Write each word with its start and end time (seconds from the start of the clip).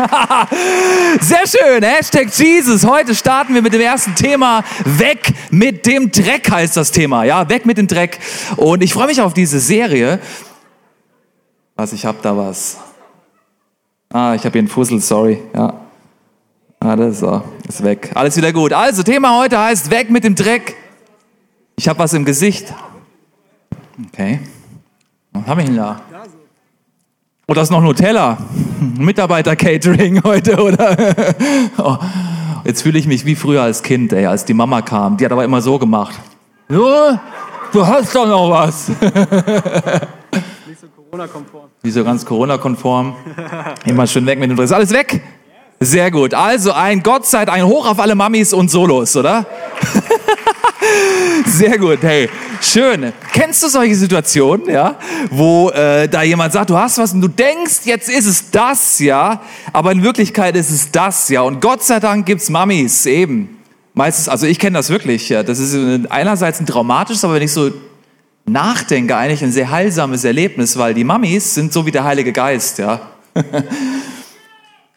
Sehr 1.20 1.46
schön. 1.46 1.82
Hashtag 1.82 2.28
Jesus. 2.32 2.86
Heute 2.86 3.14
starten 3.14 3.54
wir 3.54 3.62
mit 3.62 3.72
dem 3.72 3.80
ersten 3.80 4.14
Thema. 4.14 4.64
Weg 4.84 5.34
mit 5.50 5.86
dem 5.86 6.10
Dreck 6.10 6.50
heißt 6.50 6.76
das 6.76 6.90
Thema. 6.90 7.24
Ja, 7.24 7.48
weg 7.48 7.66
mit 7.66 7.76
dem 7.78 7.86
Dreck. 7.86 8.18
Und 8.56 8.82
ich 8.82 8.92
freue 8.92 9.08
mich 9.08 9.20
auf 9.20 9.34
diese 9.34 9.60
Serie. 9.60 10.20
Was, 11.76 11.92
ich 11.92 12.04
habe 12.04 12.18
da 12.22 12.36
was. 12.36 12.78
Ah, 14.12 14.34
ich 14.34 14.44
habe 14.44 14.52
hier 14.52 14.60
einen 14.60 14.68
Fussel, 14.68 15.00
sorry. 15.00 15.40
Ja. 15.54 15.74
Ah, 16.80 16.96
das 16.96 17.14
ist, 17.14 17.20
so. 17.20 17.42
ist 17.68 17.82
weg. 17.82 18.10
Alles 18.14 18.36
wieder 18.36 18.52
gut. 18.52 18.72
Also, 18.72 19.02
Thema 19.02 19.38
heute 19.38 19.58
heißt 19.58 19.90
Weg 19.90 20.10
mit 20.10 20.24
dem 20.24 20.34
Dreck. 20.34 20.76
Ich 21.76 21.88
habe 21.88 21.98
was 21.98 22.12
im 22.14 22.24
Gesicht. 22.24 22.72
Okay. 24.08 24.40
Was 25.32 25.46
habe 25.46 25.60
ich 25.60 25.68
denn 25.68 25.76
da? 25.76 26.00
Oh, 27.46 27.54
das 27.54 27.64
ist 27.64 27.70
noch 27.70 27.82
Nutella. 27.82 28.38
Mitarbeiter-Catering 28.98 30.22
heute, 30.24 30.62
oder? 30.62 30.96
Oh, 31.78 31.96
jetzt 32.64 32.82
fühle 32.82 32.98
ich 32.98 33.06
mich 33.06 33.24
wie 33.24 33.34
früher 33.34 33.62
als 33.62 33.82
Kind, 33.82 34.12
ey, 34.12 34.26
als 34.26 34.44
die 34.44 34.54
Mama 34.54 34.82
kam. 34.82 35.16
Die 35.16 35.24
hat 35.24 35.32
aber 35.32 35.44
immer 35.44 35.62
so 35.62 35.78
gemacht. 35.78 36.18
So, 36.68 37.18
du 37.72 37.86
hast 37.86 38.14
doch 38.14 38.26
noch 38.26 38.50
was. 38.50 38.88
Nicht 40.66 40.80
so 40.80 40.86
Corona-konform. 40.94 41.64
Nicht 41.82 41.94
so 41.94 42.04
ganz 42.04 42.24
Corona-konform. 42.24 43.14
Immer 43.86 44.06
schön 44.06 44.26
weg 44.26 44.38
mit 44.38 44.50
dem 44.50 44.56
Dress. 44.56 44.72
Alles 44.72 44.92
weg? 44.92 45.22
Sehr 45.80 46.10
gut. 46.10 46.34
Also 46.34 46.72
ein 46.72 47.02
Gott 47.02 47.26
sei 47.26 47.48
ein 47.48 47.64
Hoch 47.64 47.86
auf 47.86 47.98
alle 47.98 48.14
Mamis 48.14 48.52
und 48.52 48.70
Solos, 48.70 49.16
oder? 49.16 49.46
Sehr 51.46 51.78
gut, 51.78 51.98
hey, 52.02 52.28
schön. 52.60 53.12
Kennst 53.32 53.62
du 53.62 53.68
solche 53.68 53.94
Situationen, 53.94 54.68
ja, 54.68 54.96
wo 55.30 55.70
äh, 55.70 56.08
da 56.08 56.22
jemand 56.22 56.52
sagt, 56.52 56.70
du 56.70 56.76
hast 56.76 56.98
was 56.98 57.12
und 57.12 57.20
du 57.20 57.28
denkst, 57.28 57.80
jetzt 57.84 58.08
ist 58.08 58.26
es 58.26 58.50
das, 58.50 58.98
ja, 58.98 59.42
aber 59.72 59.92
in 59.92 60.02
Wirklichkeit 60.02 60.56
ist 60.56 60.70
es 60.70 60.90
das, 60.90 61.28
ja. 61.28 61.42
Und 61.42 61.60
Gott 61.60 61.82
sei 61.82 62.00
Dank 62.00 62.26
gibt's 62.26 62.50
Mamis 62.50 63.06
eben. 63.06 63.58
Meistens, 63.94 64.28
also 64.28 64.46
ich 64.46 64.58
kenne 64.58 64.78
das 64.78 64.90
wirklich, 64.90 65.28
ja. 65.28 65.42
Das 65.42 65.58
ist 65.58 65.76
einerseits 66.10 66.60
ein 66.60 66.66
traumatisches, 66.66 67.24
aber 67.24 67.34
wenn 67.34 67.42
ich 67.42 67.52
so 67.52 67.70
nachdenke, 68.46 69.16
eigentlich 69.16 69.42
ein 69.42 69.52
sehr 69.52 69.70
heilsames 69.70 70.24
Erlebnis, 70.24 70.76
weil 70.76 70.94
die 70.94 71.04
Mamis 71.04 71.54
sind 71.54 71.72
so 71.72 71.86
wie 71.86 71.90
der 71.90 72.04
Heilige 72.04 72.32
Geist, 72.32 72.78
ja. 72.78 73.00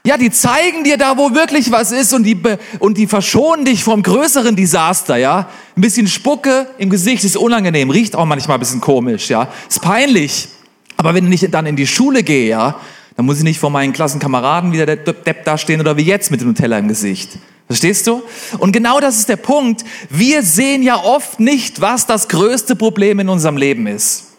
Ja, 0.06 0.18
die 0.18 0.32
zeigen 0.32 0.84
dir 0.84 0.98
da, 0.98 1.18
wo 1.18 1.34
wirklich 1.34 1.72
was 1.72 1.94
ist 1.94 2.14
und 2.14 2.24
die, 2.24 2.38
und 2.80 2.98
die 2.98 3.08
verschonen 3.08 3.64
dich 3.64 3.86
vom 3.86 4.04
größeren 4.04 4.54
Desaster, 4.54 5.16
ja. 5.16 5.48
Ein 5.78 5.82
bisschen 5.82 6.08
Spucke 6.08 6.68
im 6.78 6.90
Gesicht 6.90 7.24
ist 7.24 7.38
unangenehm, 7.38 7.90
riecht 7.90 8.18
auch 8.18 8.26
manchmal 8.26 8.58
ein 8.58 8.60
bisschen 8.60 8.82
komisch, 8.82 9.30
ja. 9.30 9.48
Ist 9.70 9.82
peinlich. 9.82 10.50
Aber 10.98 11.14
wenn 11.14 11.32
ich 11.32 11.50
dann 11.50 11.66
in 11.66 11.78
die 11.78 11.88
Schule 11.88 12.22
gehe, 12.22 12.50
ja, 12.50 12.76
dann 13.16 13.26
muss 13.26 13.38
ich 13.38 13.46
nicht 13.46 13.62
vor 13.62 13.70
meinen 13.70 13.94
Klassenkameraden 13.94 14.74
wieder 14.74 14.86
der 14.86 14.98
Depp 14.98 15.46
da 15.46 15.58
stehen 15.58 15.80
oder 15.80 15.96
wie 15.96 16.04
jetzt 16.04 16.32
mit 16.32 16.42
dem 16.42 16.54
Teller 16.54 16.80
im 16.80 16.90
Gesicht. 16.90 17.38
Verstehst 17.68 18.06
du? 18.06 18.24
Und 18.58 18.74
genau 18.74 19.00
das 19.00 19.18
ist 19.18 19.30
der 19.30 19.38
Punkt. 19.38 19.86
Wir 20.10 20.44
sehen 20.44 20.84
ja 20.84 21.02
oft 21.02 21.40
nicht, 21.40 21.80
was 21.80 22.06
das 22.06 22.28
größte 22.28 22.76
Problem 22.76 23.22
in 23.22 23.30
unserem 23.30 23.56
Leben 23.56 23.88
ist. 23.88 24.34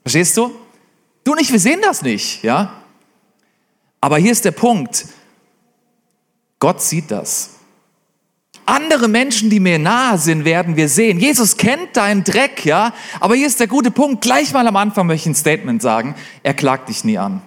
Verstehst 0.00 0.38
du? 0.38 0.52
Du 1.22 1.32
und 1.32 1.40
ich, 1.40 1.52
wir 1.52 1.60
sehen 1.60 1.80
das 1.82 2.00
nicht, 2.00 2.42
ja. 2.42 2.81
Aber 4.02 4.18
hier 4.18 4.32
ist 4.32 4.44
der 4.44 4.50
Punkt. 4.50 5.06
Gott 6.58 6.82
sieht 6.82 7.10
das. 7.10 7.50
Andere 8.66 9.08
Menschen, 9.08 9.48
die 9.48 9.60
mir 9.60 9.78
nahe 9.78 10.18
sind, 10.18 10.44
werden 10.44 10.76
wir 10.76 10.88
sehen. 10.88 11.18
Jesus 11.18 11.56
kennt 11.56 11.96
deinen 11.96 12.24
Dreck, 12.24 12.64
ja. 12.64 12.92
Aber 13.20 13.36
hier 13.36 13.46
ist 13.46 13.60
der 13.60 13.68
gute 13.68 13.90
Punkt. 13.90 14.20
Gleich 14.20 14.52
mal 14.52 14.66
am 14.66 14.76
Anfang 14.76 15.06
möchte 15.06 15.28
ich 15.28 15.32
ein 15.32 15.38
Statement 15.38 15.80
sagen. 15.80 16.16
Er 16.42 16.54
klagt 16.54 16.88
dich 16.88 17.04
nie 17.04 17.16
an. 17.16 17.42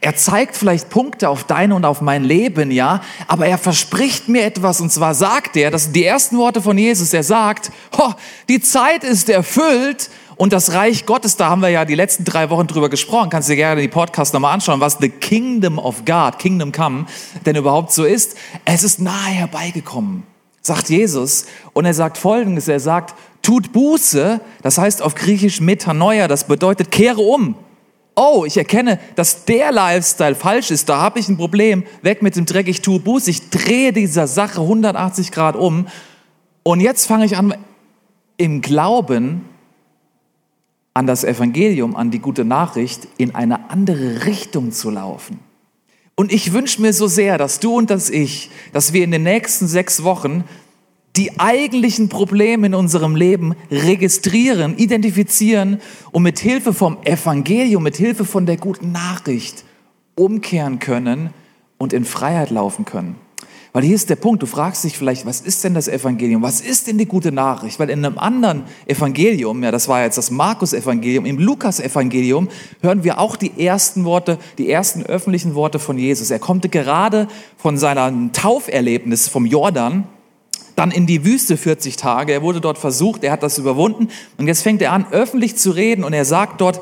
Er 0.00 0.16
zeigt 0.16 0.56
vielleicht 0.56 0.90
Punkte 0.90 1.28
auf 1.28 1.44
dein 1.44 1.70
und 1.70 1.84
auf 1.84 2.00
mein 2.00 2.24
Leben, 2.24 2.72
ja, 2.72 3.02
aber 3.28 3.46
er 3.46 3.58
verspricht 3.58 4.28
mir 4.28 4.44
etwas 4.44 4.80
und 4.80 4.90
zwar 4.90 5.14
sagt 5.14 5.56
er, 5.56 5.70
das 5.70 5.84
sind 5.84 5.94
die 5.94 6.04
ersten 6.04 6.38
Worte 6.38 6.60
von 6.60 6.76
Jesus, 6.76 7.12
er 7.12 7.22
sagt, 7.22 7.70
oh, 7.96 8.12
die 8.48 8.60
Zeit 8.60 9.04
ist 9.04 9.28
erfüllt 9.28 10.10
und 10.40 10.54
das 10.54 10.72
Reich 10.72 11.04
Gottes, 11.04 11.36
da 11.36 11.50
haben 11.50 11.60
wir 11.60 11.68
ja 11.68 11.84
die 11.84 11.94
letzten 11.94 12.24
drei 12.24 12.48
Wochen 12.48 12.66
drüber 12.66 12.88
gesprochen, 12.88 13.28
kannst 13.28 13.50
du 13.50 13.52
dir 13.52 13.56
gerne 13.56 13.82
die 13.82 13.88
Podcast 13.88 14.32
nochmal 14.32 14.54
anschauen, 14.54 14.80
was 14.80 14.96
the 14.98 15.10
Kingdom 15.10 15.78
of 15.78 16.06
God, 16.06 16.38
Kingdom 16.38 16.72
Come, 16.72 17.04
denn 17.44 17.56
überhaupt 17.56 17.92
so 17.92 18.06
ist. 18.06 18.38
Es 18.64 18.82
ist 18.82 19.02
nahe 19.02 19.32
herbeigekommen, 19.32 20.22
sagt 20.62 20.88
Jesus. 20.88 21.44
Und 21.74 21.84
er 21.84 21.92
sagt 21.92 22.16
Folgendes, 22.16 22.68
er 22.68 22.80
sagt, 22.80 23.14
tut 23.42 23.74
Buße, 23.74 24.40
das 24.62 24.78
heißt 24.78 25.02
auf 25.02 25.14
Griechisch 25.14 25.60
Metanoia, 25.60 26.26
das 26.26 26.44
bedeutet 26.44 26.90
kehre 26.90 27.20
um. 27.20 27.54
Oh, 28.16 28.46
ich 28.46 28.56
erkenne, 28.56 28.98
dass 29.16 29.44
der 29.44 29.72
Lifestyle 29.72 30.34
falsch 30.34 30.70
ist, 30.70 30.88
da 30.88 31.02
habe 31.02 31.18
ich 31.18 31.28
ein 31.28 31.36
Problem, 31.36 31.84
weg 32.00 32.22
mit 32.22 32.36
dem 32.36 32.46
Dreck, 32.46 32.66
ich 32.66 32.80
tue 32.80 32.98
Buße, 32.98 33.28
ich 33.28 33.50
drehe 33.50 33.92
dieser 33.92 34.26
Sache 34.26 34.62
180 34.62 35.32
Grad 35.32 35.54
um. 35.54 35.86
Und 36.62 36.80
jetzt 36.80 37.04
fange 37.04 37.26
ich 37.26 37.36
an, 37.36 37.54
im 38.38 38.62
Glauben 38.62 39.44
an 40.94 41.06
das 41.06 41.24
Evangelium, 41.24 41.96
an 41.96 42.10
die 42.10 42.18
gute 42.18 42.44
Nachricht 42.44 43.08
in 43.16 43.34
eine 43.34 43.70
andere 43.70 44.26
Richtung 44.26 44.72
zu 44.72 44.90
laufen. 44.90 45.38
Und 46.16 46.32
ich 46.32 46.52
wünsche 46.52 46.82
mir 46.82 46.92
so 46.92 47.06
sehr, 47.06 47.38
dass 47.38 47.60
du 47.60 47.76
und 47.76 47.90
dass 47.90 48.10
ich, 48.10 48.50
dass 48.72 48.92
wir 48.92 49.04
in 49.04 49.10
den 49.10 49.22
nächsten 49.22 49.66
sechs 49.66 50.02
Wochen 50.02 50.44
die 51.16 51.40
eigentlichen 51.40 52.08
Probleme 52.08 52.66
in 52.66 52.74
unserem 52.74 53.16
Leben 53.16 53.54
registrieren, 53.70 54.76
identifizieren 54.76 55.80
und 56.12 56.22
mit 56.22 56.38
Hilfe 56.38 56.72
vom 56.72 56.98
Evangelium, 57.04 57.82
mit 57.82 57.96
Hilfe 57.96 58.24
von 58.24 58.46
der 58.46 58.56
guten 58.56 58.92
Nachricht 58.92 59.64
umkehren 60.14 60.78
können 60.78 61.30
und 61.78 61.92
in 61.92 62.04
Freiheit 62.04 62.50
laufen 62.50 62.84
können. 62.84 63.16
Weil 63.72 63.84
hier 63.84 63.94
ist 63.94 64.10
der 64.10 64.16
Punkt, 64.16 64.42
du 64.42 64.46
fragst 64.46 64.82
dich 64.82 64.98
vielleicht, 64.98 65.26
was 65.26 65.40
ist 65.40 65.62
denn 65.62 65.74
das 65.74 65.86
Evangelium? 65.86 66.42
Was 66.42 66.60
ist 66.60 66.88
denn 66.88 66.98
die 66.98 67.06
gute 67.06 67.30
Nachricht? 67.30 67.78
Weil 67.78 67.88
in 67.88 68.04
einem 68.04 68.18
anderen 68.18 68.64
Evangelium, 68.86 69.62
ja, 69.62 69.70
das 69.70 69.86
war 69.86 70.02
jetzt 70.02 70.18
das 70.18 70.32
Markus-Evangelium, 70.32 71.24
im 71.24 71.38
Lukas-Evangelium 71.38 72.48
hören 72.82 73.04
wir 73.04 73.20
auch 73.20 73.36
die 73.36 73.64
ersten 73.64 74.04
Worte, 74.04 74.38
die 74.58 74.68
ersten 74.68 75.04
öffentlichen 75.04 75.54
Worte 75.54 75.78
von 75.78 75.98
Jesus. 75.98 76.32
Er 76.32 76.40
kommt 76.40 76.70
gerade 76.72 77.28
von 77.56 77.78
seinem 77.78 78.32
Tauferlebnis 78.32 79.28
vom 79.28 79.46
Jordan 79.46 80.04
dann 80.74 80.90
in 80.90 81.06
die 81.06 81.24
Wüste 81.24 81.56
40 81.56 81.96
Tage. 81.96 82.32
Er 82.32 82.42
wurde 82.42 82.60
dort 82.60 82.78
versucht, 82.78 83.22
er 83.22 83.32
hat 83.32 83.42
das 83.42 83.58
überwunden 83.58 84.08
und 84.38 84.46
jetzt 84.46 84.62
fängt 84.62 84.82
er 84.82 84.92
an, 84.92 85.06
öffentlich 85.10 85.56
zu 85.56 85.70
reden 85.70 86.04
und 86.04 86.12
er 86.12 86.24
sagt 86.24 86.60
dort, 86.60 86.80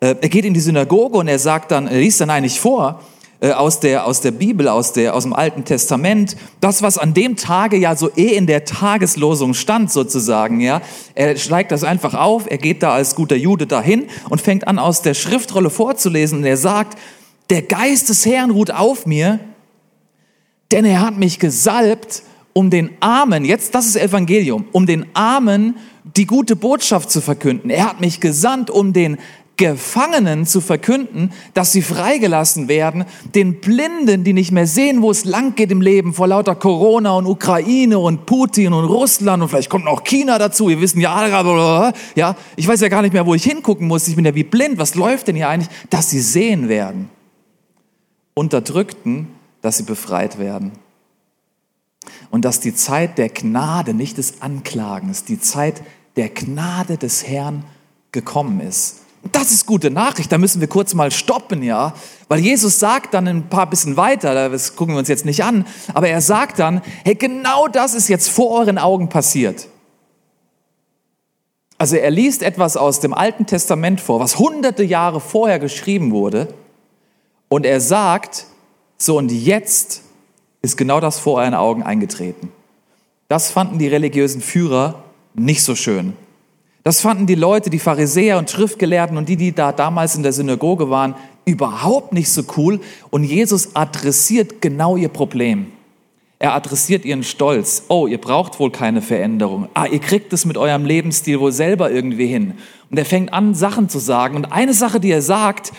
äh, 0.00 0.16
er 0.20 0.28
geht 0.28 0.44
in 0.44 0.54
die 0.54 0.60
Synagoge 0.60 1.18
und 1.18 1.28
er 1.28 1.38
sagt 1.38 1.70
dann, 1.70 1.86
er 1.86 1.98
liest 1.98 2.20
dann 2.20 2.30
eigentlich 2.30 2.58
vor, 2.58 3.02
äh, 3.44 3.52
aus 3.52 3.78
der, 3.78 4.06
aus 4.06 4.22
der 4.22 4.30
Bibel, 4.30 4.68
aus, 4.68 4.94
der, 4.94 5.14
aus 5.14 5.24
dem 5.24 5.34
Alten 5.34 5.66
Testament, 5.66 6.34
das, 6.60 6.80
was 6.80 6.96
an 6.96 7.12
dem 7.12 7.36
Tage 7.36 7.76
ja 7.76 7.94
so 7.94 8.10
eh 8.16 8.34
in 8.34 8.46
der 8.46 8.64
Tageslosung 8.64 9.52
stand, 9.52 9.92
sozusagen, 9.92 10.60
ja. 10.60 10.80
Er 11.14 11.36
steigt 11.36 11.70
das 11.70 11.84
einfach 11.84 12.14
auf, 12.14 12.50
er 12.50 12.56
geht 12.56 12.82
da 12.82 12.94
als 12.94 13.14
guter 13.14 13.36
Jude 13.36 13.66
dahin 13.66 14.06
und 14.30 14.40
fängt 14.40 14.66
an, 14.66 14.78
aus 14.78 15.02
der 15.02 15.12
Schriftrolle 15.12 15.68
vorzulesen 15.68 16.38
und 16.38 16.44
er 16.46 16.56
sagt, 16.56 16.98
der 17.50 17.60
Geist 17.60 18.08
des 18.08 18.24
Herrn 18.24 18.50
ruht 18.50 18.70
auf 18.70 19.04
mir, 19.04 19.40
denn 20.72 20.86
er 20.86 21.02
hat 21.02 21.18
mich 21.18 21.38
gesalbt, 21.38 22.22
um 22.54 22.70
den 22.70 22.92
Armen, 23.00 23.44
jetzt 23.44 23.74
das 23.74 23.84
ist 23.84 23.96
Evangelium, 23.96 24.64
um 24.72 24.86
den 24.86 25.04
Armen 25.12 25.76
die 26.16 26.24
gute 26.24 26.56
Botschaft 26.56 27.10
zu 27.10 27.20
verkünden. 27.20 27.68
Er 27.68 27.90
hat 27.90 28.00
mich 28.00 28.20
gesandt, 28.20 28.70
um 28.70 28.94
den 28.94 29.18
Gefangenen 29.56 30.46
zu 30.46 30.60
verkünden, 30.60 31.30
dass 31.54 31.70
sie 31.70 31.82
freigelassen 31.82 32.66
werden, 32.66 33.04
den 33.34 33.60
Blinden, 33.60 34.24
die 34.24 34.32
nicht 34.32 34.50
mehr 34.50 34.66
sehen, 34.66 35.00
wo 35.00 35.12
es 35.12 35.24
lang 35.24 35.54
geht 35.54 35.70
im 35.70 35.80
Leben, 35.80 36.12
vor 36.12 36.26
lauter 36.26 36.56
Corona 36.56 37.12
und 37.12 37.26
Ukraine 37.26 38.00
und 38.00 38.26
Putin 38.26 38.72
und 38.72 38.84
Russland 38.84 39.42
und 39.42 39.48
vielleicht 39.48 39.70
kommt 39.70 39.84
noch 39.84 40.02
China 40.02 40.38
dazu. 40.38 40.68
Wir 40.68 40.80
wissen 40.80 41.00
ja, 41.00 41.84
ja, 42.16 42.36
ich 42.56 42.66
weiß 42.66 42.80
ja 42.80 42.88
gar 42.88 43.02
nicht 43.02 43.12
mehr, 43.12 43.26
wo 43.26 43.34
ich 43.34 43.44
hingucken 43.44 43.86
muss. 43.86 44.08
Ich 44.08 44.16
bin 44.16 44.24
ja 44.24 44.34
wie 44.34 44.44
blind. 44.44 44.78
Was 44.78 44.96
läuft 44.96 45.28
denn 45.28 45.36
hier 45.36 45.48
eigentlich? 45.48 45.70
Dass 45.88 46.10
sie 46.10 46.20
sehen 46.20 46.68
werden. 46.68 47.08
Unterdrückten, 48.34 49.28
dass 49.62 49.76
sie 49.76 49.84
befreit 49.84 50.38
werden. 50.38 50.72
Und 52.30 52.44
dass 52.44 52.58
die 52.58 52.74
Zeit 52.74 53.18
der 53.18 53.28
Gnade, 53.28 53.94
nicht 53.94 54.18
des 54.18 54.42
Anklagens, 54.42 55.24
die 55.24 55.38
Zeit 55.38 55.82
der 56.16 56.28
Gnade 56.28 56.98
des 56.98 57.26
Herrn 57.26 57.64
gekommen 58.10 58.60
ist. 58.60 59.03
Das 59.32 59.52
ist 59.52 59.66
gute 59.66 59.90
Nachricht, 59.90 60.30
da 60.30 60.38
müssen 60.38 60.60
wir 60.60 60.68
kurz 60.68 60.94
mal 60.94 61.10
stoppen, 61.10 61.62
ja. 61.62 61.94
Weil 62.28 62.40
Jesus 62.40 62.78
sagt 62.78 63.14
dann 63.14 63.26
ein 63.26 63.48
paar 63.48 63.68
bisschen 63.68 63.96
weiter, 63.96 64.48
das 64.48 64.76
gucken 64.76 64.94
wir 64.94 64.98
uns 64.98 65.08
jetzt 65.08 65.24
nicht 65.24 65.44
an, 65.44 65.66
aber 65.94 66.08
er 66.08 66.20
sagt 66.20 66.58
dann, 66.58 66.82
hey, 67.04 67.14
genau 67.14 67.68
das 67.68 67.94
ist 67.94 68.08
jetzt 68.08 68.28
vor 68.28 68.50
euren 68.50 68.78
Augen 68.78 69.08
passiert. 69.08 69.68
Also 71.78 71.96
er 71.96 72.10
liest 72.10 72.42
etwas 72.42 72.76
aus 72.76 73.00
dem 73.00 73.12
Alten 73.12 73.46
Testament 73.46 74.00
vor, 74.00 74.20
was 74.20 74.38
hunderte 74.38 74.84
Jahre 74.84 75.20
vorher 75.20 75.58
geschrieben 75.58 76.12
wurde. 76.12 76.48
Und 77.48 77.66
er 77.66 77.80
sagt, 77.80 78.46
so 78.96 79.18
und 79.18 79.30
jetzt 79.30 80.02
ist 80.62 80.76
genau 80.76 81.00
das 81.00 81.18
vor 81.18 81.38
euren 81.38 81.54
Augen 81.54 81.82
eingetreten. 81.82 82.50
Das 83.28 83.50
fanden 83.50 83.78
die 83.78 83.88
religiösen 83.88 84.40
Führer 84.40 85.02
nicht 85.34 85.62
so 85.62 85.74
schön. 85.74 86.14
Das 86.84 87.00
fanden 87.00 87.26
die 87.26 87.34
Leute, 87.34 87.70
die 87.70 87.78
Pharisäer 87.78 88.38
und 88.38 88.50
Schriftgelehrten 88.50 89.16
und 89.16 89.28
die, 89.28 89.36
die 89.36 89.52
da 89.52 89.72
damals 89.72 90.16
in 90.16 90.22
der 90.22 90.34
Synagoge 90.34 90.90
waren, 90.90 91.14
überhaupt 91.46 92.12
nicht 92.12 92.30
so 92.30 92.42
cool. 92.56 92.78
Und 93.10 93.24
Jesus 93.24 93.74
adressiert 93.74 94.60
genau 94.60 94.96
ihr 94.96 95.08
Problem. 95.08 95.72
Er 96.38 96.54
adressiert 96.54 97.06
ihren 97.06 97.22
Stolz. 97.22 97.84
Oh, 97.88 98.06
ihr 98.06 98.20
braucht 98.20 98.60
wohl 98.60 98.70
keine 98.70 99.00
Veränderung. 99.00 99.68
Ah, 99.72 99.86
ihr 99.86 99.98
kriegt 99.98 100.30
es 100.34 100.44
mit 100.44 100.58
eurem 100.58 100.84
Lebensstil 100.84 101.40
wohl 101.40 101.52
selber 101.52 101.90
irgendwie 101.90 102.26
hin. 102.26 102.52
Und 102.90 102.98
er 102.98 103.06
fängt 103.06 103.32
an, 103.32 103.54
Sachen 103.54 103.88
zu 103.88 103.98
sagen. 103.98 104.36
Und 104.36 104.52
eine 104.52 104.74
Sache, 104.74 105.00
die 105.00 105.10
er 105.10 105.22
sagt, 105.22 105.72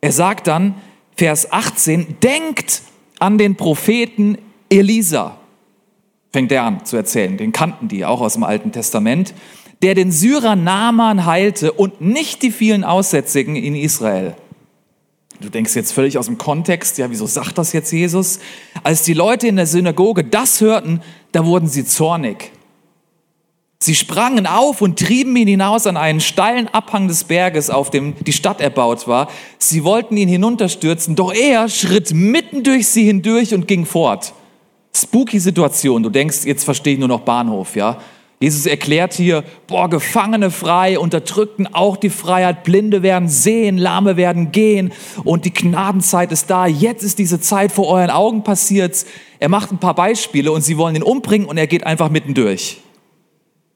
er 0.00 0.10
sagt 0.10 0.48
dann, 0.48 0.74
Vers 1.16 1.52
18, 1.52 2.16
denkt 2.20 2.82
an 3.20 3.38
den 3.38 3.54
Propheten 3.54 4.38
Elisa. 4.68 5.36
Fängt 6.32 6.50
er 6.50 6.64
an 6.64 6.84
zu 6.84 6.96
erzählen. 6.96 7.36
Den 7.36 7.52
kannten 7.52 7.86
die 7.86 8.04
auch 8.04 8.20
aus 8.20 8.32
dem 8.32 8.42
Alten 8.42 8.72
Testament. 8.72 9.34
Der 9.82 9.94
den 9.94 10.12
Syrer 10.12 10.56
Naaman 10.56 11.26
heilte 11.26 11.72
und 11.72 12.00
nicht 12.00 12.42
die 12.42 12.52
vielen 12.52 12.84
Aussätzigen 12.84 13.56
in 13.56 13.74
Israel. 13.74 14.36
Du 15.40 15.48
denkst 15.48 15.74
jetzt 15.74 15.92
völlig 15.92 16.18
aus 16.18 16.26
dem 16.26 16.38
Kontext, 16.38 16.98
ja, 16.98 17.10
wieso 17.10 17.26
sagt 17.26 17.58
das 17.58 17.72
jetzt 17.72 17.90
Jesus? 17.90 18.38
Als 18.84 19.02
die 19.02 19.14
Leute 19.14 19.48
in 19.48 19.56
der 19.56 19.66
Synagoge 19.66 20.22
das 20.22 20.60
hörten, 20.60 21.00
da 21.32 21.44
wurden 21.44 21.66
sie 21.66 21.84
zornig. 21.84 22.52
Sie 23.82 23.96
sprangen 23.96 24.46
auf 24.46 24.80
und 24.80 25.00
trieben 25.00 25.34
ihn 25.34 25.48
hinaus 25.48 25.88
an 25.88 25.96
einen 25.96 26.20
steilen 26.20 26.68
Abhang 26.68 27.08
des 27.08 27.24
Berges, 27.24 27.68
auf 27.68 27.90
dem 27.90 28.14
die 28.24 28.32
Stadt 28.32 28.60
erbaut 28.60 29.08
war. 29.08 29.28
Sie 29.58 29.82
wollten 29.82 30.16
ihn 30.16 30.28
hinunterstürzen, 30.28 31.16
doch 31.16 31.34
er 31.34 31.68
schritt 31.68 32.14
mitten 32.14 32.62
durch 32.62 32.86
sie 32.86 33.04
hindurch 33.04 33.52
und 33.52 33.66
ging 33.66 33.84
fort. 33.84 34.34
Spooky 34.94 35.40
Situation. 35.40 36.04
Du 36.04 36.10
denkst, 36.10 36.44
jetzt 36.44 36.62
verstehe 36.62 36.92
ich 36.92 37.00
nur 37.00 37.08
noch 37.08 37.22
Bahnhof, 37.22 37.74
ja? 37.74 37.98
Jesus 38.42 38.66
erklärt 38.66 39.14
hier, 39.14 39.44
boah, 39.68 39.88
Gefangene 39.88 40.50
frei, 40.50 40.98
Unterdrückten 40.98 41.72
auch 41.72 41.96
die 41.96 42.10
Freiheit, 42.10 42.64
Blinde 42.64 43.04
werden 43.04 43.28
sehen, 43.28 43.78
Lahme 43.78 44.16
werden 44.16 44.50
gehen 44.50 44.92
und 45.22 45.44
die 45.44 45.54
Gnadenzeit 45.54 46.32
ist 46.32 46.50
da. 46.50 46.66
Jetzt 46.66 47.04
ist 47.04 47.20
diese 47.20 47.40
Zeit 47.40 47.70
vor 47.70 47.86
euren 47.86 48.10
Augen 48.10 48.42
passiert. 48.42 49.06
Er 49.38 49.48
macht 49.48 49.70
ein 49.70 49.78
paar 49.78 49.94
Beispiele 49.94 50.50
und 50.50 50.62
sie 50.62 50.76
wollen 50.76 50.96
ihn 50.96 51.04
umbringen 51.04 51.46
und 51.46 51.56
er 51.56 51.68
geht 51.68 51.86
einfach 51.86 52.10
mittendurch. 52.10 52.80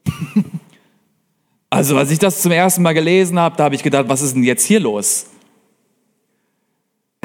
also, 1.70 1.96
als 1.96 2.10
ich 2.10 2.18
das 2.18 2.42
zum 2.42 2.50
ersten 2.50 2.82
Mal 2.82 2.94
gelesen 2.94 3.38
habe, 3.38 3.56
da 3.56 3.62
habe 3.62 3.76
ich 3.76 3.84
gedacht, 3.84 4.06
was 4.08 4.20
ist 4.20 4.34
denn 4.34 4.42
jetzt 4.42 4.64
hier 4.64 4.80
los? 4.80 5.26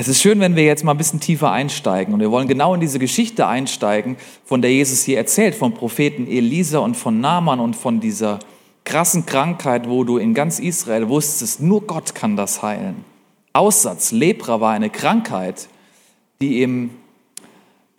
Es 0.02 0.08
ist 0.08 0.20
schön, 0.20 0.40
wenn 0.40 0.56
wir 0.56 0.64
jetzt 0.64 0.84
mal 0.84 0.94
ein 0.94 0.98
bisschen 0.98 1.20
tiefer 1.20 1.52
einsteigen. 1.52 2.12
Und 2.16 2.22
wir 2.22 2.32
wollen 2.32 2.48
genau 2.48 2.74
in 2.74 2.82
diese 2.82 2.98
Geschichte 2.98 3.46
einsteigen, 3.46 4.18
von 4.46 4.64
der 4.64 4.72
Jesus 4.72 5.04
hier 5.04 5.20
erzählt, 5.20 5.54
vom 5.54 5.76
Propheten 5.76 6.26
Elisa 6.26 6.80
und 6.80 6.98
von 6.98 7.22
Naaman 7.22 7.60
und 7.60 7.76
von 7.76 8.00
dieser 8.00 8.40
krassen 8.84 9.28
Krankheit, 9.28 9.88
wo 9.88 10.04
du 10.04 10.18
in 10.18 10.34
ganz 10.34 10.58
Israel 10.58 11.08
wusstest, 11.08 11.62
nur 11.62 11.82
Gott 11.82 12.16
kann 12.16 12.36
das 12.36 12.64
heilen. 12.64 13.06
Aussatz, 13.54 14.12
Lepra 14.12 14.60
war 14.60 14.72
eine 14.72 14.90
Krankheit, 14.90 15.68
die 16.42 16.64
im, 16.64 16.90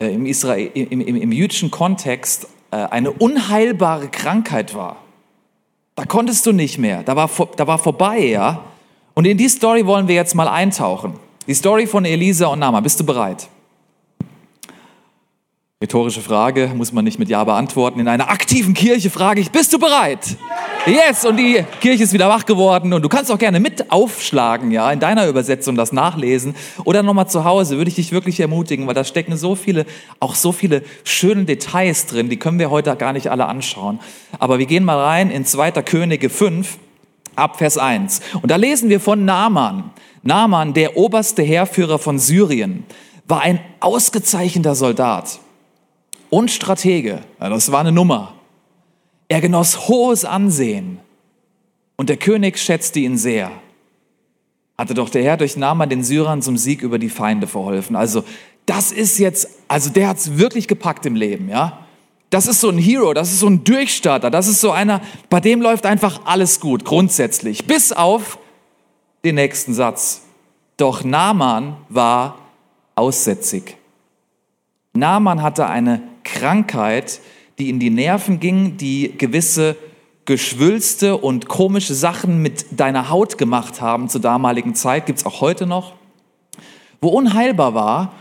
äh, 0.00 0.12
im, 0.12 0.26
Israel, 0.26 0.72
im, 0.74 1.02
im, 1.02 1.14
im 1.14 1.30
jüdischen 1.30 1.70
Kontext 1.70 2.48
äh, 2.72 2.78
eine 2.78 3.12
unheilbare 3.12 4.08
Krankheit 4.08 4.74
war. 4.74 4.96
Da 5.94 6.04
konntest 6.04 6.46
du 6.46 6.52
nicht 6.52 6.78
mehr, 6.78 7.04
da 7.04 7.14
war, 7.14 7.30
da 7.54 7.68
war 7.68 7.78
vorbei, 7.78 8.26
ja. 8.26 8.64
Und 9.14 9.24
in 9.24 9.38
die 9.38 9.48
Story 9.48 9.86
wollen 9.86 10.08
wir 10.08 10.16
jetzt 10.16 10.34
mal 10.34 10.48
eintauchen. 10.48 11.12
Die 11.48 11.54
Story 11.54 11.88
von 11.88 12.04
Elisa 12.04 12.46
und 12.46 12.60
Nama. 12.60 12.80
Bist 12.80 13.00
du 13.00 13.04
bereit? 13.04 13.48
Rhetorische 15.82 16.20
Frage, 16.20 16.70
muss 16.76 16.92
man 16.92 17.04
nicht 17.04 17.18
mit 17.18 17.28
Ja 17.28 17.42
beantworten. 17.42 17.98
In 17.98 18.06
einer 18.06 18.30
aktiven 18.30 18.72
Kirche 18.72 19.10
frage 19.10 19.40
ich, 19.40 19.50
bist 19.50 19.72
du 19.72 19.80
bereit? 19.80 20.36
Yes, 20.86 21.24
und 21.24 21.36
die 21.36 21.64
Kirche 21.80 22.04
ist 22.04 22.12
wieder 22.12 22.28
wach 22.28 22.46
geworden 22.46 22.92
und 22.92 23.02
du 23.02 23.08
kannst 23.08 23.32
auch 23.32 23.38
gerne 23.38 23.58
mit 23.58 23.90
aufschlagen, 23.90 24.70
ja, 24.70 24.92
in 24.92 25.00
deiner 25.00 25.26
Übersetzung 25.26 25.74
das 25.74 25.92
nachlesen 25.92 26.54
oder 26.84 27.02
nochmal 27.02 27.28
zu 27.28 27.44
Hause, 27.44 27.76
würde 27.76 27.88
ich 27.88 27.96
dich 27.96 28.12
wirklich 28.12 28.38
ermutigen, 28.38 28.86
weil 28.86 28.94
da 28.94 29.02
stecken 29.02 29.36
so 29.36 29.56
viele, 29.56 29.84
auch 30.20 30.36
so 30.36 30.52
viele 30.52 30.82
schöne 31.02 31.44
Details 31.44 32.06
drin, 32.06 32.28
die 32.28 32.36
können 32.36 32.60
wir 32.60 32.70
heute 32.70 32.94
gar 32.94 33.12
nicht 33.12 33.28
alle 33.28 33.46
anschauen. 33.46 33.98
Aber 34.38 34.60
wir 34.60 34.66
gehen 34.66 34.84
mal 34.84 35.00
rein 35.00 35.32
in 35.32 35.44
2. 35.44 35.72
Könige 35.82 36.30
5, 36.30 36.78
ab 37.34 37.58
Vers 37.58 37.78
1. 37.78 38.20
Und 38.40 38.50
da 38.50 38.56
lesen 38.56 38.88
wir 38.88 39.00
von 39.00 39.24
Naaman. 39.24 39.90
Naaman, 40.22 40.74
der 40.74 40.96
oberste 40.96 41.42
Heerführer 41.42 41.98
von 41.98 42.18
Syrien, 42.18 42.84
war 43.26 43.40
ein 43.40 43.60
ausgezeichneter 43.80 44.74
Soldat 44.74 45.40
und 46.30 46.50
Stratege. 46.50 47.20
Ja, 47.40 47.48
das 47.48 47.72
war 47.72 47.80
eine 47.80 47.92
Nummer. 47.92 48.34
Er 49.28 49.40
genoss 49.40 49.88
hohes 49.88 50.24
Ansehen 50.24 50.98
und 51.96 52.08
der 52.08 52.16
König 52.16 52.58
schätzte 52.58 53.00
ihn 53.00 53.16
sehr. 53.16 53.50
Hatte 54.78 54.94
doch 54.94 55.10
der 55.10 55.22
Herr 55.22 55.36
durch 55.36 55.56
Naaman 55.56 55.88
den 55.88 56.04
Syrern 56.04 56.42
zum 56.42 56.56
Sieg 56.56 56.82
über 56.82 56.98
die 56.98 57.08
Feinde 57.08 57.46
verholfen. 57.46 57.96
Also 57.96 58.24
das 58.66 58.92
ist 58.92 59.18
jetzt, 59.18 59.48
also 59.68 59.90
der 59.90 60.08
hat 60.08 60.18
es 60.18 60.38
wirklich 60.38 60.68
gepackt 60.68 61.06
im 61.06 61.16
Leben, 61.16 61.48
ja. 61.48 61.78
Das 62.30 62.46
ist 62.46 62.60
so 62.60 62.70
ein 62.70 62.78
Hero, 62.78 63.12
das 63.12 63.30
ist 63.30 63.40
so 63.40 63.46
ein 63.46 63.62
Durchstarter, 63.62 64.30
das 64.30 64.48
ist 64.48 64.62
so 64.62 64.70
einer, 64.70 65.02
bei 65.28 65.38
dem 65.38 65.60
läuft 65.60 65.84
einfach 65.84 66.22
alles 66.24 66.60
gut, 66.60 66.84
grundsätzlich. 66.84 67.66
Bis 67.66 67.92
auf 67.92 68.38
den 69.24 69.36
nächsten 69.36 69.74
Satz. 69.74 70.22
Doch 70.76 71.04
Naaman 71.04 71.76
war 71.88 72.38
aussätzig. 72.94 73.76
Naaman 74.94 75.42
hatte 75.42 75.66
eine 75.66 76.02
Krankheit, 76.24 77.20
die 77.58 77.70
in 77.70 77.78
die 77.78 77.90
Nerven 77.90 78.40
ging, 78.40 78.76
die 78.76 79.16
gewisse 79.16 79.76
Geschwülste 80.24 81.16
und 81.16 81.48
komische 81.48 81.94
Sachen 81.94 82.42
mit 82.42 82.66
deiner 82.78 83.10
Haut 83.10 83.38
gemacht 83.38 83.80
haben 83.80 84.08
zur 84.08 84.20
damaligen 84.20 84.74
Zeit, 84.74 85.06
gibt 85.06 85.18
es 85.18 85.26
auch 85.26 85.40
heute 85.40 85.66
noch, 85.66 85.94
wo 87.00 87.08
unheilbar 87.08 87.74
war. 87.74 88.12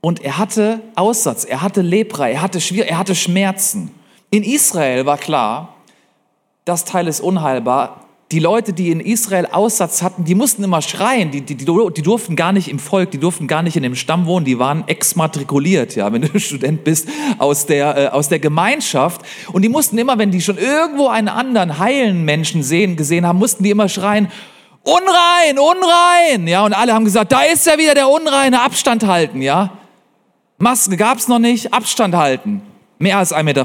Und 0.00 0.22
er 0.22 0.38
hatte 0.38 0.80
Aussatz, 0.94 1.44
er 1.44 1.62
hatte 1.62 1.80
Lepra, 1.80 2.28
er 2.28 2.42
hatte, 2.42 2.60
Schwier 2.60 2.86
er 2.86 2.98
hatte 2.98 3.14
Schmerzen. 3.14 3.90
In 4.30 4.44
Israel 4.44 5.06
war 5.06 5.16
klar, 5.16 5.74
das 6.64 6.84
Teil 6.84 7.08
ist 7.08 7.20
unheilbar, 7.20 8.07
die 8.30 8.40
Leute, 8.40 8.74
die 8.74 8.90
in 8.90 9.00
Israel 9.00 9.46
Aussatz 9.46 10.02
hatten, 10.02 10.24
die 10.24 10.34
mussten 10.34 10.62
immer 10.62 10.82
schreien, 10.82 11.30
die, 11.30 11.40
die, 11.40 11.54
die, 11.54 11.64
durften 11.64 12.36
gar 12.36 12.52
nicht 12.52 12.68
im 12.68 12.78
Volk, 12.78 13.10
die 13.10 13.18
durften 13.18 13.46
gar 13.46 13.62
nicht 13.62 13.76
in 13.76 13.82
dem 13.82 13.94
Stamm 13.94 14.26
wohnen, 14.26 14.44
die 14.44 14.58
waren 14.58 14.86
exmatrikuliert, 14.86 15.96
ja, 15.96 16.12
wenn 16.12 16.22
du 16.22 16.38
Student 16.38 16.84
bist, 16.84 17.08
aus 17.38 17.64
der, 17.64 17.96
äh, 17.96 18.06
aus 18.08 18.28
der 18.28 18.38
Gemeinschaft. 18.38 19.22
Und 19.52 19.62
die 19.62 19.70
mussten 19.70 19.96
immer, 19.96 20.18
wenn 20.18 20.30
die 20.30 20.42
schon 20.42 20.58
irgendwo 20.58 21.08
einen 21.08 21.28
anderen 21.28 21.78
heilen 21.78 22.24
Menschen 22.26 22.62
sehen, 22.62 22.96
gesehen 22.96 23.26
haben, 23.26 23.38
mussten 23.38 23.64
die 23.64 23.70
immer 23.70 23.88
schreien, 23.88 24.30
unrein, 24.82 25.58
unrein, 25.58 26.46
ja, 26.46 26.64
und 26.66 26.74
alle 26.74 26.92
haben 26.92 27.06
gesagt, 27.06 27.32
da 27.32 27.42
ist 27.42 27.64
ja 27.66 27.78
wieder 27.78 27.94
der 27.94 28.08
Unreine, 28.10 28.60
Abstand 28.60 29.06
halten, 29.06 29.40
ja. 29.40 29.72
Maske 30.58 30.98
gab's 30.98 31.28
noch 31.28 31.38
nicht, 31.38 31.72
Abstand 31.72 32.14
halten. 32.14 32.60
Mehr 32.98 33.16
als 33.18 33.32
1,50 33.32 33.44
Meter. 33.44 33.64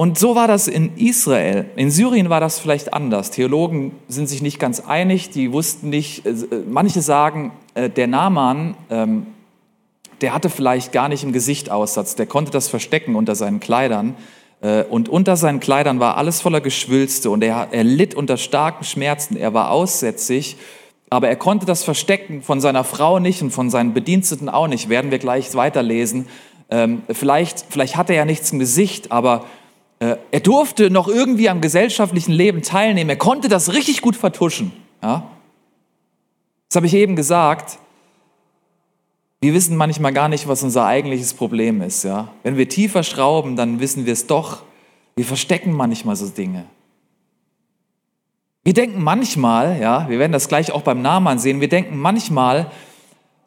Und 0.00 0.16
so 0.16 0.36
war 0.36 0.46
das 0.46 0.68
in 0.68 0.96
Israel. 0.96 1.64
In 1.74 1.90
Syrien 1.90 2.30
war 2.30 2.38
das 2.38 2.60
vielleicht 2.60 2.94
anders. 2.94 3.32
Theologen 3.32 3.96
sind 4.06 4.28
sich 4.28 4.42
nicht 4.42 4.60
ganz 4.60 4.78
einig, 4.78 5.30
die 5.30 5.52
wussten 5.52 5.88
nicht, 5.88 6.24
äh, 6.24 6.34
manche 6.70 7.02
sagen, 7.02 7.50
äh, 7.74 7.90
der 7.90 8.06
Naaman, 8.06 8.76
ähm, 8.90 9.26
der 10.20 10.32
hatte 10.34 10.50
vielleicht 10.50 10.92
gar 10.92 11.08
nicht 11.08 11.24
im 11.24 11.32
Gesicht 11.32 11.72
Aussatz, 11.72 12.14
der 12.14 12.26
konnte 12.26 12.52
das 12.52 12.68
verstecken 12.68 13.16
unter 13.16 13.34
seinen 13.34 13.58
Kleidern. 13.58 14.14
Äh, 14.60 14.84
und 14.84 15.08
unter 15.08 15.36
seinen 15.36 15.58
Kleidern 15.58 15.98
war 15.98 16.16
alles 16.16 16.40
voller 16.40 16.60
Geschwülste 16.60 17.28
und 17.30 17.42
er, 17.42 17.66
er 17.72 17.82
litt 17.82 18.14
unter 18.14 18.36
starken 18.36 18.84
Schmerzen, 18.84 19.36
er 19.36 19.52
war 19.52 19.72
aussätzig, 19.72 20.58
aber 21.10 21.28
er 21.28 21.34
konnte 21.34 21.66
das 21.66 21.82
verstecken 21.82 22.42
von 22.42 22.60
seiner 22.60 22.84
Frau 22.84 23.18
nicht 23.18 23.42
und 23.42 23.50
von 23.50 23.68
seinen 23.68 23.94
Bediensteten 23.94 24.48
auch 24.48 24.68
nicht, 24.68 24.88
werden 24.88 25.10
wir 25.10 25.18
gleich 25.18 25.52
weiterlesen. 25.56 26.28
Ähm, 26.70 27.02
vielleicht, 27.10 27.64
vielleicht 27.68 27.96
hatte 27.96 28.12
er 28.12 28.20
ja 28.20 28.24
nichts 28.26 28.52
im 28.52 28.60
Gesicht, 28.60 29.10
aber 29.10 29.38
äh, 29.38 29.57
er 30.00 30.40
durfte 30.40 30.90
noch 30.90 31.08
irgendwie 31.08 31.48
am 31.48 31.60
gesellschaftlichen 31.60 32.32
Leben 32.32 32.62
teilnehmen. 32.62 33.10
Er 33.10 33.16
konnte 33.16 33.48
das 33.48 33.72
richtig 33.72 34.00
gut 34.00 34.14
vertuschen. 34.14 34.72
Ja? 35.02 35.28
Das 36.68 36.76
habe 36.76 36.86
ich 36.86 36.94
eben 36.94 37.16
gesagt. 37.16 37.78
Wir 39.40 39.54
wissen 39.54 39.76
manchmal 39.76 40.12
gar 40.12 40.28
nicht, 40.28 40.48
was 40.48 40.62
unser 40.62 40.84
eigentliches 40.86 41.34
Problem 41.34 41.82
ist. 41.82 42.04
Ja? 42.04 42.28
Wenn 42.42 42.56
wir 42.56 42.68
tiefer 42.68 43.02
schrauben, 43.02 43.56
dann 43.56 43.80
wissen 43.80 44.06
wir 44.06 44.12
es 44.12 44.26
doch. 44.26 44.62
Wir 45.16 45.24
verstecken 45.24 45.72
manchmal 45.72 46.14
so 46.14 46.28
Dinge. 46.28 46.64
Wir 48.62 48.74
denken 48.74 49.02
manchmal, 49.02 49.80
ja, 49.80 50.08
wir 50.10 50.18
werden 50.18 50.32
das 50.32 50.46
gleich 50.46 50.72
auch 50.72 50.82
beim 50.82 51.00
Namen 51.00 51.38
sehen, 51.38 51.60
wir 51.60 51.68
denken 51.68 51.96
manchmal 51.96 52.70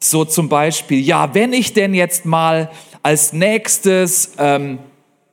so 0.00 0.24
zum 0.24 0.48
Beispiel, 0.48 0.98
ja, 0.98 1.32
wenn 1.34 1.52
ich 1.52 1.74
denn 1.74 1.94
jetzt 1.94 2.26
mal 2.26 2.70
als 3.02 3.32
nächstes 3.32 4.32
ähm, 4.38 4.80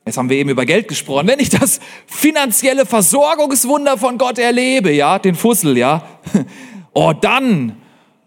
Jetzt 0.09 0.17
haben 0.17 0.31
wir 0.31 0.37
eben 0.37 0.49
über 0.49 0.65
Geld 0.65 0.87
gesprochen. 0.87 1.27
Wenn 1.27 1.39
ich 1.39 1.49
das 1.49 1.79
finanzielle 2.07 2.87
Versorgungswunder 2.87 3.95
von 3.95 4.17
Gott 4.17 4.39
erlebe, 4.39 4.91
ja, 4.91 5.19
den 5.19 5.35
Fussel, 5.35 5.77
ja, 5.77 6.01
oh, 6.93 7.13
dann, 7.13 7.77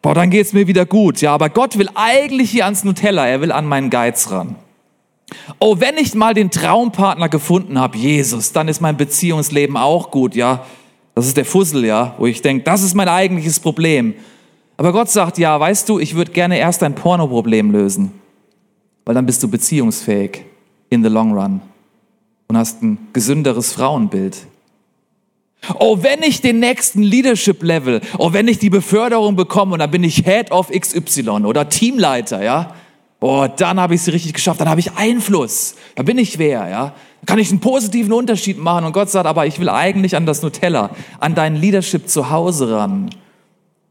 boah, 0.01 0.15
dann 0.15 0.31
geht's 0.31 0.53
mir 0.53 0.69
wieder 0.69 0.87
gut. 0.87 1.21
Ja, 1.21 1.35
aber 1.35 1.51
Gott 1.51 1.77
will 1.77 1.89
eigentlich 1.97 2.53
hier 2.53 2.67
ans 2.67 2.85
Nutella, 2.85 3.27
er 3.27 3.41
will 3.41 3.51
an 3.51 3.67
meinen 3.67 3.91
Geiz 3.91 4.31
ran. 4.31 4.55
Oh, 5.59 5.81
wenn 5.81 5.97
ich 5.97 6.15
mal 6.15 6.35
den 6.35 6.53
Traumpartner 6.53 7.29
gefunden 7.29 7.77
habe, 7.81 7.99
Jesus, 7.99 8.53
dann 8.53 8.69
ist 8.69 8.81
mein 8.81 8.97
Beziehungsleben 8.97 9.77
auch 9.77 10.13
gut, 10.13 10.37
ja. 10.37 10.65
Das 11.17 11.27
ist 11.27 11.37
der 11.37 11.45
Fussel, 11.45 11.85
ja, 11.85 12.15
wo 12.17 12.27
ich 12.27 12.43
denke, 12.43 12.63
das 12.63 12.85
ist 12.85 12.95
mein 12.95 13.09
eigentliches 13.09 13.59
Problem. 13.59 14.15
Aber 14.77 14.93
Gott 14.93 15.11
sagt, 15.11 15.37
ja, 15.37 15.59
weißt 15.59 15.89
du, 15.89 15.99
ich 15.99 16.15
würde 16.15 16.31
gerne 16.31 16.59
erst 16.59 16.83
dein 16.83 16.95
Pornoproblem 16.95 17.73
lösen, 17.73 18.13
weil 19.05 19.17
dann 19.17 19.27
bist 19.27 19.43
du 19.43 19.49
beziehungsfähig 19.49 20.45
in 20.91 21.03
the 21.03 21.09
long 21.09 21.33
run 21.37 21.61
und 22.53 22.59
hast 22.59 22.83
ein 22.83 22.99
gesünderes 23.15 23.73
Frauenbild. 23.73 24.37
Oh, 25.79 26.03
wenn 26.03 26.23
ich 26.23 26.43
den 26.43 26.61
nächsten 26.61 27.03
Leadership 27.03 27.63
Level, 27.63 28.03
oh, 28.19 28.35
wenn 28.35 28.47
ich 28.47 28.59
die 28.59 28.69
Beförderung 28.69 29.37
bekomme 29.37 29.73
und 29.73 29.79
dann 29.79 29.91
bin 29.91 30.05
ich 30.05 30.17
Head 30.17 30.51
of 30.51 30.69
XY 30.71 31.31
oder 31.47 31.71
Teamleiter, 31.71 32.43
ja, 32.43 32.75
oh, 33.21 33.47
dann 33.57 33.81
habe 33.81 33.95
ich 33.95 34.03
es 34.03 34.13
richtig 34.13 34.35
geschafft, 34.35 34.61
dann 34.61 34.69
habe 34.69 34.81
ich 34.81 34.93
Einfluss, 34.97 35.77
da 35.95 36.03
bin 36.03 36.19
ich 36.19 36.39
wer, 36.39 36.69
ja, 36.69 36.85
dann 37.21 37.27
kann 37.27 37.39
ich 37.39 37.49
einen 37.49 37.61
positiven 37.61 38.13
Unterschied 38.13 38.59
machen 38.59 38.85
und 38.85 38.93
Gott 38.93 39.09
sagt, 39.09 39.27
aber 39.27 39.47
ich 39.47 39.59
will 39.59 39.71
eigentlich 39.71 40.15
an 40.15 40.27
das 40.27 40.43
Nutella, 40.43 40.91
an 41.21 41.35
dein 41.35 41.57
Leadership 41.57 42.07
zu 42.07 42.29
Hause 42.29 42.71
ran. 42.77 43.09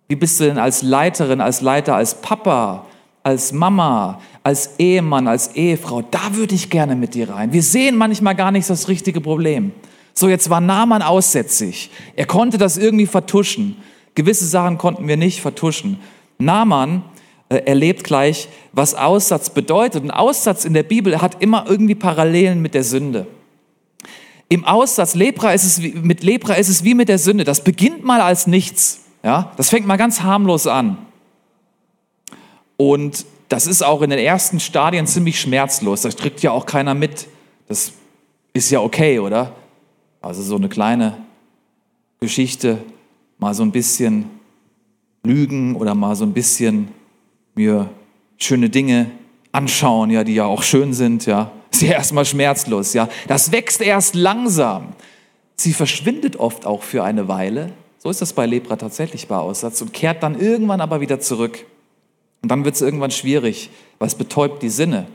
Wie 0.07 0.15
bist 0.15 0.39
du 0.39 0.43
denn 0.43 0.59
als 0.59 0.83
Leiterin, 0.83 1.41
als 1.41 1.61
Leiter, 1.61 1.95
als 1.95 2.21
Papa, 2.21 2.85
als 3.23 3.53
Mama, 3.53 4.19
als 4.43 4.79
Ehemann, 4.79 5.27
als 5.27 5.55
Ehefrau? 5.55 6.01
Da 6.01 6.35
würde 6.35 6.55
ich 6.55 6.69
gerne 6.69 6.95
mit 6.95 7.13
dir 7.13 7.29
rein. 7.29 7.53
Wir 7.53 7.63
sehen 7.63 7.97
manchmal 7.97 8.35
gar 8.35 8.51
nicht 8.51 8.69
das 8.69 8.87
richtige 8.87 9.21
Problem. 9.21 9.71
So, 10.13 10.27
jetzt 10.29 10.49
war 10.49 10.61
Naaman 10.61 11.01
aussätzig. 11.01 11.89
Er 12.15 12.25
konnte 12.25 12.57
das 12.57 12.77
irgendwie 12.77 13.07
vertuschen. 13.07 13.77
Gewisse 14.15 14.45
Sachen 14.45 14.77
konnten 14.77 15.07
wir 15.07 15.17
nicht 15.17 15.41
vertuschen. 15.41 15.99
Naaman 16.37 17.03
äh, 17.49 17.57
erlebt 17.65 18.03
gleich, 18.03 18.49
was 18.73 18.93
Aussatz 18.95 19.49
bedeutet. 19.49 20.03
Und 20.03 20.11
Aussatz 20.11 20.65
in 20.65 20.73
der 20.73 20.83
Bibel 20.83 21.21
hat 21.21 21.41
immer 21.41 21.65
irgendwie 21.67 21.95
Parallelen 21.95 22.61
mit 22.61 22.73
der 22.73 22.83
Sünde. 22.83 23.27
Im 24.49 24.65
Aussatz 24.65 25.15
Lepra 25.15 25.53
ist 25.53 25.63
es 25.63 25.81
wie, 25.81 25.93
mit 25.93 26.23
Lepra 26.23 26.55
ist 26.55 26.67
es 26.67 26.83
wie 26.83 26.93
mit 26.93 27.07
der 27.07 27.19
Sünde. 27.19 27.45
Das 27.45 27.63
beginnt 27.63 28.03
mal 28.03 28.19
als 28.19 28.47
nichts. 28.47 29.05
Ja, 29.23 29.53
das 29.55 29.69
fängt 29.69 29.87
mal 29.87 29.97
ganz 29.97 30.21
harmlos 30.21 30.67
an. 30.67 30.97
Und 32.81 33.27
das 33.47 33.67
ist 33.67 33.83
auch 33.83 34.01
in 34.01 34.09
den 34.09 34.17
ersten 34.17 34.59
Stadien 34.59 35.05
ziemlich 35.05 35.39
schmerzlos. 35.39 36.01
Da 36.01 36.09
drückt 36.09 36.41
ja 36.41 36.49
auch 36.49 36.65
keiner 36.65 36.95
mit. 36.95 37.27
Das 37.67 37.93
ist 38.53 38.71
ja 38.71 38.79
okay, 38.79 39.19
oder? 39.19 39.53
Also 40.19 40.41
so 40.41 40.55
eine 40.55 40.67
kleine 40.67 41.15
Geschichte, 42.19 42.79
mal 43.37 43.53
so 43.53 43.61
ein 43.61 43.71
bisschen 43.71 44.31
lügen 45.21 45.75
oder 45.75 45.93
mal 45.93 46.15
so 46.15 46.25
ein 46.25 46.33
bisschen 46.33 46.87
mir 47.53 47.87
schöne 48.39 48.71
Dinge 48.71 49.11
anschauen, 49.51 50.09
ja, 50.09 50.23
die 50.23 50.33
ja 50.33 50.45
auch 50.45 50.63
schön 50.63 50.91
sind, 50.93 51.27
ja. 51.27 51.51
Ist 51.71 51.83
ja 51.83 51.91
erstmal 51.91 52.25
schmerzlos, 52.25 52.93
ja. 52.93 53.09
Das 53.27 53.51
wächst 53.51 53.81
erst 53.81 54.15
langsam. 54.15 54.93
Sie 55.55 55.73
verschwindet 55.73 56.35
oft 56.35 56.65
auch 56.65 56.81
für 56.81 57.03
eine 57.03 57.27
Weile. 57.27 57.73
So 57.99 58.09
ist 58.09 58.23
das 58.23 58.33
bei 58.33 58.47
Lepra 58.47 58.75
tatsächlich 58.75 59.27
bei 59.27 59.35
Aussatz 59.35 59.83
und 59.83 59.93
kehrt 59.93 60.23
dann 60.23 60.39
irgendwann 60.39 60.81
aber 60.81 60.99
wieder 60.99 61.19
zurück. 61.19 61.63
Und 62.41 62.49
dann 62.49 62.65
wird 62.65 62.75
es 62.75 62.81
irgendwann 62.81 63.11
schwierig, 63.11 63.69
weil 63.99 64.07
es 64.07 64.15
betäubt 64.15 64.63
die 64.63 64.69
Sinne. 64.69 65.07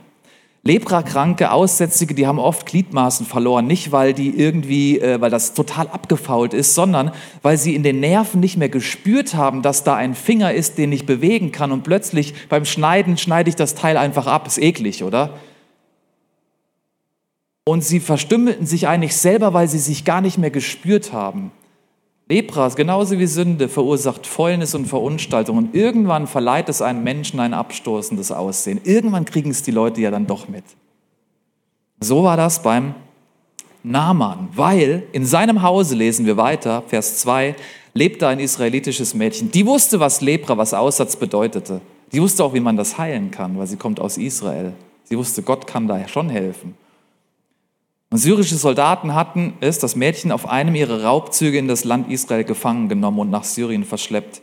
Leprakranke, 0.66 1.52
Aussätzige, 1.52 2.14
die 2.14 2.26
haben 2.26 2.40
oft 2.40 2.66
Gliedmaßen 2.66 3.25
verloren, 3.25 3.68
nicht 3.68 3.92
weil 3.92 4.12
die 4.12 4.30
irgendwie, 4.30 4.99
äh, 4.99 5.21
weil 5.21 5.30
das 5.30 5.54
total 5.54 5.87
abgefault 5.87 6.54
ist, 6.54 6.75
sondern 6.75 7.12
weil 7.42 7.56
sie 7.56 7.76
in 7.76 7.85
den 7.85 8.00
Nerven 8.00 8.40
nicht 8.40 8.56
mehr 8.56 8.68
gespürt 8.68 9.35
haben, 9.35 9.62
dass 9.62 9.85
da 9.85 9.95
ein 9.95 10.16
Finger 10.16 10.52
ist, 10.52 10.76
den 10.76 10.90
ich 10.90 11.06
bewegen 11.06 11.52
kann 11.52 11.71
und 11.71 11.85
plötzlich 11.85 12.35
beim 12.49 12.64
Schneiden 12.64 13.16
schneide 13.16 13.49
ich 13.49 13.54
das 13.54 13.76
Teil 13.76 13.97
einfach 13.97 14.26
ab. 14.26 14.49
Ist 14.49 14.59
eklig, 14.59 15.04
oder? 15.04 15.38
Und 17.64 17.85
sie 17.85 18.00
verstümmelten 18.00 18.66
sich 18.66 18.88
eigentlich 18.88 19.16
selber, 19.16 19.54
weil 19.54 19.68
sie 19.68 19.78
sich 19.78 20.04
gar 20.04 20.21
nicht 20.21 20.38
mehr 20.38 20.50
gespürt 20.50 21.12
haben. 21.12 21.52
Lepra, 22.28 22.68
genauso 22.68 23.18
wie 23.18 23.26
Sünde, 23.26 23.68
verursacht 23.68 24.26
Fäulnis 24.26 24.75
und 24.75 24.87
Verunstaltung. 24.87 25.59
Und 25.59 25.75
irgendwann 25.75 26.26
verleiht 26.26 26.68
es 26.68 26.83
einem 26.83 27.04
Menschen 27.04 27.38
ein 27.38 27.54
abstoßendes 27.54 28.33
Aussehen. 28.33 28.80
Irgendwann 28.83 29.25
kriegen 29.25 29.50
es 29.50 29.62
die 29.62 29.71
Leute 29.71 30.00
ja 30.00 30.11
dann 30.11 30.26
doch 30.26 30.49
mit. 30.49 30.64
So 32.00 32.25
war 32.25 32.37
das 32.37 32.62
beim 32.62 32.95
Naaman, 33.85 34.49
weil 34.54 35.04
in 35.12 35.25
seinem 35.25 35.62
Hause, 35.62 35.95
lesen 35.95 36.26
wir 36.26 36.37
weiter, 36.37 36.83
Vers 36.88 37.18
2, 37.18 37.54
lebte 37.95 38.26
ein 38.26 38.40
israelitisches 38.40 39.14
Mädchen. 39.14 39.52
Die 39.52 39.64
wusste, 39.64 40.00
was 40.00 40.21
Lepra, 40.21 40.59
was 40.59 40.75
Aussatz 40.75 41.14
bedeutete. 41.14 41.80
Die 42.12 42.21
wusste 42.21 42.42
auch, 42.42 42.54
wie 42.54 42.61
man 42.61 42.76
das 42.76 42.99
heilen 42.99 43.30
kann, 43.30 43.56
weil 43.56 43.68
sie 43.68 43.76
kommt 43.76 44.00
aus 44.00 44.18
Israel. 44.18 44.73
Sie 45.04 45.16
wusste, 45.16 45.42
Gott 45.42 45.68
kann 45.68 45.87
da 45.87 46.06
schon 46.09 46.28
helfen. 46.28 46.75
Und 48.10 48.18
syrische 48.18 48.56
Soldaten 48.56 49.14
hatten 49.14 49.54
es, 49.60 49.78
das 49.78 49.96
Mädchen, 49.96 50.30
auf 50.30 50.48
einem 50.48 50.75
ihrer 50.75 51.02
Raubzüge 51.02 51.58
in 51.58 51.66
das 51.66 51.84
Land 51.84 52.10
Israel 52.10 52.44
gefangen 52.44 52.88
genommen 52.88 53.18
und 53.18 53.30
nach 53.30 53.44
Syrien 53.44 53.84
verschleppt. 53.84 54.42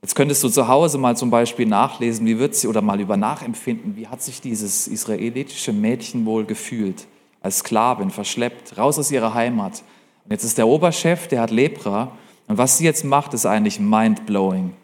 Jetzt 0.00 0.14
könntest 0.14 0.42
du 0.42 0.48
zu 0.48 0.68
Hause 0.68 0.98
mal 0.98 1.16
zum 1.16 1.30
Beispiel 1.30 1.66
nachlesen, 1.66 2.26
wie 2.26 2.38
wird 2.38 2.54
sie 2.54 2.68
oder 2.68 2.82
mal 2.82 3.00
über 3.00 3.16
nachempfinden, 3.16 3.96
wie 3.96 4.06
hat 4.06 4.22
sich 4.22 4.40
dieses 4.40 4.86
israelitische 4.86 5.72
Mädchen 5.72 6.26
wohl 6.26 6.44
gefühlt, 6.44 7.06
als 7.40 7.58
Sklavin, 7.58 8.10
verschleppt, 8.10 8.76
raus 8.78 8.98
aus 8.98 9.10
ihrer 9.10 9.34
Heimat. 9.34 9.82
Und 10.24 10.32
jetzt 10.32 10.44
ist 10.44 10.58
der 10.58 10.68
Oberchef, 10.68 11.28
der 11.28 11.42
hat 11.42 11.50
Lepra. 11.50 12.12
Und 12.48 12.58
was 12.58 12.78
sie 12.78 12.84
jetzt 12.84 13.04
macht, 13.04 13.34
ist 13.34 13.46
eigentlich 13.46 13.80
mindblowing. 13.80 14.74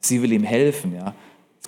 Sie 0.00 0.22
will 0.22 0.32
ihm 0.32 0.44
helfen, 0.44 0.94
ja. 0.94 1.14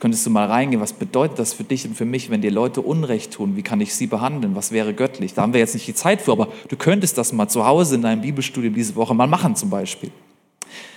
Könntest 0.01 0.25
du 0.25 0.31
mal 0.31 0.47
reingehen, 0.47 0.81
was 0.81 0.95
bedeutet 0.95 1.39
das 1.39 1.53
für 1.53 1.63
dich 1.63 1.87
und 1.87 1.95
für 1.95 2.07
mich, 2.07 2.31
wenn 2.31 2.41
dir 2.41 2.51
Leute 2.51 2.81
Unrecht 2.81 3.35
tun? 3.35 3.55
Wie 3.55 3.63
kann 3.63 3.83
ich 3.83 3.95
sie 3.95 4.07
behandeln? 4.07 4.57
Was 4.57 4.73
wäre 4.73 4.95
göttlich? 4.95 5.35
Da 5.35 5.43
haben 5.43 5.53
wir 5.53 5.61
jetzt 5.61 5.75
nicht 5.75 5.87
die 5.87 5.95
Zeit 5.95 6.23
für, 6.23 6.33
aber 6.33 6.49
du 6.69 6.77
könntest 6.77 7.19
das 7.19 7.35
mal 7.35 7.49
zu 7.49 7.67
Hause 7.67 7.97
in 7.97 8.03
deinem 8.03 8.23
Bibelstudium 8.23 8.75
diese 8.75 8.97
Woche 8.97 9.15
mal 9.15 9.27
machen 9.27 9.57
zum 9.57 9.69
Beispiel. 9.69 10.11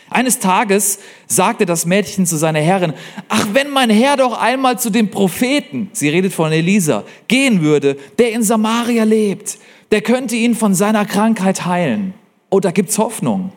Eines 0.10 0.40
Tages 0.40 1.00
sagte 1.28 1.66
das 1.66 1.86
Mädchen 1.86 2.26
zu 2.26 2.38
seiner 2.38 2.62
Herrin, 2.62 2.94
ach, 3.28 3.48
wenn 3.52 3.72
mein 3.72 3.90
Herr 3.90 4.16
doch 4.16 4.40
einmal 4.40 4.80
zu 4.80 4.90
dem 4.90 5.12
Propheten, 5.12 5.90
sie 5.92 6.08
redet 6.08 6.32
von 6.32 6.54
Elisa, 6.54 7.04
gehen 7.28 7.62
würde, 7.62 7.98
der 8.18 8.32
in 8.32 8.44
Samaria 8.44 9.04
lebt, 9.04 9.58
der 9.92 10.00
könnte 10.00 10.38
ihn 10.38 10.56
von 10.56 10.74
seiner 10.76 11.04
Krankheit 11.04 11.66
heilen. 11.66 12.14
Oh, 12.50 12.62
da 12.62 12.72
gibt's 12.72 12.98
Hoffnung. 12.98 13.52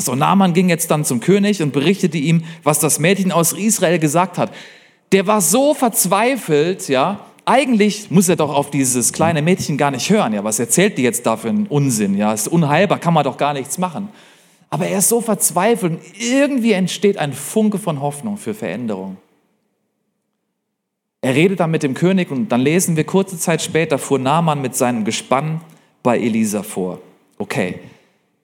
So, 0.00 0.14
Naaman 0.14 0.54
ging 0.54 0.68
jetzt 0.68 0.90
dann 0.90 1.04
zum 1.04 1.20
König 1.20 1.60
und 1.60 1.72
berichtete 1.72 2.18
ihm, 2.18 2.44
was 2.62 2.78
das 2.78 3.00
Mädchen 3.00 3.32
aus 3.32 3.52
Israel 3.52 3.98
gesagt 3.98 4.38
hat. 4.38 4.52
Der 5.10 5.26
war 5.26 5.40
so 5.40 5.74
verzweifelt, 5.74 6.88
ja, 6.88 7.20
eigentlich 7.44 8.10
muss 8.10 8.28
er 8.28 8.36
doch 8.36 8.54
auf 8.54 8.70
dieses 8.70 9.12
kleine 9.12 9.42
Mädchen 9.42 9.76
gar 9.76 9.90
nicht 9.90 10.10
hören, 10.10 10.34
ja, 10.34 10.44
was 10.44 10.58
erzählt 10.58 10.98
die 10.98 11.02
jetzt 11.02 11.26
da 11.26 11.36
für 11.36 11.48
einen 11.48 11.66
Unsinn, 11.66 12.16
ja, 12.16 12.32
ist 12.32 12.46
unheilbar, 12.46 12.98
kann 12.98 13.14
man 13.14 13.24
doch 13.24 13.38
gar 13.38 13.54
nichts 13.54 13.78
machen. 13.78 14.10
Aber 14.70 14.86
er 14.86 14.98
ist 14.98 15.08
so 15.08 15.20
verzweifelt 15.20 15.92
und 15.92 16.00
irgendwie 16.20 16.72
entsteht 16.72 17.16
ein 17.16 17.32
Funke 17.32 17.78
von 17.78 18.00
Hoffnung 18.00 18.36
für 18.36 18.52
Veränderung. 18.52 19.16
Er 21.22 21.34
redet 21.34 21.60
dann 21.60 21.70
mit 21.70 21.82
dem 21.82 21.94
König 21.94 22.30
und 22.30 22.50
dann 22.50 22.60
lesen 22.60 22.96
wir 22.96 23.04
kurze 23.04 23.38
Zeit 23.38 23.62
später 23.62 23.98
fuhr 23.98 24.18
Naaman 24.18 24.60
mit 24.60 24.76
seinem 24.76 25.04
Gespann 25.04 25.62
bei 26.02 26.18
Elisa 26.18 26.62
vor. 26.62 27.00
Okay, 27.38 27.80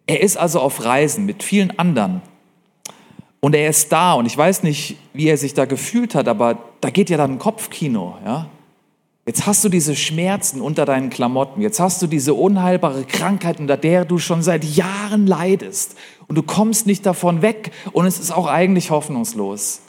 er 0.07 0.21
ist 0.21 0.37
also 0.37 0.61
auf 0.61 0.85
Reisen 0.85 1.25
mit 1.27 1.43
vielen 1.43 1.79
anderen. 1.79 2.23
Und 3.41 3.55
er 3.55 3.69
ist 3.69 3.93
da 3.93 4.15
und 4.15 4.27
ich 4.27 4.37
weiß 4.37 4.63
nicht, 4.63 4.97
wie 5.13 5.29
er 5.29 5.37
sich 5.37 5.55
da 5.55 5.67
gefühlt 5.67 6.15
hat, 6.15 6.29
aber 6.29 6.59
da 6.81 6.91
geht 6.91 7.11
ja 7.11 7.17
dann 7.17 7.33
ein 7.33 7.39
Kopfkino. 7.39 8.17
Ja? 8.25 8.49
Jetzt 9.27 9.47
hast 9.47 9.65
du 9.65 9.69
diese 9.69 9.97
Schmerzen 9.97 10.61
unter 10.61 10.85
deinen 10.85 11.11
Klamotten. 11.11 11.61
Jetzt 11.61 11.81
hast 11.81 12.01
du 12.03 12.07
diese 12.07 12.35
unheilbare 12.35 13.05
Krankheit, 13.05 13.61
unter 13.61 13.77
der 13.77 14.05
du 14.05 14.19
schon 14.19 14.43
seit 14.43 14.65
Jahren 14.65 15.27
leidest. 15.27 15.97
Und 16.27 16.37
du 16.37 16.43
kommst 16.43 16.87
nicht 16.87 17.07
davon 17.07 17.41
weg. 17.43 17.71
Und 17.93 18.07
es 18.07 18.19
ist 18.19 18.31
auch 18.31 18.47
eigentlich 18.47 18.91
hoffnungslos. 18.91 19.81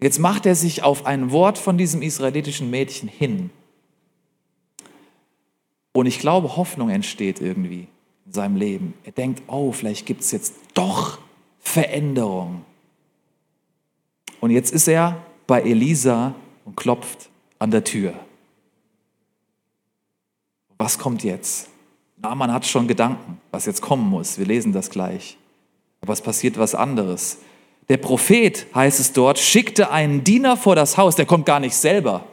Jetzt 0.00 0.18
macht 0.18 0.46
er 0.46 0.54
sich 0.54 0.82
auf 0.82 1.06
ein 1.06 1.30
Wort 1.30 1.58
von 1.58 1.78
diesem 1.78 2.02
israelitischen 2.02 2.70
Mädchen 2.70 3.08
hin. 3.08 3.50
Und 5.92 6.06
ich 6.06 6.18
glaube, 6.18 6.56
Hoffnung 6.56 6.90
entsteht 6.90 7.40
irgendwie 7.40 7.86
in 8.26 8.32
seinem 8.32 8.56
Leben. 8.56 8.94
Er 9.04 9.12
denkt, 9.12 9.42
oh, 9.46 9.72
vielleicht 9.72 10.06
gibt 10.06 10.22
es 10.22 10.30
jetzt 10.30 10.54
doch 10.74 11.18
Veränderung. 11.60 12.64
Und 14.40 14.50
jetzt 14.50 14.72
ist 14.72 14.88
er 14.88 15.16
bei 15.46 15.62
Elisa 15.62 16.34
und 16.64 16.76
klopft 16.76 17.30
an 17.58 17.70
der 17.70 17.84
Tür. 17.84 18.14
Was 20.78 20.98
kommt 20.98 21.22
jetzt? 21.22 21.68
Naaman 22.16 22.52
hat 22.52 22.66
schon 22.66 22.88
Gedanken, 22.88 23.40
was 23.50 23.66
jetzt 23.66 23.82
kommen 23.82 24.08
muss. 24.08 24.38
Wir 24.38 24.46
lesen 24.46 24.72
das 24.72 24.90
gleich. 24.90 25.36
Aber 26.00 26.12
es 26.12 26.20
passiert 26.20 26.58
was 26.58 26.74
anderes. 26.74 27.38
Der 27.88 27.96
Prophet, 27.96 28.66
heißt 28.74 29.00
es 29.00 29.12
dort, 29.12 29.38
schickte 29.38 29.90
einen 29.90 30.24
Diener 30.24 30.56
vor 30.56 30.74
das 30.76 30.96
Haus, 30.96 31.16
der 31.16 31.26
kommt 31.26 31.46
gar 31.46 31.60
nicht 31.60 31.74
selber. 31.74 32.24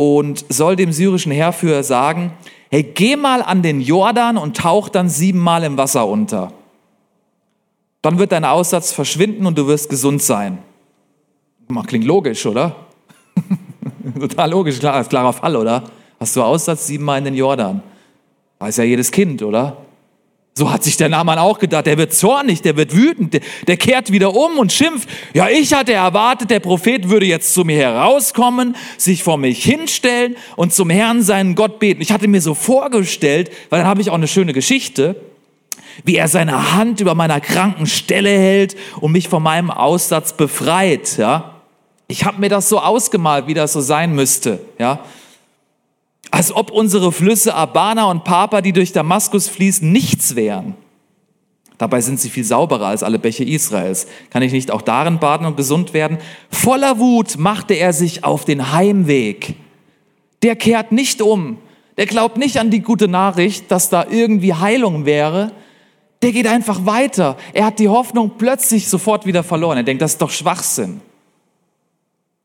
Und 0.00 0.46
soll 0.48 0.76
dem 0.76 0.92
syrischen 0.92 1.30
Heerführer 1.30 1.82
sagen, 1.82 2.32
hey, 2.70 2.82
geh 2.82 3.16
mal 3.16 3.42
an 3.42 3.60
den 3.60 3.82
Jordan 3.82 4.38
und 4.38 4.56
tauch 4.56 4.88
dann 4.88 5.10
siebenmal 5.10 5.62
im 5.62 5.76
Wasser 5.76 6.06
unter. 6.06 6.54
Dann 8.00 8.18
wird 8.18 8.32
dein 8.32 8.46
Aussatz 8.46 8.92
verschwinden 8.92 9.44
und 9.44 9.58
du 9.58 9.66
wirst 9.66 9.90
gesund 9.90 10.22
sein. 10.22 10.56
Klingt 11.86 12.06
logisch, 12.06 12.46
oder? 12.46 12.76
Total 14.18 14.50
logisch, 14.50 14.78
klar, 14.78 15.04
klarer 15.04 15.34
Fall, 15.34 15.54
oder? 15.54 15.84
Hast 16.18 16.34
du 16.34 16.42
Aussatz 16.42 16.86
siebenmal 16.86 17.18
in 17.18 17.26
den 17.26 17.34
Jordan? 17.34 17.82
Weiß 18.58 18.78
ja 18.78 18.84
jedes 18.84 19.12
Kind, 19.12 19.42
oder? 19.42 19.76
So 20.54 20.70
hat 20.70 20.82
sich 20.82 20.96
der 20.96 21.08
Naaman 21.08 21.38
auch 21.38 21.58
gedacht. 21.58 21.86
Der 21.86 21.96
wird 21.96 22.12
zornig, 22.12 22.60
der 22.60 22.76
wird 22.76 22.94
wütend, 22.94 23.34
der, 23.34 23.40
der, 23.66 23.76
kehrt 23.76 24.10
wieder 24.10 24.34
um 24.34 24.58
und 24.58 24.72
schimpft. 24.72 25.08
Ja, 25.32 25.48
ich 25.48 25.72
hatte 25.72 25.92
erwartet, 25.92 26.50
der 26.50 26.60
Prophet 26.60 27.08
würde 27.08 27.24
jetzt 27.24 27.54
zu 27.54 27.64
mir 27.64 27.76
herauskommen, 27.76 28.76
sich 28.98 29.22
vor 29.22 29.38
mich 29.38 29.62
hinstellen 29.64 30.36
und 30.56 30.74
zum 30.74 30.90
Herrn 30.90 31.22
seinen 31.22 31.54
Gott 31.54 31.78
beten. 31.78 32.02
Ich 32.02 32.10
hatte 32.12 32.26
mir 32.26 32.40
so 32.40 32.54
vorgestellt, 32.54 33.50
weil 33.70 33.80
dann 33.80 33.88
habe 33.88 34.00
ich 34.00 34.10
auch 34.10 34.14
eine 34.14 34.28
schöne 34.28 34.52
Geschichte, 34.52 35.16
wie 36.04 36.16
er 36.16 36.28
seine 36.28 36.72
Hand 36.72 37.00
über 37.00 37.14
meiner 37.14 37.40
kranken 37.40 37.86
Stelle 37.86 38.30
hält 38.30 38.76
und 39.00 39.12
mich 39.12 39.28
von 39.28 39.42
meinem 39.42 39.70
Aussatz 39.70 40.32
befreit. 40.32 41.16
Ja, 41.16 41.62
ich 42.08 42.24
habe 42.24 42.40
mir 42.40 42.48
das 42.48 42.68
so 42.68 42.80
ausgemalt, 42.80 43.46
wie 43.46 43.54
das 43.54 43.72
so 43.72 43.80
sein 43.80 44.14
müsste. 44.14 44.60
Ja, 44.78 45.04
als 46.30 46.54
ob 46.54 46.70
unsere 46.70 47.12
Flüsse 47.12 47.54
Abana 47.54 48.04
und 48.10 48.24
Papa, 48.24 48.60
die 48.60 48.72
durch 48.72 48.92
Damaskus 48.92 49.48
fließen, 49.48 49.90
nichts 49.90 50.36
wären. 50.36 50.74
Dabei 51.80 52.02
sind 52.02 52.20
sie 52.20 52.28
viel 52.28 52.44
sauberer 52.44 52.88
als 52.88 53.02
alle 53.02 53.18
Bäche 53.18 53.42
Israels. 53.42 54.06
Kann 54.28 54.42
ich 54.42 54.52
nicht 54.52 54.70
auch 54.70 54.82
darin 54.82 55.18
baden 55.18 55.46
und 55.46 55.56
gesund 55.56 55.94
werden? 55.94 56.18
Voller 56.50 56.98
Wut 56.98 57.38
machte 57.38 57.72
er 57.72 57.94
sich 57.94 58.22
auf 58.22 58.44
den 58.44 58.72
Heimweg. 58.72 59.54
Der 60.42 60.56
kehrt 60.56 60.92
nicht 60.92 61.22
um. 61.22 61.56
Der 61.96 62.04
glaubt 62.06 62.36
nicht 62.36 62.58
an 62.58 62.70
die 62.70 62.80
gute 62.80 63.08
Nachricht, 63.08 63.70
dass 63.70 63.88
da 63.88 64.06
irgendwie 64.10 64.54
Heilung 64.54 65.06
wäre. 65.06 65.52
Der 66.22 66.32
geht 66.32 66.46
einfach 66.46 66.84
weiter. 66.84 67.38
Er 67.54 67.64
hat 67.64 67.78
die 67.78 67.88
Hoffnung 67.88 68.32
plötzlich 68.36 68.88
sofort 68.88 69.24
wieder 69.24 69.42
verloren. 69.42 69.78
Er 69.78 69.82
denkt, 69.82 70.02
das 70.02 70.12
ist 70.12 70.22
doch 70.22 70.30
Schwachsinn. 70.30 71.00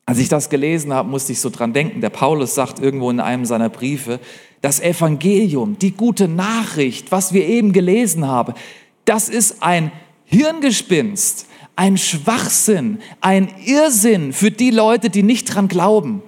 Als 0.05 0.19
ich 0.19 0.29
das 0.29 0.49
gelesen 0.49 0.93
habe, 0.93 1.09
musste 1.09 1.31
ich 1.31 1.39
so 1.39 1.49
dran 1.49 1.73
denken. 1.73 2.01
Der 2.01 2.11
Paulus 2.11 2.53
sagt 2.53 2.79
irgendwo 2.79 3.09
in 3.09 3.19
einem 3.19 3.45
seiner 3.45 3.69
Briefe, 3.69 4.19
das 4.61 4.79
Evangelium, 4.79 5.77
die 5.79 5.91
gute 5.91 6.27
Nachricht, 6.27 7.11
was 7.11 7.33
wir 7.33 7.47
eben 7.47 7.73
gelesen 7.73 8.27
haben, 8.27 8.53
das 9.05 9.29
ist 9.29 9.63
ein 9.63 9.91
Hirngespinst, 10.25 11.47
ein 11.75 11.97
Schwachsinn, 11.97 12.99
ein 13.21 13.49
Irrsinn 13.65 14.33
für 14.33 14.51
die 14.51 14.71
Leute, 14.71 15.09
die 15.09 15.23
nicht 15.23 15.53
dran 15.53 15.67
glauben. 15.67 16.21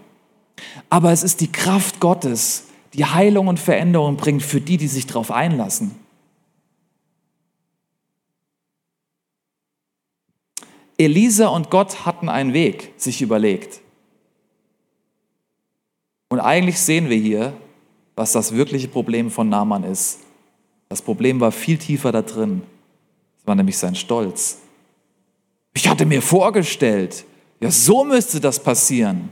Aber 0.90 1.12
es 1.12 1.24
ist 1.24 1.42
die 1.42 1.52
Kraft 1.52 2.00
Gottes, 2.00 2.66
die 2.94 3.06
Heilung 3.06 3.48
und 3.48 3.60
Veränderung 3.60 4.18
bringt 4.18 4.44
für 4.44 4.62
die, 4.62 4.78
die 4.78 4.88
sich 4.88 5.06
darauf 5.06 5.32
einlassen. 5.32 5.92
Elisa 10.98 11.48
und 11.48 11.70
Gott 11.70 12.06
hatten 12.06 12.30
einen 12.30 12.54
Weg 12.54 12.94
sich 12.98 13.22
überlegt. 13.22 13.82
Und 16.30 16.40
eigentlich 16.40 16.80
sehen 16.80 17.10
wir 17.10 17.18
hier, 17.18 17.54
was 18.16 18.32
das 18.32 18.54
wirkliche 18.54 18.88
Problem 18.88 19.30
von 19.30 19.48
Naaman 19.48 19.84
ist. 19.84 20.20
Das 20.90 21.02
Problem 21.02 21.40
war 21.40 21.52
viel 21.52 21.78
tiefer 21.78 22.12
da 22.12 22.22
drin. 22.22 22.64
Es 23.40 23.48
war 23.48 23.56
nämlich 23.56 23.78
sein 23.78 23.96
Stolz. 23.96 24.60
Ich 25.74 25.88
hatte 25.88 26.06
mir 26.06 26.22
vorgestellt, 26.22 27.24
ja, 27.60 27.70
so 27.70 28.04
müsste 28.04 28.40
das 28.40 28.62
passieren. 28.62 29.30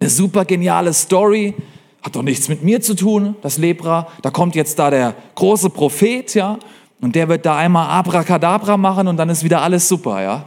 Eine 0.00 0.10
super 0.10 0.44
geniale 0.44 0.92
Story, 0.92 1.54
hat 2.02 2.14
doch 2.14 2.22
nichts 2.22 2.48
mit 2.48 2.62
mir 2.62 2.80
zu 2.80 2.94
tun, 2.94 3.36
das 3.42 3.58
Lepra. 3.58 4.08
Da 4.22 4.30
kommt 4.30 4.54
jetzt 4.54 4.78
da 4.78 4.90
der 4.90 5.14
große 5.34 5.70
Prophet, 5.70 6.34
ja, 6.34 6.58
und 7.00 7.14
der 7.14 7.28
wird 7.28 7.46
da 7.46 7.56
einmal 7.56 7.88
Abracadabra 7.88 8.76
machen 8.76 9.08
und 9.08 9.16
dann 9.16 9.28
ist 9.28 9.44
wieder 9.44 9.62
alles 9.62 9.88
super, 9.88 10.22
ja. 10.22 10.44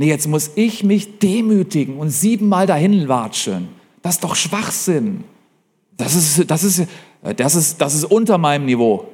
Nee, 0.00 0.08
jetzt 0.08 0.28
muss 0.28 0.52
ich 0.54 0.82
mich 0.82 1.18
demütigen 1.18 1.98
und 1.98 2.08
siebenmal 2.08 2.66
dahin 2.66 3.06
watscheln. 3.06 3.68
Das 4.00 4.14
ist 4.14 4.24
doch 4.24 4.34
Schwachsinn. 4.34 5.24
Das 5.98 6.14
ist, 6.14 6.50
das 6.50 6.64
ist, 6.64 6.86
das 7.36 7.54
ist, 7.54 7.78
das 7.82 7.94
ist 7.94 8.04
unter 8.04 8.38
meinem 8.38 8.64
Niveau, 8.64 9.10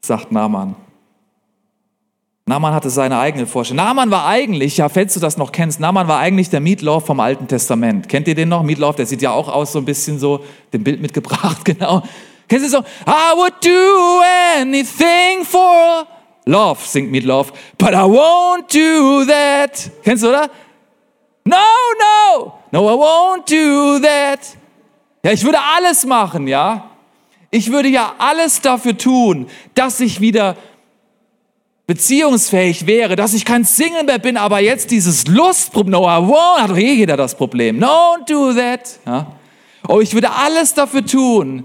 sagt 0.00 0.32
Naaman. 0.32 0.74
Naaman 2.46 2.72
hatte 2.72 2.88
seine 2.88 3.18
eigene 3.18 3.46
Vorstellung. 3.46 3.84
Naaman 3.84 4.10
war 4.10 4.26
eigentlich, 4.26 4.78
ja, 4.78 4.88
falls 4.88 5.12
du 5.12 5.20
das 5.20 5.36
noch 5.36 5.52
kennst, 5.52 5.78
Naaman 5.78 6.08
war 6.08 6.20
eigentlich 6.20 6.48
der 6.48 6.60
Meatloaf 6.60 7.04
vom 7.04 7.20
Alten 7.20 7.46
Testament. 7.46 8.08
Kennt 8.08 8.26
ihr 8.26 8.34
den 8.34 8.48
noch? 8.48 8.62
Meatloaf, 8.62 8.96
der 8.96 9.04
sieht 9.04 9.20
ja 9.20 9.32
auch 9.32 9.48
aus 9.48 9.72
so 9.72 9.78
ein 9.78 9.84
bisschen 9.84 10.18
so, 10.18 10.42
dem 10.72 10.82
Bild 10.82 11.02
mitgebracht, 11.02 11.62
genau. 11.66 12.02
Kennst 12.48 12.64
du 12.64 12.70
so? 12.70 12.78
I 13.06 13.36
would 13.36 13.52
do 13.62 14.22
anything 14.58 15.44
for 15.44 16.06
Love, 16.46 16.80
singt 16.84 17.10
mit 17.10 17.24
Love. 17.24 17.52
But 17.78 17.90
I 17.90 18.04
won't 18.04 18.72
do 18.72 19.24
that. 19.26 19.90
Kennst 20.02 20.22
du, 20.22 20.28
oder? 20.28 20.50
No, 21.44 21.56
no, 21.98 22.54
no, 22.70 22.88
I 22.88 22.96
won't 22.96 23.48
do 23.48 23.98
that. 24.00 24.40
Ja, 25.22 25.32
ich 25.32 25.44
würde 25.44 25.58
alles 25.60 26.04
machen, 26.04 26.46
ja. 26.46 26.90
Ich 27.50 27.70
würde 27.70 27.88
ja 27.88 28.14
alles 28.18 28.60
dafür 28.60 28.96
tun, 28.96 29.46
dass 29.74 30.00
ich 30.00 30.20
wieder 30.20 30.56
beziehungsfähig 31.86 32.86
wäre, 32.86 33.14
dass 33.14 33.34
ich 33.34 33.44
kein 33.44 33.64
Single 33.64 34.04
mehr 34.04 34.18
bin, 34.18 34.36
aber 34.36 34.60
jetzt 34.60 34.90
dieses 34.90 35.26
Lustproblem, 35.26 35.92
no, 35.92 36.04
I 36.04 36.20
won't, 36.20 36.62
hat 36.62 36.70
doch 36.70 36.76
eh 36.76 36.94
jeder 36.94 37.16
das 37.16 37.36
Problem. 37.36 37.78
Don't 37.82 38.26
do 38.26 38.52
that. 38.54 38.98
Ja. 39.06 39.26
Oh, 39.86 40.00
ich 40.00 40.14
würde 40.14 40.30
alles 40.30 40.72
dafür 40.72 41.04
tun, 41.04 41.64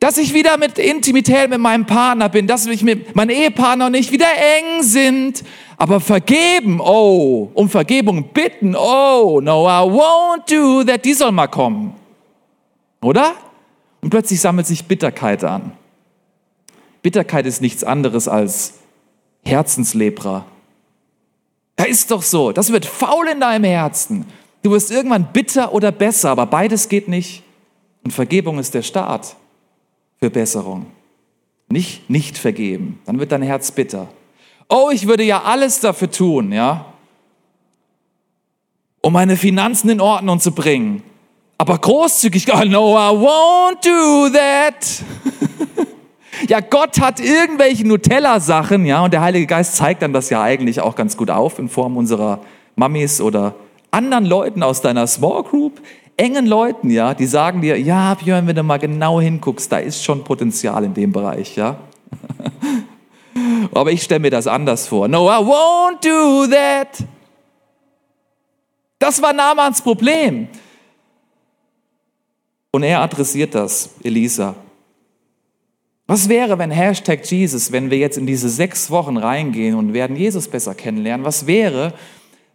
dass 0.00 0.18
ich 0.18 0.34
wieder 0.34 0.58
mit 0.58 0.78
Intimität 0.78 1.48
mit 1.48 1.58
meinem 1.58 1.86
Partner 1.86 2.28
bin, 2.28 2.46
dass 2.46 2.66
ich 2.66 2.82
mit 2.82 3.16
meinem 3.16 3.30
Ehepartner 3.30 3.88
nicht 3.90 4.12
wieder 4.12 4.26
eng 4.26 4.82
sind, 4.82 5.42
aber 5.78 6.00
vergeben, 6.00 6.80
oh, 6.80 7.50
um 7.54 7.68
Vergebung 7.68 8.28
bitten, 8.32 8.74
oh, 8.76 9.40
no, 9.42 9.66
I 9.66 9.88
won't 9.88 10.50
do 10.50 10.84
that, 10.84 11.04
die 11.04 11.14
soll 11.14 11.32
mal 11.32 11.46
kommen. 11.46 11.94
Oder? 13.02 13.34
Und 14.02 14.10
plötzlich 14.10 14.40
sammelt 14.40 14.66
sich 14.66 14.84
Bitterkeit 14.84 15.44
an. 15.44 15.72
Bitterkeit 17.02 17.46
ist 17.46 17.62
nichts 17.62 17.84
anderes 17.84 18.28
als 18.28 18.74
Herzenslepra. 19.44 20.44
Da 21.76 21.84
ist 21.84 22.10
doch 22.10 22.22
so, 22.22 22.52
das 22.52 22.72
wird 22.72 22.84
faul 22.84 23.28
in 23.28 23.40
deinem 23.40 23.64
Herzen. 23.64 24.26
Du 24.62 24.72
wirst 24.72 24.90
irgendwann 24.90 25.32
bitter 25.32 25.72
oder 25.72 25.92
besser, 25.92 26.30
aber 26.30 26.46
beides 26.46 26.88
geht 26.88 27.08
nicht. 27.08 27.42
Und 28.02 28.10
Vergebung 28.10 28.58
ist 28.58 28.74
der 28.74 28.82
Start 28.82 29.36
für 30.20 30.30
Besserung. 30.30 30.86
Nicht 31.68 32.08
nicht 32.08 32.38
vergeben, 32.38 33.00
dann 33.06 33.18
wird 33.18 33.32
dein 33.32 33.42
Herz 33.42 33.70
bitter. 33.70 34.08
Oh, 34.68 34.90
ich 34.92 35.06
würde 35.06 35.22
ja 35.22 35.42
alles 35.42 35.80
dafür 35.80 36.10
tun, 36.10 36.52
ja, 36.52 36.86
um 39.00 39.12
meine 39.12 39.36
Finanzen 39.36 39.88
in 39.90 40.00
Ordnung 40.00 40.40
zu 40.40 40.52
bringen. 40.52 41.02
Aber 41.58 41.78
großzügig, 41.78 42.52
oh 42.52 42.64
no, 42.64 42.96
I 42.96 43.14
won't 43.14 43.84
do 43.84 44.28
that. 44.36 45.04
ja, 46.48 46.60
Gott 46.60 47.00
hat 47.00 47.20
irgendwelche 47.20 47.86
Nutella-Sachen, 47.86 48.84
ja, 48.84 49.02
und 49.04 49.12
der 49.12 49.22
Heilige 49.22 49.46
Geist 49.46 49.76
zeigt 49.76 50.02
dann 50.02 50.12
das 50.12 50.28
ja 50.28 50.42
eigentlich 50.42 50.80
auch 50.80 50.96
ganz 50.96 51.16
gut 51.16 51.30
auf 51.30 51.58
in 51.58 51.68
Form 51.68 51.96
unserer 51.96 52.40
Mamis 52.74 53.20
oder 53.20 53.54
anderen 53.90 54.26
Leuten 54.26 54.62
aus 54.62 54.82
deiner 54.82 55.06
Small 55.06 55.44
Group 55.44 55.80
engen 56.16 56.46
Leuten, 56.46 56.90
ja, 56.90 57.14
die 57.14 57.26
sagen 57.26 57.60
dir, 57.60 57.78
ja, 57.80 58.14
Björn, 58.14 58.46
wenn 58.46 58.56
du 58.56 58.62
mal 58.62 58.78
genau 58.78 59.20
hinguckst, 59.20 59.70
da 59.70 59.78
ist 59.78 60.02
schon 60.02 60.24
Potenzial 60.24 60.84
in 60.84 60.94
dem 60.94 61.12
Bereich, 61.12 61.56
ja. 61.56 61.78
Aber 63.72 63.92
ich 63.92 64.02
stelle 64.02 64.20
mir 64.20 64.30
das 64.30 64.46
anders 64.46 64.86
vor. 64.86 65.08
No, 65.08 65.28
I 65.28 65.42
won't 65.42 66.02
do 66.02 66.50
that. 66.50 67.04
Das 68.98 69.20
war 69.20 69.32
Namans 69.32 69.82
Problem. 69.82 70.48
Und 72.70 72.82
er 72.82 73.00
adressiert 73.00 73.54
das, 73.54 73.94
Elisa. 74.02 74.54
Was 76.06 76.28
wäre, 76.28 76.58
wenn 76.58 76.70
Hashtag 76.70 77.28
Jesus, 77.30 77.72
wenn 77.72 77.90
wir 77.90 77.98
jetzt 77.98 78.16
in 78.16 78.26
diese 78.26 78.48
sechs 78.48 78.90
Wochen 78.90 79.16
reingehen 79.16 79.74
und 79.74 79.92
werden 79.92 80.16
Jesus 80.16 80.46
besser 80.48 80.74
kennenlernen, 80.74 81.26
was 81.26 81.46
wäre, 81.46 81.94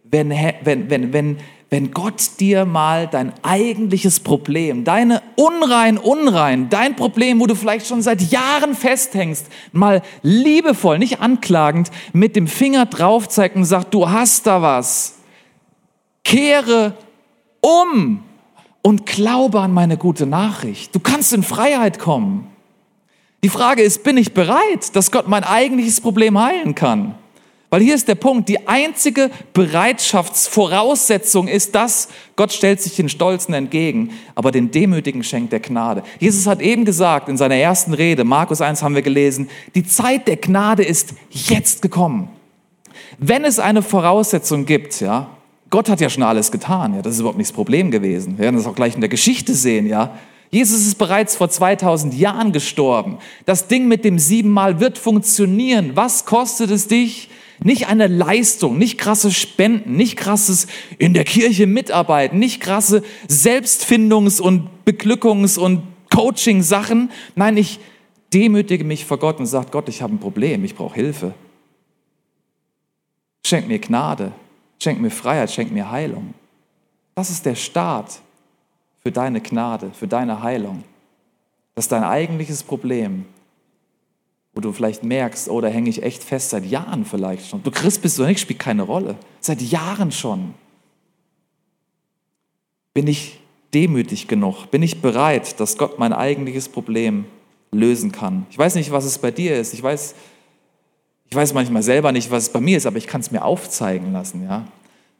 wenn, 0.04 0.30
wenn, 0.30 0.90
wenn, 0.90 1.12
wenn, 1.12 1.36
wenn 1.72 1.90
Gott 1.90 2.38
dir 2.38 2.66
mal 2.66 3.06
dein 3.06 3.32
eigentliches 3.40 4.20
Problem, 4.20 4.84
deine 4.84 5.22
unrein, 5.36 5.96
unrein, 5.96 6.68
dein 6.68 6.96
Problem, 6.96 7.40
wo 7.40 7.46
du 7.46 7.54
vielleicht 7.54 7.86
schon 7.86 8.02
seit 8.02 8.20
Jahren 8.30 8.74
festhängst, 8.74 9.46
mal 9.72 10.02
liebevoll, 10.20 10.98
nicht 10.98 11.20
anklagend, 11.22 11.90
mit 12.12 12.36
dem 12.36 12.46
Finger 12.46 12.84
drauf 12.84 13.26
zeigt 13.26 13.56
und 13.56 13.64
sagt, 13.64 13.94
du 13.94 14.10
hast 14.10 14.46
da 14.46 14.60
was. 14.60 15.20
Kehre 16.24 16.92
um 17.62 18.22
und 18.82 19.06
glaube 19.06 19.58
an 19.60 19.72
meine 19.72 19.96
gute 19.96 20.26
Nachricht. 20.26 20.94
Du 20.94 21.00
kannst 21.00 21.32
in 21.32 21.42
Freiheit 21.42 21.98
kommen. 21.98 22.48
Die 23.42 23.48
Frage 23.48 23.80
ist, 23.80 24.04
bin 24.04 24.18
ich 24.18 24.34
bereit, 24.34 24.94
dass 24.94 25.10
Gott 25.10 25.26
mein 25.26 25.42
eigentliches 25.42 26.02
Problem 26.02 26.38
heilen 26.38 26.74
kann? 26.74 27.14
Weil 27.72 27.80
hier 27.80 27.94
ist 27.94 28.06
der 28.06 28.16
Punkt, 28.16 28.50
die 28.50 28.68
einzige 28.68 29.30
Bereitschaftsvoraussetzung 29.54 31.48
ist 31.48 31.74
das, 31.74 32.08
Gott 32.36 32.52
stellt 32.52 32.82
sich 32.82 32.96
den 32.96 33.08
Stolzen 33.08 33.54
entgegen, 33.54 34.10
aber 34.34 34.50
den 34.50 34.70
Demütigen 34.70 35.24
schenkt 35.24 35.54
der 35.54 35.60
Gnade. 35.60 36.02
Jesus 36.18 36.46
hat 36.46 36.60
eben 36.60 36.84
gesagt 36.84 37.30
in 37.30 37.38
seiner 37.38 37.54
ersten 37.54 37.94
Rede, 37.94 38.24
Markus 38.24 38.60
1 38.60 38.82
haben 38.82 38.94
wir 38.94 39.00
gelesen, 39.00 39.48
die 39.74 39.86
Zeit 39.86 40.28
der 40.28 40.36
Gnade 40.36 40.84
ist 40.84 41.14
jetzt 41.30 41.80
gekommen. 41.80 42.28
Wenn 43.16 43.42
es 43.42 43.58
eine 43.58 43.80
Voraussetzung 43.80 44.66
gibt, 44.66 45.00
ja, 45.00 45.30
Gott 45.70 45.88
hat 45.88 46.02
ja 46.02 46.10
schon 46.10 46.24
alles 46.24 46.52
getan, 46.52 46.94
ja, 46.94 47.00
das 47.00 47.14
ist 47.14 47.20
überhaupt 47.20 47.38
nicht 47.38 47.48
das 47.48 47.56
Problem 47.56 47.90
gewesen. 47.90 48.36
Wir 48.36 48.44
werden 48.44 48.56
das 48.56 48.66
auch 48.66 48.74
gleich 48.74 48.96
in 48.96 49.00
der 49.00 49.08
Geschichte 49.08 49.54
sehen, 49.54 49.86
ja. 49.86 50.18
Jesus 50.50 50.86
ist 50.86 50.98
bereits 50.98 51.36
vor 51.36 51.48
2000 51.48 52.12
Jahren 52.12 52.52
gestorben. 52.52 53.16
Das 53.46 53.66
Ding 53.66 53.88
mit 53.88 54.04
dem 54.04 54.18
siebenmal 54.18 54.78
wird 54.78 54.98
funktionieren. 54.98 55.92
Was 55.94 56.26
kostet 56.26 56.70
es 56.70 56.86
dich? 56.86 57.30
Nicht 57.64 57.88
eine 57.88 58.06
Leistung, 58.06 58.78
nicht 58.78 58.98
krasse 58.98 59.30
Spenden, 59.30 59.96
nicht 59.96 60.16
krasses 60.16 60.66
in 60.98 61.14
der 61.14 61.24
Kirche 61.24 61.66
mitarbeiten, 61.66 62.38
nicht 62.38 62.60
krasse 62.60 63.02
Selbstfindungs- 63.28 64.40
und 64.40 64.68
Beglückungs- 64.84 65.58
und 65.58 65.82
Coaching-Sachen. 66.10 67.10
Nein, 67.34 67.56
ich 67.56 67.78
demütige 68.32 68.84
mich 68.84 69.04
vor 69.04 69.18
Gott 69.18 69.38
und 69.38 69.46
sage, 69.46 69.68
Gott, 69.70 69.88
ich 69.88 70.02
habe 70.02 70.14
ein 70.14 70.18
Problem, 70.18 70.64
ich 70.64 70.74
brauche 70.74 70.94
Hilfe. 70.94 71.34
Schenk 73.46 73.68
mir 73.68 73.78
Gnade, 73.78 74.32
schenk 74.80 75.00
mir 75.00 75.10
Freiheit, 75.10 75.50
schenk 75.50 75.72
mir 75.72 75.90
Heilung. 75.90 76.34
Das 77.14 77.30
ist 77.30 77.44
der 77.44 77.54
Start 77.54 78.20
für 79.02 79.12
deine 79.12 79.40
Gnade, 79.40 79.90
für 79.92 80.06
deine 80.06 80.42
Heilung. 80.42 80.84
Das 81.74 81.86
ist 81.86 81.92
dein 81.92 82.04
eigentliches 82.04 82.62
Problem, 82.62 83.26
wo 84.54 84.60
du 84.60 84.72
vielleicht 84.72 85.02
merkst, 85.02 85.48
oh, 85.48 85.60
da 85.60 85.68
hänge 85.68 85.88
ich 85.88 86.02
echt 86.02 86.22
fest 86.22 86.50
seit 86.50 86.66
Jahren 86.66 87.04
vielleicht 87.04 87.48
schon. 87.48 87.62
Du 87.62 87.70
Christ 87.70 88.02
bist 88.02 88.18
oder 88.18 88.28
nicht, 88.28 88.40
spielt 88.40 88.58
keine 88.58 88.82
Rolle. 88.82 89.16
Seit 89.40 89.62
Jahren 89.62 90.12
schon. 90.12 90.54
Bin 92.92 93.06
ich 93.06 93.40
demütig 93.72 94.28
genug? 94.28 94.70
Bin 94.70 94.82
ich 94.82 95.00
bereit, 95.00 95.58
dass 95.58 95.78
Gott 95.78 95.98
mein 95.98 96.12
eigentliches 96.12 96.68
Problem 96.68 97.24
lösen 97.70 98.12
kann? 98.12 98.46
Ich 98.50 98.58
weiß 98.58 98.74
nicht, 98.74 98.90
was 98.90 99.06
es 99.06 99.18
bei 99.18 99.30
dir 99.30 99.56
ist. 99.56 99.72
Ich 99.72 99.82
weiß, 99.82 100.14
ich 101.30 101.34
weiß 101.34 101.54
manchmal 101.54 101.82
selber 101.82 102.12
nicht, 102.12 102.30
was 102.30 102.44
es 102.44 102.48
bei 102.50 102.60
mir 102.60 102.76
ist, 102.76 102.84
aber 102.84 102.98
ich 102.98 103.06
kann 103.06 103.22
es 103.22 103.30
mir 103.30 103.42
aufzeigen 103.42 104.12
lassen, 104.12 104.44
ja. 104.44 104.66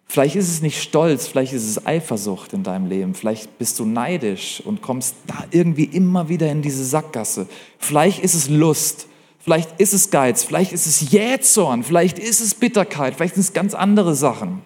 Vielleicht 0.05 0.37
ist 0.37 0.51
es 0.51 0.61
nicht 0.61 0.83
Stolz, 0.83 1.27
vielleicht 1.27 1.55
ist 1.55 1.66
es 1.66 1.87
Eifersucht 1.87 2.53
in 2.53 2.64
deinem 2.64 2.87
Leben, 2.87 3.14
vielleicht 3.14 3.57
bist 3.57 3.79
du 3.79 3.87
neidisch 3.87 4.61
und 4.62 4.83
kommst 4.83 5.14
da 5.27 5.47
irgendwie 5.53 5.85
immer 5.85 6.29
wieder 6.29 6.51
in 6.53 6.61
diese 6.61 6.85
Sackgasse. 6.85 7.47
Vielleicht 7.79 8.18
ist 8.18 8.35
es 8.35 8.51
Lust, 8.51 9.07
vielleicht 9.43 9.81
ist 9.81 9.93
es 9.93 10.11
Geiz, 10.11 10.45
vielleicht 10.45 10.73
ist 10.73 10.87
es 10.87 11.13
Jähzorn, 11.13 11.83
vielleicht 11.83 12.19
ist 12.19 12.41
es 12.41 12.55
Bitterkeit, 12.55 13.15
vielleicht 13.15 13.35
sind 13.35 13.43
es 13.43 13.53
ganz 13.53 13.75
andere 13.75 14.15
Sachen. 14.15 14.63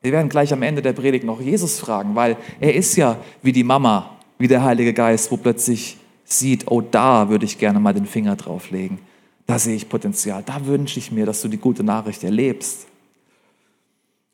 Wir 0.00 0.12
werden 0.12 0.28
gleich 0.28 0.52
am 0.52 0.62
Ende 0.62 0.82
der 0.82 0.92
Predigt 0.92 1.24
noch 1.24 1.40
Jesus 1.40 1.80
fragen, 1.80 2.14
weil 2.14 2.36
er 2.60 2.74
ist 2.74 2.96
ja 2.96 3.16
wie 3.42 3.52
die 3.52 3.64
Mama, 3.64 4.16
wie 4.38 4.48
der 4.48 4.62
Heilige 4.62 4.92
Geist, 4.92 5.30
wo 5.32 5.36
plötzlich 5.36 5.96
sieht, 6.24 6.70
oh, 6.70 6.80
da 6.80 7.28
würde 7.28 7.44
ich 7.44 7.58
gerne 7.58 7.80
mal 7.80 7.94
den 7.94 8.06
Finger 8.06 8.36
drauflegen. 8.36 8.98
Da 9.46 9.58
sehe 9.58 9.74
ich 9.74 9.88
Potenzial. 9.88 10.42
Da 10.44 10.66
wünsche 10.66 10.98
ich 10.98 11.10
mir, 11.10 11.24
dass 11.24 11.40
du 11.40 11.48
die 11.48 11.56
gute 11.56 11.82
Nachricht 11.82 12.22
erlebst. 12.22 12.86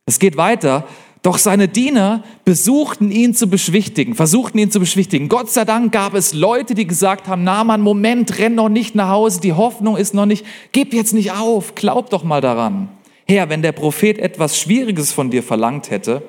Es 0.06 0.18
geht 0.18 0.36
weiter. 0.36 0.86
Doch 1.24 1.38
seine 1.38 1.68
Diener 1.68 2.22
besuchten 2.44 3.10
ihn 3.10 3.32
zu 3.32 3.46
beschwichtigen, 3.46 4.14
versuchten 4.14 4.58
ihn 4.58 4.70
zu 4.70 4.78
beschwichtigen. 4.78 5.30
Gott 5.30 5.48
sei 5.50 5.64
Dank 5.64 5.90
gab 5.90 6.12
es 6.12 6.34
Leute, 6.34 6.74
die 6.74 6.86
gesagt 6.86 7.28
haben, 7.28 7.44
na 7.44 7.64
man, 7.64 7.80
Moment, 7.80 8.38
renn 8.38 8.54
noch 8.54 8.68
nicht 8.68 8.94
nach 8.94 9.08
Hause, 9.08 9.40
die 9.40 9.54
Hoffnung 9.54 9.96
ist 9.96 10.12
noch 10.12 10.26
nicht, 10.26 10.44
gib 10.72 10.92
jetzt 10.92 11.14
nicht 11.14 11.32
auf, 11.32 11.74
glaub 11.74 12.10
doch 12.10 12.24
mal 12.24 12.42
daran. 12.42 12.90
Herr, 13.26 13.48
wenn 13.48 13.62
der 13.62 13.72
Prophet 13.72 14.18
etwas 14.18 14.60
Schwieriges 14.60 15.12
von 15.12 15.30
dir 15.30 15.42
verlangt 15.42 15.90
hätte, 15.90 16.22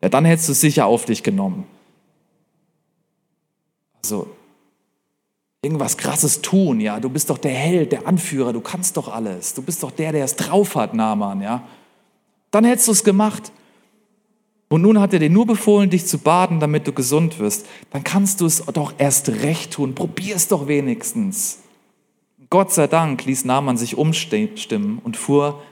ja, 0.00 0.08
dann 0.08 0.24
hättest 0.24 0.46
du 0.46 0.52
es 0.52 0.60
sicher 0.60 0.86
auf 0.86 1.04
dich 1.04 1.24
genommen. 1.24 1.64
Also, 4.04 4.28
irgendwas 5.60 5.96
Krasses 5.96 6.40
tun, 6.40 6.78
ja, 6.78 7.00
du 7.00 7.08
bist 7.08 7.30
doch 7.30 7.38
der 7.38 7.50
Held, 7.50 7.90
der 7.90 8.06
Anführer, 8.06 8.52
du 8.52 8.60
kannst 8.60 8.96
doch 8.96 9.12
alles, 9.12 9.54
du 9.54 9.62
bist 9.62 9.82
doch 9.82 9.90
der, 9.90 10.12
der 10.12 10.24
es 10.24 10.36
drauf 10.36 10.76
hat, 10.76 10.94
Naaman, 10.94 11.42
ja. 11.42 11.64
Dann 12.52 12.64
hättest 12.64 12.86
du 12.86 12.92
es 12.92 13.02
gemacht. 13.02 13.50
Und 14.68 14.82
nun 14.82 15.00
hat 15.00 15.14
er 15.14 15.18
dir 15.18 15.30
nur 15.30 15.46
befohlen, 15.46 15.88
dich 15.88 16.06
zu 16.06 16.18
baden, 16.18 16.60
damit 16.60 16.86
du 16.86 16.92
gesund 16.92 17.38
wirst. 17.38 17.66
Dann 17.90 18.04
kannst 18.04 18.40
du 18.40 18.46
es 18.46 18.64
doch 18.66 18.92
erst 18.98 19.28
recht 19.42 19.72
tun. 19.72 19.94
Probier 19.94 20.36
es 20.36 20.48
doch 20.48 20.68
wenigstens. 20.68 21.60
Gott 22.50 22.72
sei 22.72 22.86
Dank 22.86 23.24
ließ 23.24 23.44
Naaman 23.44 23.76
sich 23.76 23.96
umstimmen 23.96 25.00
und 25.02 25.16
fuhr 25.16 25.62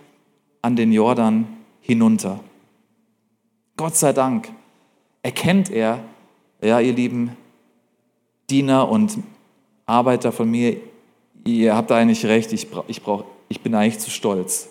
an 0.63 0.77
den 0.77 0.93
Jordan 0.93 1.47
hinunter. 1.81 2.41
Gott 3.77 3.97
sei 3.97 4.13
Dank 4.13 4.51
erkennt 5.23 5.71
er, 5.71 6.01
ja, 6.63 6.81
ihr 6.81 6.93
lieben 6.93 7.37
Diener 8.49 8.89
und 8.89 9.19
Arbeiter 9.85 10.33
von 10.33 10.51
mir, 10.51 10.77
ihr 11.45 11.77
habt 11.77 11.93
eigentlich 11.93 12.25
recht, 12.27 12.53
ich, 12.53 12.71
brauch, 12.71 12.85
ich, 12.89 13.03
brauch, 13.03 13.25
ich 13.49 13.61
bin 13.61 13.75
eigentlich 13.75 13.99
zu 13.99 14.11
stolz. 14.11 14.69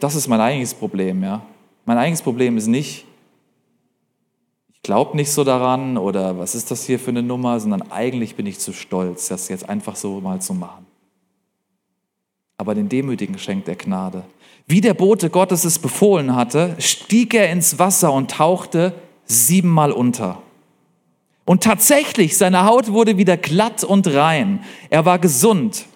Das 0.00 0.14
ist 0.14 0.28
mein 0.28 0.40
eigentliches 0.40 0.74
Problem. 0.74 1.22
Ja. 1.22 1.42
Mein 1.86 1.98
eigentliches 1.98 2.24
Problem 2.24 2.56
ist 2.56 2.66
nicht, 2.66 3.06
ich 4.72 4.82
glaube 4.82 5.16
nicht 5.16 5.30
so 5.30 5.44
daran 5.44 5.96
oder 5.96 6.36
was 6.38 6.56
ist 6.56 6.70
das 6.70 6.84
hier 6.84 6.98
für 6.98 7.10
eine 7.10 7.22
Nummer, 7.22 7.58
sondern 7.60 7.90
eigentlich 7.90 8.34
bin 8.34 8.44
ich 8.46 8.58
zu 8.58 8.72
stolz, 8.72 9.28
das 9.28 9.48
jetzt 9.48 9.68
einfach 9.68 9.94
so 9.94 10.20
mal 10.20 10.40
zu 10.40 10.52
machen. 10.52 10.84
Aber 12.58 12.74
den 12.74 12.88
Demütigen 12.88 13.38
schenkt 13.38 13.68
er 13.68 13.76
Gnade. 13.76 14.24
Wie 14.66 14.80
der 14.80 14.94
Bote 14.94 15.30
Gottes 15.30 15.64
es 15.64 15.78
befohlen 15.78 16.34
hatte, 16.34 16.74
stieg 16.80 17.34
er 17.34 17.50
ins 17.50 17.78
Wasser 17.78 18.12
und 18.12 18.32
tauchte 18.32 18.92
siebenmal 19.24 19.92
unter. 19.92 20.42
Und 21.44 21.62
tatsächlich, 21.62 22.36
seine 22.36 22.64
Haut 22.64 22.90
wurde 22.90 23.16
wieder 23.16 23.36
glatt 23.36 23.84
und 23.84 24.12
rein. 24.12 24.64
Er 24.90 25.04
war 25.04 25.20
gesund. 25.20 25.86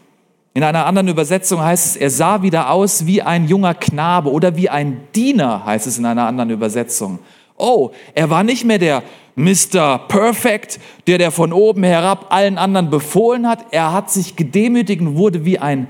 In 0.52 0.64
einer 0.64 0.86
anderen 0.86 1.08
Übersetzung 1.08 1.60
heißt 1.60 1.86
es, 1.86 1.96
er 1.96 2.10
sah 2.10 2.42
wieder 2.42 2.70
aus 2.70 3.06
wie 3.06 3.22
ein 3.22 3.46
junger 3.46 3.74
Knabe 3.74 4.30
oder 4.30 4.56
wie 4.56 4.68
ein 4.68 5.02
Diener, 5.14 5.64
heißt 5.64 5.86
es 5.86 5.98
in 5.98 6.04
einer 6.04 6.26
anderen 6.26 6.50
Übersetzung. 6.50 7.20
Oh, 7.56 7.90
er 8.14 8.30
war 8.30 8.42
nicht 8.42 8.64
mehr 8.64 8.78
der 8.78 9.02
Mr. 9.36 9.98
Perfect, 10.08 10.80
der 11.06 11.18
der 11.18 11.30
von 11.30 11.52
oben 11.52 11.84
herab 11.84 12.26
allen 12.30 12.58
anderen 12.58 12.90
befohlen 12.90 13.46
hat. 13.46 13.66
Er 13.70 13.92
hat 13.92 14.10
sich 14.10 14.34
gedemütigt 14.34 15.00
und 15.00 15.16
wurde 15.16 15.44
wie 15.44 15.58
ein 15.58 15.86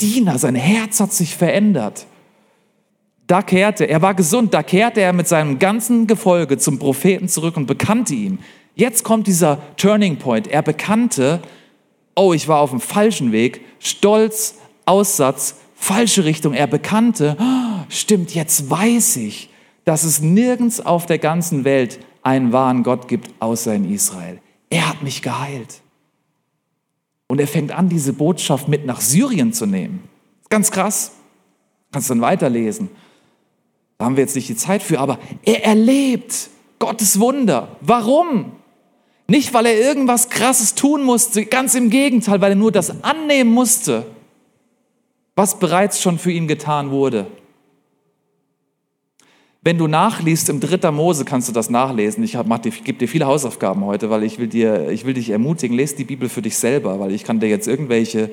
Diener. 0.00 0.38
Sein 0.38 0.56
Herz 0.56 0.98
hat 0.98 1.12
sich 1.12 1.36
verändert. 1.36 2.06
Da 3.26 3.42
kehrte, 3.42 3.84
er 3.84 4.02
war 4.02 4.14
gesund, 4.14 4.52
da 4.52 4.62
kehrte 4.62 5.00
er 5.00 5.12
mit 5.12 5.28
seinem 5.28 5.58
ganzen 5.58 6.06
Gefolge 6.06 6.58
zum 6.58 6.78
Propheten 6.78 7.28
zurück 7.28 7.56
und 7.56 7.66
bekannte 7.66 8.14
ihm. 8.14 8.38
Jetzt 8.74 9.04
kommt 9.04 9.28
dieser 9.28 9.58
Turning 9.76 10.18
Point. 10.18 10.48
Er 10.48 10.62
bekannte, 10.62 11.40
oh, 12.14 12.32
ich 12.32 12.48
war 12.48 12.60
auf 12.60 12.70
dem 12.70 12.80
falschen 12.80 13.32
Weg, 13.32 13.62
Stolz, 13.78 14.56
Aussatz, 14.86 15.56
falsche 15.74 16.24
Richtung. 16.24 16.54
Er 16.54 16.66
bekannte, 16.66 17.36
oh, 17.40 17.84
stimmt, 17.88 18.34
jetzt 18.34 18.70
weiß 18.70 19.16
ich, 19.16 19.50
dass 19.84 20.04
es 20.04 20.20
nirgends 20.20 20.80
auf 20.80 21.06
der 21.06 21.18
ganzen 21.18 21.64
Welt 21.64 22.00
einen 22.22 22.52
wahren 22.52 22.82
Gott 22.82 23.08
gibt, 23.08 23.30
außer 23.40 23.74
in 23.74 23.90
Israel. 23.92 24.40
Er 24.70 24.88
hat 24.88 25.02
mich 25.02 25.22
geheilt. 25.22 25.82
Und 27.26 27.40
er 27.40 27.46
fängt 27.46 27.72
an, 27.72 27.88
diese 27.88 28.12
Botschaft 28.12 28.68
mit 28.68 28.86
nach 28.86 29.00
Syrien 29.00 29.52
zu 29.52 29.66
nehmen. 29.66 30.04
Ganz 30.48 30.70
krass. 30.70 31.12
Kannst 31.92 32.10
dann 32.10 32.20
weiterlesen. 32.20 32.90
Da 33.98 34.06
haben 34.06 34.16
wir 34.16 34.22
jetzt 34.24 34.36
nicht 34.36 34.48
die 34.48 34.56
Zeit 34.56 34.82
für, 34.82 34.98
aber 35.00 35.18
er 35.44 35.64
erlebt 35.64 36.50
Gottes 36.78 37.20
Wunder. 37.20 37.76
Warum? 37.80 38.52
Nicht, 39.26 39.54
weil 39.54 39.66
er 39.66 39.78
irgendwas 39.78 40.28
Krasses 40.28 40.74
tun 40.74 41.02
musste, 41.02 41.46
ganz 41.46 41.74
im 41.74 41.90
Gegenteil, 41.90 42.40
weil 42.40 42.52
er 42.52 42.56
nur 42.56 42.72
das 42.72 43.02
annehmen 43.02 43.52
musste, 43.52 44.06
was 45.34 45.58
bereits 45.58 46.02
schon 46.02 46.18
für 46.18 46.30
ihn 46.30 46.46
getan 46.46 46.90
wurde. 46.90 47.26
Wenn 49.62 49.78
du 49.78 49.86
nachliest 49.86 50.50
im 50.50 50.60
3. 50.60 50.90
Mose, 50.90 51.24
kannst 51.24 51.48
du 51.48 51.52
das 51.52 51.70
nachlesen. 51.70 52.22
Ich 52.22 52.36
gebe 52.84 52.98
dir 52.98 53.08
viele 53.08 53.24
Hausaufgaben 53.24 53.82
heute, 53.86 54.10
weil 54.10 54.22
ich 54.22 54.38
will, 54.38 54.46
dir, 54.46 54.90
ich 54.90 55.06
will 55.06 55.14
dich 55.14 55.30
ermutigen, 55.30 55.74
lest 55.74 55.98
die 55.98 56.04
Bibel 56.04 56.28
für 56.28 56.42
dich 56.42 56.58
selber, 56.58 57.00
weil 57.00 57.12
ich 57.12 57.24
kann 57.24 57.40
dir 57.40 57.48
jetzt 57.48 57.66
irgendwelche 57.66 58.30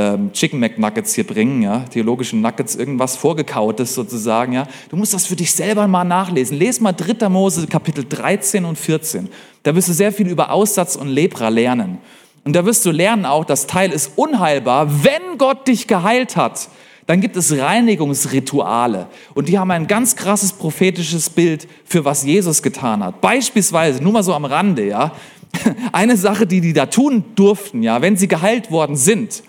ähm, 0.00 0.32
Chicken 0.32 0.58
McNuggets 0.58 1.14
hier 1.14 1.26
bringen, 1.26 1.60
ja, 1.60 1.80
theologischen 1.80 2.40
Nuggets, 2.40 2.74
irgendwas 2.74 3.16
vorgekautes 3.16 3.94
sozusagen, 3.94 4.54
ja. 4.54 4.66
Du 4.88 4.96
musst 4.96 5.12
das 5.12 5.26
für 5.26 5.36
dich 5.36 5.52
selber 5.52 5.86
mal 5.86 6.04
nachlesen. 6.04 6.56
Les 6.56 6.80
mal 6.80 6.92
3. 6.92 7.28
Mose 7.28 7.66
Kapitel 7.66 8.06
13 8.08 8.64
und 8.64 8.78
14. 8.78 9.28
Da 9.62 9.74
wirst 9.74 9.88
du 9.88 9.92
sehr 9.92 10.10
viel 10.10 10.28
über 10.28 10.52
Aussatz 10.52 10.96
und 10.96 11.08
Lepra 11.08 11.48
lernen. 11.48 11.98
Und 12.44 12.56
da 12.56 12.64
wirst 12.64 12.86
du 12.86 12.90
lernen 12.90 13.26
auch, 13.26 13.44
das 13.44 13.66
Teil 13.66 13.92
ist 13.92 14.12
unheilbar, 14.16 15.04
wenn 15.04 15.36
Gott 15.36 15.68
dich 15.68 15.86
geheilt 15.86 16.36
hat. 16.36 16.70
Dann 17.06 17.20
gibt 17.20 17.36
es 17.36 17.54
Reinigungsrituale. 17.54 19.08
Und 19.34 19.48
die 19.48 19.58
haben 19.58 19.70
ein 19.70 19.86
ganz 19.86 20.16
krasses 20.16 20.54
prophetisches 20.54 21.28
Bild 21.28 21.68
für 21.84 22.06
was 22.06 22.24
Jesus 22.24 22.62
getan 22.62 23.04
hat. 23.04 23.20
Beispielsweise, 23.20 24.02
nur 24.02 24.12
mal 24.12 24.22
so 24.22 24.32
am 24.32 24.46
Rande, 24.46 24.86
ja. 24.86 25.12
Eine 25.92 26.16
Sache, 26.16 26.46
die 26.46 26.62
die 26.62 26.72
da 26.72 26.86
tun 26.86 27.24
durften, 27.34 27.82
ja, 27.82 28.00
wenn 28.00 28.16
sie 28.16 28.28
geheilt 28.28 28.70
worden 28.70 28.96
sind, 28.96 29.42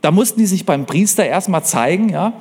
da 0.00 0.10
mussten 0.10 0.40
die 0.40 0.46
sich 0.46 0.66
beim 0.66 0.86
Priester 0.86 1.24
erstmal 1.24 1.64
zeigen, 1.64 2.08
ja, 2.08 2.32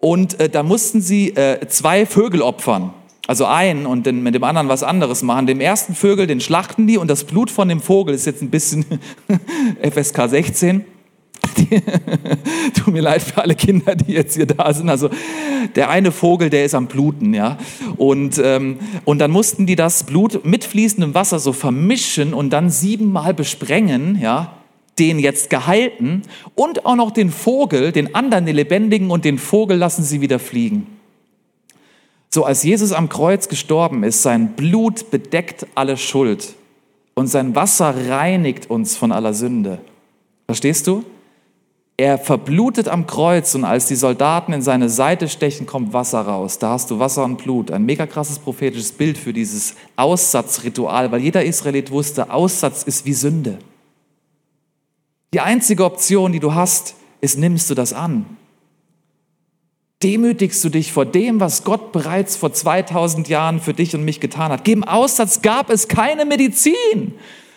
und 0.00 0.40
äh, 0.40 0.48
da 0.48 0.62
mussten 0.62 1.00
sie 1.00 1.30
äh, 1.36 1.66
zwei 1.68 2.06
Vögel 2.06 2.42
opfern. 2.42 2.92
Also 3.26 3.44
einen 3.44 3.86
und 3.86 4.06
den, 4.06 4.22
mit 4.22 4.34
dem 4.34 4.42
anderen 4.42 4.68
was 4.68 4.82
anderes 4.82 5.22
machen. 5.22 5.46
Dem 5.46 5.60
ersten 5.60 5.94
Vögel, 5.94 6.26
den 6.26 6.40
schlachten 6.40 6.88
die 6.88 6.98
und 6.98 7.08
das 7.08 7.24
Blut 7.24 7.50
von 7.50 7.68
dem 7.68 7.80
Vogel 7.80 8.14
ist 8.14 8.26
jetzt 8.26 8.42
ein 8.42 8.50
bisschen 8.50 8.84
FSK 9.82 10.28
16. 10.28 10.84
tut 12.74 12.92
mir 12.92 13.02
leid 13.02 13.22
für 13.22 13.40
alle 13.42 13.54
Kinder, 13.54 13.94
die 13.94 14.12
jetzt 14.12 14.34
hier 14.34 14.46
da 14.46 14.72
sind. 14.72 14.88
Also 14.88 15.10
der 15.74 15.90
eine 15.90 16.12
Vogel, 16.12 16.50
der 16.50 16.64
ist 16.64 16.74
am 16.74 16.86
Bluten, 16.86 17.34
ja. 17.34 17.58
Und, 17.96 18.40
ähm, 18.42 18.78
und 19.04 19.18
dann 19.20 19.30
mussten 19.30 19.66
die 19.66 19.76
das 19.76 20.04
Blut 20.04 20.44
mit 20.44 20.64
fließendem 20.64 21.14
Wasser 21.14 21.38
so 21.38 21.52
vermischen 21.52 22.34
und 22.34 22.50
dann 22.50 22.70
siebenmal 22.70 23.34
besprengen, 23.34 24.18
ja. 24.20 24.56
Den 25.00 25.18
jetzt 25.18 25.50
geheilten 25.50 26.22
und 26.54 26.86
auch 26.86 26.94
noch 26.94 27.10
den 27.10 27.30
Vogel, 27.30 27.90
den 27.90 28.14
anderen, 28.14 28.46
den 28.46 28.54
lebendigen 28.54 29.10
und 29.10 29.24
den 29.24 29.38
Vogel 29.38 29.76
lassen 29.76 30.04
sie 30.04 30.20
wieder 30.20 30.38
fliegen. 30.38 30.86
So 32.28 32.44
als 32.44 32.62
Jesus 32.62 32.92
am 32.92 33.08
Kreuz 33.08 33.48
gestorben 33.48 34.04
ist, 34.04 34.22
sein 34.22 34.52
Blut 34.52 35.10
bedeckt 35.10 35.66
alle 35.74 35.96
Schuld 35.96 36.54
und 37.14 37.26
sein 37.26 37.56
Wasser 37.56 37.92
reinigt 38.08 38.70
uns 38.70 38.96
von 38.96 39.10
aller 39.10 39.34
Sünde. 39.34 39.78
Verstehst 40.46 40.86
du? 40.86 41.04
Er 41.96 42.16
verblutet 42.16 42.88
am 42.88 43.06
Kreuz 43.06 43.54
und 43.54 43.64
als 43.64 43.86
die 43.86 43.96
Soldaten 43.96 44.52
in 44.52 44.62
seine 44.62 44.88
Seite 44.88 45.28
stechen, 45.28 45.66
kommt 45.66 45.92
Wasser 45.92 46.20
raus. 46.20 46.58
Da 46.58 46.70
hast 46.70 46.90
du 46.90 46.98
Wasser 46.98 47.24
und 47.24 47.36
Blut. 47.36 47.70
Ein 47.70 47.84
mega 47.84 48.06
krasses 48.06 48.38
prophetisches 48.38 48.92
Bild 48.92 49.18
für 49.18 49.32
dieses 49.32 49.74
Aussatzritual, 49.96 51.12
weil 51.12 51.20
jeder 51.20 51.44
Israelit 51.44 51.90
wusste, 51.90 52.30
Aussatz 52.30 52.84
ist 52.84 53.04
wie 53.04 53.12
Sünde. 53.12 53.58
Die 55.32 55.40
einzige 55.40 55.84
Option, 55.84 56.32
die 56.32 56.40
du 56.40 56.54
hast, 56.54 56.94
ist, 57.20 57.38
nimmst 57.38 57.70
du 57.70 57.74
das 57.74 57.92
an? 57.92 58.36
Demütigst 60.02 60.64
du 60.64 60.70
dich 60.70 60.92
vor 60.92 61.04
dem, 61.04 61.40
was 61.40 61.62
Gott 61.62 61.92
bereits 61.92 62.36
vor 62.36 62.52
2000 62.52 63.28
Jahren 63.28 63.60
für 63.60 63.74
dich 63.74 63.94
und 63.94 64.04
mich 64.04 64.18
getan 64.18 64.50
hat? 64.50 64.64
Gegen 64.64 64.84
Aussatz 64.84 65.42
gab 65.42 65.68
es 65.68 65.88
keine 65.88 66.24
Medizin. 66.24 67.14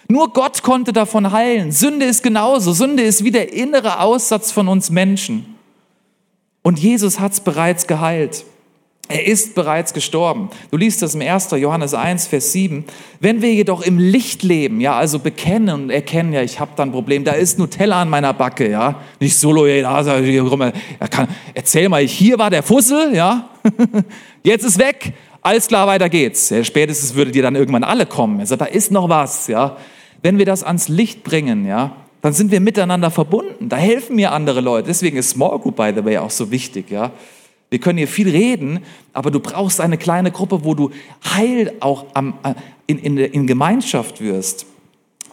Nur 0.09 0.33
Gott 0.33 0.62
konnte 0.62 0.91
davon 0.91 1.31
heilen. 1.31 1.71
Sünde 1.71 2.05
ist 2.05 2.21
genauso. 2.21 2.73
Sünde 2.73 3.03
ist 3.03 3.23
wie 3.23 3.31
der 3.31 3.53
innere 3.53 4.01
Aussatz 4.01 4.51
von 4.51 4.67
uns 4.67 4.89
Menschen. 4.89 5.55
Und 6.62 6.79
Jesus 6.79 7.19
hat 7.19 7.31
es 7.31 7.39
bereits 7.39 7.88
geheilt. 7.88 8.45
Er 9.09 9.27
ist 9.27 9.53
bereits 9.53 9.93
gestorben. 9.93 10.49
Du 10.71 10.77
liest 10.77 11.01
das 11.01 11.13
im 11.13 11.21
1. 11.21 11.51
Johannes 11.51 11.93
1, 11.93 12.27
Vers 12.27 12.53
7. 12.53 12.85
Wenn 13.19 13.41
wir 13.41 13.53
jedoch 13.53 13.81
im 13.81 13.99
Licht 13.99 14.43
leben, 14.43 14.79
ja, 14.79 14.95
also 14.95 15.19
bekennen 15.19 15.83
und 15.83 15.89
erkennen, 15.89 16.33
ja, 16.33 16.41
ich 16.41 16.59
habe 16.59 16.71
da 16.75 16.83
ein 16.83 16.91
Problem, 16.91 17.23
da 17.23 17.33
ist 17.33 17.59
Nutella 17.59 18.01
an 18.01 18.09
meiner 18.09 18.33
Backe, 18.33 18.69
ja, 18.69 19.01
nicht 19.19 19.37
solo, 19.37 19.67
ja, 19.67 20.03
kann, 21.09 21.27
erzähl 21.53 21.89
mal, 21.89 22.01
hier 22.05 22.39
war 22.39 22.49
der 22.49 22.63
Fussel, 22.63 23.13
ja, 23.13 23.49
jetzt 24.43 24.63
ist 24.63 24.79
weg, 24.79 25.13
alles 25.41 25.67
klar, 25.67 25.85
weiter 25.85 26.09
geht's. 26.09 26.49
Ja, 26.49 26.63
spätestens 26.63 27.13
würde 27.13 27.31
dir 27.31 27.43
dann 27.43 27.55
irgendwann 27.55 27.83
alle 27.83 28.05
kommen. 28.05 28.39
Also 28.39 28.55
da 28.55 28.65
ist 28.65 28.91
noch 28.91 29.09
was, 29.09 29.47
ja 29.47 29.77
wenn 30.23 30.37
wir 30.37 30.45
das 30.45 30.63
ans 30.63 30.87
Licht 30.87 31.23
bringen, 31.23 31.67
ja, 31.67 31.97
dann 32.21 32.33
sind 32.33 32.49
wir 32.49 32.61
miteinander 32.61 33.11
verbunden. 33.11 33.69
Da 33.69 33.75
helfen 33.75 34.15
mir 34.15 34.31
andere 34.31 34.61
Leute. 34.61 34.87
Deswegen 34.87 35.17
ist 35.17 35.29
Small 35.29 35.59
Group, 35.59 35.75
by 35.75 35.91
the 35.95 36.03
way, 36.03 36.17
auch 36.17 36.31
so 36.31 36.49
wichtig, 36.49 36.89
ja. 36.89 37.11
Wir 37.73 37.79
können 37.79 37.97
hier 37.97 38.07
viel 38.07 38.29
reden, 38.29 38.81
aber 39.13 39.31
du 39.31 39.39
brauchst 39.39 39.81
eine 39.81 39.97
kleine 39.97 40.29
Gruppe, 40.29 40.63
wo 40.63 40.75
du 40.75 40.91
heil 41.25 41.73
auch 41.79 42.05
am, 42.13 42.36
äh, 42.43 42.53
in, 42.86 42.99
in, 42.99 43.17
in 43.17 43.47
Gemeinschaft 43.47 44.21
wirst. 44.21 44.67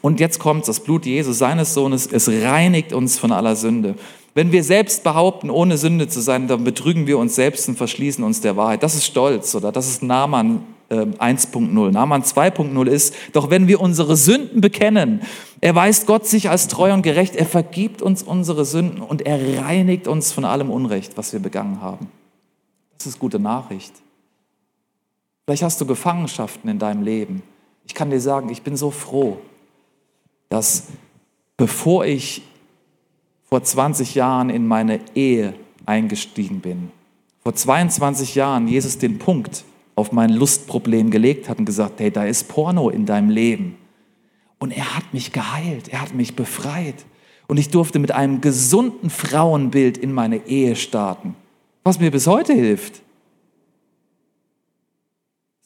Und 0.00 0.20
jetzt 0.20 0.38
kommt 0.38 0.66
das 0.66 0.80
Blut 0.80 1.04
Jesus, 1.04 1.36
seines 1.36 1.74
Sohnes, 1.74 2.08
es 2.10 2.30
reinigt 2.30 2.94
uns 2.94 3.18
von 3.18 3.30
aller 3.30 3.56
Sünde. 3.56 3.94
Wenn 4.32 4.52
wir 4.52 4.64
selbst 4.64 5.04
behaupten, 5.04 5.50
ohne 5.50 5.76
Sünde 5.76 6.08
zu 6.08 6.22
sein, 6.22 6.48
dann 6.48 6.64
betrügen 6.64 7.06
wir 7.06 7.18
uns 7.18 7.34
selbst 7.34 7.68
und 7.68 7.76
verschließen 7.76 8.24
uns 8.24 8.40
der 8.40 8.56
Wahrheit. 8.56 8.82
Das 8.82 8.94
ist 8.94 9.04
Stolz 9.04 9.54
oder 9.54 9.70
das 9.70 9.86
ist 9.90 10.02
Naaman 10.02 10.62
1.0. 10.88 11.58
Ähm, 11.58 11.90
Naaman 11.90 12.22
2.0 12.22 12.86
ist, 12.86 13.14
doch 13.34 13.50
wenn 13.50 13.68
wir 13.68 13.82
unsere 13.82 14.16
Sünden 14.16 14.62
bekennen, 14.62 15.20
erweist 15.60 16.06
Gott 16.06 16.26
sich 16.26 16.48
als 16.48 16.68
treu 16.68 16.94
und 16.94 17.02
gerecht, 17.02 17.36
er 17.36 17.44
vergibt 17.44 18.00
uns 18.00 18.22
unsere 18.22 18.64
Sünden 18.64 19.02
und 19.02 19.26
er 19.26 19.62
reinigt 19.62 20.08
uns 20.08 20.32
von 20.32 20.46
allem 20.46 20.70
Unrecht, 20.70 21.18
was 21.18 21.34
wir 21.34 21.40
begangen 21.40 21.82
haben. 21.82 22.08
Das 23.00 23.06
ist 23.06 23.18
gute 23.18 23.38
Nachricht. 23.38 23.94
Vielleicht 25.46 25.62
hast 25.62 25.80
du 25.80 25.86
Gefangenschaften 25.86 26.68
in 26.68 26.78
deinem 26.78 27.02
Leben. 27.02 27.42
Ich 27.86 27.94
kann 27.94 28.10
dir 28.10 28.20
sagen, 28.20 28.50
ich 28.50 28.60
bin 28.60 28.76
so 28.76 28.90
froh, 28.90 29.38
dass 30.50 30.88
bevor 31.56 32.04
ich 32.04 32.42
vor 33.44 33.62
20 33.62 34.14
Jahren 34.14 34.50
in 34.50 34.66
meine 34.66 35.00
Ehe 35.14 35.54
eingestiegen 35.86 36.60
bin, 36.60 36.90
vor 37.42 37.54
22 37.54 38.34
Jahren 38.34 38.68
Jesus 38.68 38.98
den 38.98 39.18
Punkt 39.18 39.64
auf 39.94 40.12
mein 40.12 40.28
Lustproblem 40.28 41.10
gelegt 41.10 41.48
hat 41.48 41.58
und 41.58 41.64
gesagt, 41.64 42.00
hey, 42.00 42.10
da 42.10 42.26
ist 42.26 42.48
Porno 42.48 42.90
in 42.90 43.06
deinem 43.06 43.30
Leben. 43.30 43.78
Und 44.58 44.72
er 44.72 44.94
hat 44.94 45.14
mich 45.14 45.32
geheilt, 45.32 45.88
er 45.88 46.02
hat 46.02 46.12
mich 46.12 46.36
befreit. 46.36 47.06
Und 47.48 47.56
ich 47.56 47.70
durfte 47.70 47.98
mit 47.98 48.12
einem 48.12 48.42
gesunden 48.42 49.08
Frauenbild 49.08 49.96
in 49.96 50.12
meine 50.12 50.46
Ehe 50.46 50.76
starten, 50.76 51.34
was 51.84 51.98
mir 51.98 52.10
bis 52.10 52.26
heute 52.26 52.52
hilft. 52.52 53.02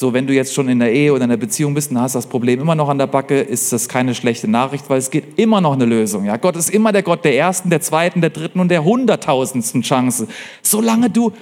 So, 0.00 0.12
wenn 0.12 0.27
du 0.27 0.35
jetzt 0.35 0.53
schon 0.53 0.68
in 0.68 0.81
der 0.81 0.92
Ehe 0.92 1.12
oder 1.12 1.22
in 1.24 1.31
der 1.31 1.37
Beziehung 1.37 1.72
bist 1.72 1.92
und 1.92 2.00
hast 2.00 2.16
das 2.16 2.27
Problem 2.27 2.61
immer 2.61 2.74
noch 2.74 2.88
an 2.88 2.98
der 2.98 3.07
Backe, 3.07 3.40
ist 3.40 3.72
das 3.72 3.88
keine 3.88 4.14
schlechte 4.14 4.48
Nachricht, 4.48 4.90
weil 4.90 4.98
es 4.98 5.09
geht 5.09 5.38
immer 5.38 5.61
noch 5.61 5.74
eine 5.74 5.85
Lösung. 5.85 6.24
Ja, 6.24 6.37
Gott 6.37 6.57
ist 6.57 6.68
immer 6.70 6.90
der 6.90 7.05
Gott 7.05 7.24
der 7.24 7.37
ersten, 7.37 7.70
der 7.70 7.81
zweiten, 7.81 8.20
der 8.20 8.31
dritten 8.31 8.59
und 8.59 8.68
der 8.68 8.85
hunderttausendsten 8.85 9.83
Chance. 9.83 10.27
Solange 10.62 11.11
du 11.11 11.33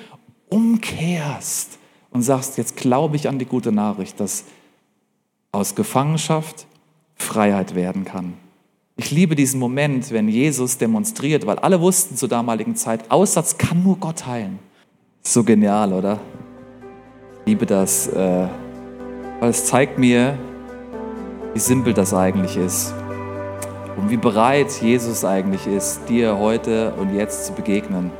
umkehrst 0.50 1.78
und 2.10 2.22
sagst, 2.22 2.58
jetzt 2.58 2.76
glaube 2.76 3.16
ich 3.16 3.26
an 3.26 3.38
die 3.38 3.46
gute 3.46 3.72
Nachricht, 3.72 4.20
dass 4.20 4.44
aus 5.50 5.74
Gefangenschaft 5.74 6.66
Freiheit 7.16 7.74
werden 7.74 8.04
kann. 8.04 8.34
Ich 8.96 9.10
liebe 9.10 9.34
diesen 9.34 9.58
Moment, 9.58 10.12
wenn 10.12 10.28
Jesus 10.28 10.76
demonstriert, 10.76 11.46
weil 11.46 11.58
alle 11.58 11.80
wussten 11.80 12.16
zur 12.16 12.28
damaligen 12.28 12.76
Zeit, 12.76 13.10
Aussatz 13.10 13.56
kann 13.56 13.82
nur 13.82 13.96
Gott 13.96 14.26
heilen. 14.26 14.58
So 15.22 15.42
genial, 15.42 15.92
oder? 15.92 16.20
Ich 17.40 17.46
liebe 17.46 17.66
das, 17.66 18.08
äh, 18.08 18.48
weil 19.40 19.50
es 19.50 19.66
zeigt 19.66 19.98
mir, 19.98 20.38
wie 21.54 21.58
simpel 21.58 21.94
das 21.94 22.12
eigentlich 22.12 22.56
ist 22.56 22.94
und 23.96 24.10
wie 24.10 24.16
bereit 24.16 24.70
Jesus 24.82 25.24
eigentlich 25.24 25.66
ist, 25.66 26.08
dir 26.08 26.38
heute 26.38 26.92
und 26.94 27.14
jetzt 27.14 27.46
zu 27.46 27.52
begegnen. 27.52 28.10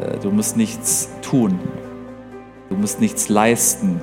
Äh, 0.00 0.18
du 0.20 0.30
musst 0.30 0.56
nichts 0.56 1.08
tun, 1.20 1.58
Du 2.74 2.76
musst 2.76 3.00
nichts 3.00 3.28
leisten. 3.28 4.00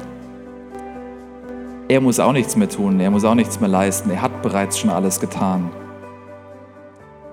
Er 1.91 1.99
muss 1.99 2.21
auch 2.21 2.31
nichts 2.31 2.55
mehr 2.55 2.69
tun, 2.69 3.01
er 3.01 3.11
muss 3.11 3.25
auch 3.25 3.35
nichts 3.35 3.59
mehr 3.59 3.67
leisten. 3.67 4.11
Er 4.11 4.21
hat 4.21 4.41
bereits 4.41 4.79
schon 4.79 4.89
alles 4.89 5.19
getan. 5.19 5.69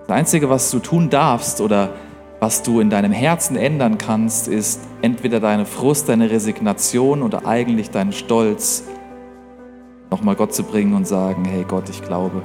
Das 0.08 0.16
Einzige, 0.16 0.50
was 0.50 0.72
du 0.72 0.80
tun 0.80 1.10
darfst 1.10 1.60
oder 1.60 1.90
was 2.40 2.64
du 2.64 2.80
in 2.80 2.90
deinem 2.90 3.12
Herzen 3.12 3.54
ändern 3.54 3.98
kannst, 3.98 4.48
ist 4.48 4.80
entweder 5.00 5.38
deine 5.38 5.64
Frust, 5.64 6.08
deine 6.08 6.28
Resignation 6.28 7.22
oder 7.22 7.46
eigentlich 7.46 7.90
deinen 7.90 8.10
Stolz 8.10 8.82
nochmal 10.10 10.34
Gott 10.34 10.52
zu 10.52 10.64
bringen 10.64 10.94
und 10.94 11.06
sagen, 11.06 11.44
hey 11.44 11.62
Gott, 11.62 11.88
ich 11.88 12.02
glaube. 12.02 12.42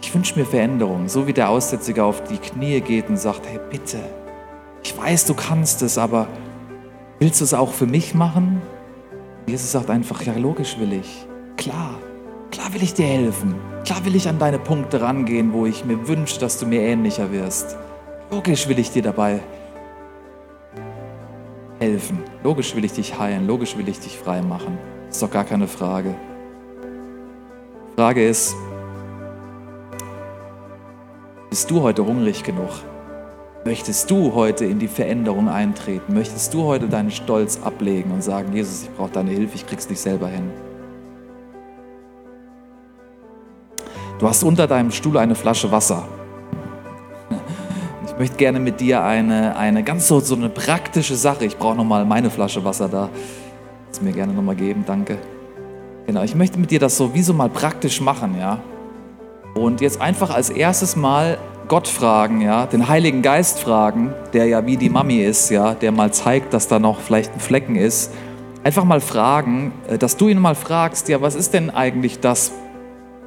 Ich 0.00 0.14
wünsche 0.14 0.38
mir 0.38 0.46
Veränderung, 0.46 1.10
so 1.10 1.26
wie 1.26 1.34
der 1.34 1.50
Aussätzige 1.50 2.04
auf 2.04 2.22
die 2.22 2.38
Knie 2.38 2.80
geht 2.80 3.10
und 3.10 3.18
sagt, 3.18 3.42
hey 3.46 3.60
bitte, 3.70 3.98
ich 4.82 4.96
weiß, 4.96 5.26
du 5.26 5.34
kannst 5.34 5.82
es, 5.82 5.98
aber 5.98 6.26
Willst 7.22 7.42
du 7.42 7.44
es 7.44 7.52
auch 7.52 7.74
für 7.74 7.84
mich 7.84 8.14
machen? 8.14 8.62
Jesus 9.50 9.72
sagt 9.72 9.90
einfach, 9.90 10.22
ja, 10.22 10.32
logisch 10.34 10.78
will 10.78 10.92
ich. 10.92 11.26
Klar, 11.56 11.98
klar 12.52 12.72
will 12.72 12.84
ich 12.84 12.94
dir 12.94 13.06
helfen. 13.06 13.56
Klar 13.84 14.04
will 14.04 14.14
ich 14.14 14.28
an 14.28 14.38
deine 14.38 14.60
Punkte 14.60 15.00
rangehen, 15.00 15.52
wo 15.52 15.66
ich 15.66 15.84
mir 15.84 16.06
wünsche, 16.06 16.38
dass 16.38 16.60
du 16.60 16.66
mir 16.66 16.82
ähnlicher 16.82 17.32
wirst. 17.32 17.76
Logisch 18.30 18.68
will 18.68 18.78
ich 18.78 18.92
dir 18.92 19.02
dabei 19.02 19.40
helfen. 21.80 22.22
Logisch 22.44 22.76
will 22.76 22.84
ich 22.84 22.92
dich 22.92 23.18
heilen. 23.18 23.48
Logisch 23.48 23.76
will 23.76 23.88
ich 23.88 23.98
dich 23.98 24.16
frei 24.16 24.40
machen. 24.40 24.78
Ist 25.08 25.20
doch 25.20 25.30
gar 25.32 25.42
keine 25.42 25.66
Frage. 25.66 26.14
Frage 27.96 28.28
ist, 28.28 28.54
bist 31.48 31.68
du 31.68 31.82
heute 31.82 32.06
hungrig 32.06 32.44
genug? 32.44 32.70
Möchtest 33.62 34.10
du 34.10 34.34
heute 34.34 34.64
in 34.64 34.78
die 34.78 34.88
Veränderung 34.88 35.50
eintreten? 35.50 36.14
Möchtest 36.14 36.54
du 36.54 36.64
heute 36.64 36.88
deinen 36.88 37.10
Stolz 37.10 37.60
ablegen 37.62 38.10
und 38.10 38.24
sagen, 38.24 38.54
Jesus, 38.54 38.84
ich 38.84 38.90
brauche 38.90 39.10
deine 39.10 39.32
Hilfe, 39.32 39.56
ich 39.56 39.66
krieg's 39.66 39.88
nicht 39.90 40.00
selber 40.00 40.28
hin? 40.28 40.50
Du 44.18 44.26
hast 44.26 44.42
unter 44.44 44.66
deinem 44.66 44.90
Stuhl 44.90 45.18
eine 45.18 45.34
Flasche 45.34 45.70
Wasser. 45.70 46.08
Ich 48.06 48.18
möchte 48.18 48.36
gerne 48.36 48.60
mit 48.60 48.80
dir 48.80 49.02
eine, 49.02 49.54
eine 49.56 49.82
ganz 49.82 50.08
so, 50.08 50.20
so 50.20 50.36
eine 50.36 50.48
praktische 50.48 51.16
Sache, 51.16 51.44
ich 51.44 51.58
brauche 51.58 51.76
nochmal 51.76 52.06
meine 52.06 52.30
Flasche 52.30 52.64
Wasser 52.64 52.88
da, 52.88 53.10
das 53.88 54.00
mir 54.00 54.12
gerne 54.12 54.32
nochmal 54.32 54.56
geben, 54.56 54.84
danke. 54.86 55.18
Genau, 56.06 56.22
ich 56.22 56.34
möchte 56.34 56.58
mit 56.58 56.70
dir 56.70 56.80
das 56.80 56.96
so 56.96 57.12
wie 57.12 57.22
so 57.22 57.34
mal 57.34 57.50
praktisch 57.50 58.00
machen, 58.00 58.38
ja. 58.38 58.58
Und 59.54 59.82
jetzt 59.82 60.00
einfach 60.00 60.30
als 60.34 60.48
erstes 60.48 60.96
mal 60.96 61.36
Gott 61.70 61.86
fragen, 61.86 62.40
ja, 62.40 62.66
den 62.66 62.88
Heiligen 62.88 63.22
Geist 63.22 63.60
fragen, 63.60 64.12
der 64.32 64.46
ja 64.46 64.66
wie 64.66 64.76
die 64.76 64.90
Mami 64.90 65.18
ist, 65.18 65.50
ja, 65.50 65.72
der 65.72 65.92
mal 65.92 66.12
zeigt, 66.12 66.52
dass 66.52 66.66
da 66.66 66.80
noch 66.80 66.98
vielleicht 66.98 67.32
ein 67.32 67.38
Flecken 67.38 67.76
ist. 67.76 68.10
Einfach 68.64 68.82
mal 68.82 69.00
fragen, 69.00 69.72
äh, 69.86 69.96
dass 69.96 70.16
du 70.16 70.26
ihn 70.26 70.40
mal 70.40 70.56
fragst, 70.56 71.08
ja, 71.08 71.22
was 71.22 71.36
ist 71.36 71.54
denn 71.54 71.70
eigentlich 71.70 72.18
das, 72.18 72.50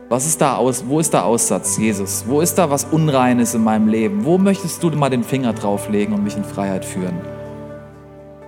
Was 0.10 0.26
ist 0.26 0.42
da 0.42 0.58
aus, 0.58 0.84
wo 0.90 1.00
ist 1.00 1.14
da 1.14 1.22
Aussatz, 1.22 1.78
Jesus? 1.78 2.26
Wo 2.28 2.42
ist 2.42 2.56
da 2.56 2.70
was 2.70 2.84
Unreines 2.84 3.56
in 3.56 3.64
meinem 3.64 3.88
Leben? 3.88 4.26
Wo 4.26 4.38
möchtest 4.38 4.84
du 4.84 4.90
mal 4.90 5.10
den 5.10 5.24
Finger 5.24 5.54
drauflegen 5.54 6.14
und 6.14 6.26
mich 6.26 6.36
in 6.36 6.44
Freiheit 6.44 6.84
führen? 6.84 7.43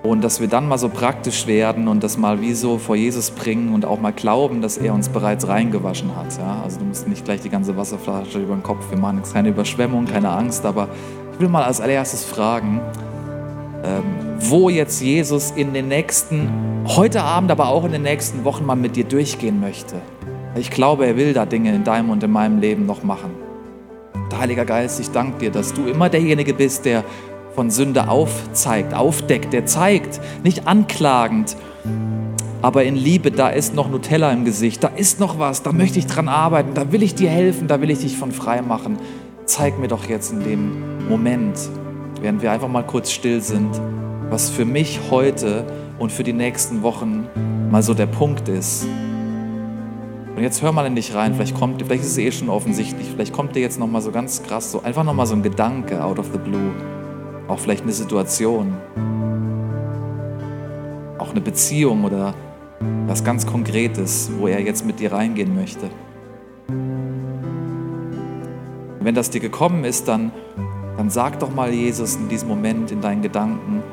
Und 0.05 0.23
dass 0.23 0.39
wir 0.39 0.47
dann 0.47 0.67
mal 0.67 0.77
so 0.77 0.87
praktisch 0.87 1.47
werden 1.47 1.87
und 1.87 2.03
das 2.03 2.15
mal 2.15 2.39
wie 2.39 2.53
so 2.53 2.77
vor 2.77 2.95
Jesus 2.95 3.31
bringen 3.31 3.73
und 3.73 3.85
auch 3.85 3.99
mal 3.99 4.13
glauben, 4.13 4.61
dass 4.61 4.77
er 4.77 4.93
uns 4.93 5.09
bereits 5.09 5.47
reingewaschen 5.47 6.15
hat. 6.15 6.37
Ja? 6.37 6.61
Also 6.63 6.77
du 6.77 6.85
musst 6.85 7.07
nicht 7.07 7.25
gleich 7.25 7.41
die 7.41 7.49
ganze 7.49 7.75
Wasserflasche 7.75 8.39
über 8.39 8.53
den 8.53 8.61
Kopf, 8.61 8.91
wir 8.91 8.99
machen 8.99 9.17
jetzt 9.17 9.33
keine 9.33 9.49
Überschwemmung, 9.49 10.05
keine 10.05 10.29
Angst, 10.29 10.63
aber 10.63 10.89
ich 11.33 11.39
will 11.39 11.49
mal 11.49 11.63
als 11.63 11.81
allererstes 11.81 12.23
fragen, 12.23 12.81
ähm, 13.83 14.03
wo 14.41 14.69
jetzt 14.69 15.01
Jesus 15.01 15.51
in 15.55 15.73
den 15.73 15.87
nächsten, 15.87 16.49
heute 16.85 17.23
Abend, 17.23 17.49
aber 17.49 17.69
auch 17.69 17.83
in 17.83 17.91
den 17.91 18.03
nächsten 18.03 18.45
Wochen 18.45 18.63
mal 18.63 18.75
mit 18.75 18.95
dir 18.95 19.05
durchgehen 19.05 19.59
möchte. 19.59 19.95
Ich 20.55 20.69
glaube, 20.69 21.07
er 21.07 21.17
will 21.17 21.33
da 21.33 21.47
Dinge 21.47 21.73
in 21.73 21.83
deinem 21.83 22.11
und 22.11 22.23
in 22.23 22.31
meinem 22.31 22.59
Leben 22.59 22.85
noch 22.85 23.03
machen. 23.03 23.31
Heiliger 24.37 24.65
Geist, 24.65 24.99
ich 24.99 25.09
danke 25.09 25.39
dir, 25.39 25.51
dass 25.51 25.73
du 25.73 25.85
immer 25.87 26.09
derjenige 26.09 26.53
bist, 26.53 26.85
der 26.85 27.03
von 27.55 27.71
Sünde 27.71 28.09
aufzeigt, 28.09 28.93
aufdeckt, 28.93 29.53
der 29.53 29.65
zeigt, 29.65 30.19
nicht 30.43 30.67
anklagend, 30.67 31.55
aber 32.61 32.83
in 32.83 32.95
Liebe, 32.95 33.29
da 33.29 33.49
ist 33.49 33.75
noch 33.75 33.89
Nutella 33.89 34.31
im 34.31 34.43
Gesicht, 34.43 34.83
da 34.83 34.87
ist 34.87 35.19
noch 35.19 35.37
was, 35.37 35.61
da 35.61 35.71
möchte 35.71 35.99
ich 35.99 36.07
dran 36.07 36.27
arbeiten, 36.27 36.73
da 36.73 36.91
will 36.91 37.03
ich 37.03 37.13
dir 37.13 37.29
helfen, 37.29 37.67
da 37.67 37.79
will 37.79 37.91
ich 37.91 37.99
dich 37.99 38.17
von 38.17 38.31
frei 38.31 38.63
machen. 38.63 38.97
Zeig 39.45 39.77
mir 39.77 39.87
doch 39.87 40.09
jetzt 40.09 40.33
in 40.33 40.39
dem 40.39 41.07
Moment, 41.07 41.59
während 42.21 42.41
wir 42.41 42.51
einfach 42.51 42.67
mal 42.67 42.81
kurz 42.81 43.11
still 43.11 43.39
sind, 43.41 43.69
was 44.31 44.49
für 44.49 44.65
mich 44.65 44.99
heute 45.11 45.63
und 45.99 46.11
für 46.11 46.23
die 46.23 46.33
nächsten 46.33 46.81
Wochen 46.81 47.27
mal 47.69 47.83
so 47.83 47.93
der 47.93 48.07
Punkt 48.07 48.49
ist. 48.49 48.87
Und 50.35 50.41
jetzt 50.41 50.63
hör 50.63 50.71
mal 50.71 50.87
in 50.87 50.95
dich 50.95 51.13
rein, 51.13 51.35
vielleicht 51.35 51.55
kommt, 51.55 51.81
vielleicht 51.83 52.03
ist 52.03 52.11
es 52.11 52.17
eh 52.17 52.31
schon 52.31 52.49
offensichtlich, 52.49 53.07
vielleicht 53.07 53.31
kommt 53.31 53.55
dir 53.55 53.61
jetzt 53.61 53.79
noch 53.79 53.87
mal 53.87 54.01
so 54.01 54.11
ganz 54.11 54.41
krass 54.41 54.71
so 54.71 54.81
einfach 54.81 55.03
noch 55.03 55.13
mal 55.13 55.27
so 55.27 55.35
ein 55.35 55.43
Gedanke 55.43 56.03
out 56.03 56.17
of 56.17 56.25
the 56.33 56.39
blue. 56.39 56.71
Auch 57.47 57.59
vielleicht 57.59 57.83
eine 57.83 57.93
Situation. 57.93 58.75
Auch 61.17 61.31
eine 61.31 61.41
Beziehung 61.41 62.03
oder 62.03 62.33
was 63.07 63.23
ganz 63.23 63.45
Konkretes, 63.45 64.31
wo 64.37 64.47
er 64.47 64.61
jetzt 64.61 64.85
mit 64.85 64.99
dir 64.99 65.11
reingehen 65.11 65.55
möchte. 65.55 65.89
wenn 69.05 69.13
das 69.13 69.29
dir 69.29 69.39
gekommen 69.39 69.85
ist, 69.85 70.07
dann, 70.07 70.31
dann 70.97 71.11
sag 71.11 71.39
doch 71.39 71.53
mal 71.53 71.71
Jesus 71.71 72.15
in 72.15 72.27
diesem 72.27 72.47
Moment 72.47 72.91
in 72.91 73.01
deinen 73.01 73.21
Gedanken, 73.21 73.83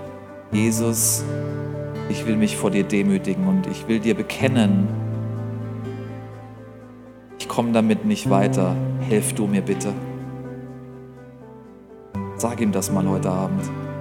Jesus, 0.53 1.23
ich 2.09 2.27
will 2.27 2.37
mich 2.37 2.57
vor 2.57 2.71
dir 2.71 2.83
demütigen 2.83 3.47
und 3.47 3.67
ich 3.67 3.87
will 3.88 4.01
dir 4.01 4.15
bekennen, 4.15 4.88
ich 7.38 7.47
komme 7.47 7.73
damit 7.73 8.07
nicht 8.07 8.31
weiter, 8.31 8.75
hilf 9.07 9.35
du 9.35 9.47
mir 9.47 9.61
bitte. 9.61 9.93
Sag 12.43 12.61
ihm 12.61 12.73
das 12.73 12.91
mal 12.91 13.09
heute 13.09 13.31
Abend. 13.31 13.92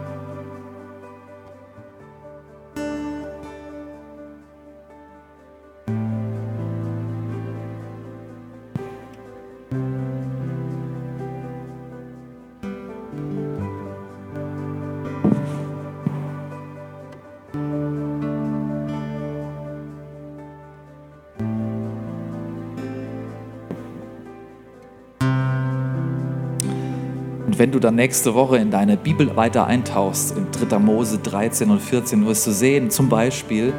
Wenn 27.62 27.72
du 27.72 27.78
dann 27.78 27.94
nächste 27.94 28.34
Woche 28.34 28.58
in 28.58 28.72
deine 28.72 28.98
Bibel 28.98 29.36
weiter 29.36 29.68
eintauchst, 29.68 30.36
in 30.36 30.48
3. 30.68 30.80
Mose 30.80 31.20
13 31.20 31.70
und 31.70 31.80
14, 31.80 32.26
wirst 32.26 32.48
du 32.48 32.52
sehen, 32.52 32.90
zum 32.90 33.08
Beispiel, 33.08 33.72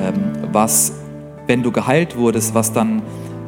ähm, 0.00 0.32
was, 0.50 0.94
wenn 1.46 1.62
du 1.62 1.72
geheilt 1.72 2.16
wurdest, 2.16 2.54
was 2.54 2.72
dann 2.72 3.02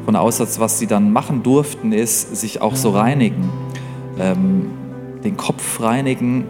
von 0.05 0.17
Aussatz, 0.17 0.61
was 0.61 0.79
sie 0.79 0.87
dann 0.87 1.15
machen 1.15 1.43
durften, 1.43 1.93
ist, 1.93 2.37
sich 2.37 2.61
auch 2.61 2.77
so 2.77 2.91
reinigen. 2.91 3.49
Ähm, 4.19 4.71
den 5.25 5.39
Kopf 5.39 5.81
reinigen, 5.81 6.45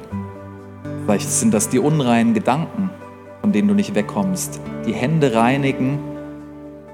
vielleicht 1.04 1.30
sind 1.30 1.54
das 1.54 1.68
die 1.68 1.78
unreinen 1.78 2.34
Gedanken, 2.34 2.90
von 3.42 3.52
denen 3.52 3.68
du 3.68 3.74
nicht 3.74 3.94
wegkommst. 3.94 4.60
Die 4.88 4.92
Hände 4.92 5.36
reinigen, 5.36 6.00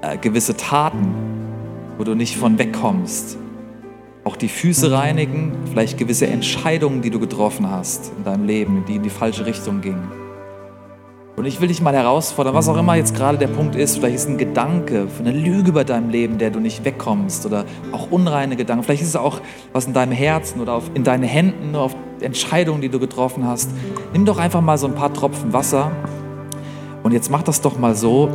äh, 0.03 0.19
gewisse 0.19 0.55
Taten, 0.55 1.15
wo 1.97 2.03
du 2.03 2.13
nicht 2.13 2.37
von 2.37 2.59
wegkommst 2.59 3.39
auch 4.23 4.35
die 4.35 4.49
Füße 4.49 4.91
reinigen, 4.91 5.53
vielleicht 5.69 5.97
gewisse 5.97 6.27
Entscheidungen, 6.27 7.01
die 7.01 7.09
du 7.09 7.19
getroffen 7.19 7.69
hast 7.69 8.11
in 8.17 8.23
deinem 8.23 8.45
Leben, 8.45 8.85
die 8.87 8.95
in 8.95 9.03
die 9.03 9.09
falsche 9.09 9.45
Richtung 9.45 9.81
gingen. 9.81 10.11
Und 11.37 11.45
ich 11.45 11.59
will 11.59 11.69
dich 11.69 11.81
mal 11.81 11.95
herausfordern, 11.95 12.53
was 12.53 12.67
auch 12.69 12.77
immer 12.77 12.95
jetzt 12.95 13.15
gerade 13.15 13.37
der 13.37 13.47
Punkt 13.47 13.75
ist, 13.75 13.97
vielleicht 13.97 14.15
ist 14.15 14.27
ein 14.27 14.37
Gedanke, 14.37 15.07
eine 15.17 15.31
Lüge 15.31 15.69
über 15.69 15.83
deinem 15.83 16.09
Leben, 16.09 16.37
der 16.37 16.51
du 16.51 16.59
nicht 16.59 16.85
wegkommst 16.85 17.45
oder 17.45 17.65
auch 17.91 18.11
unreine 18.11 18.55
Gedanken, 18.55 18.83
vielleicht 18.83 19.01
ist 19.01 19.07
es 19.09 19.15
auch 19.15 19.39
was 19.73 19.85
in 19.85 19.93
deinem 19.93 20.11
Herzen 20.11 20.61
oder 20.61 20.73
auf, 20.73 20.91
in 20.93 21.03
deinen 21.03 21.23
Händen 21.23 21.69
oder 21.69 21.81
auf 21.81 21.95
Entscheidungen, 22.19 22.81
die 22.81 22.89
du 22.89 22.99
getroffen 22.99 23.47
hast. 23.47 23.71
Nimm 24.13 24.25
doch 24.25 24.37
einfach 24.37 24.61
mal 24.61 24.77
so 24.77 24.85
ein 24.85 24.93
paar 24.93 25.13
Tropfen 25.13 25.53
Wasser 25.53 25.91
und 27.01 27.13
jetzt 27.13 27.31
mach 27.31 27.41
das 27.41 27.61
doch 27.61 27.79
mal 27.79 27.95
so, 27.95 28.29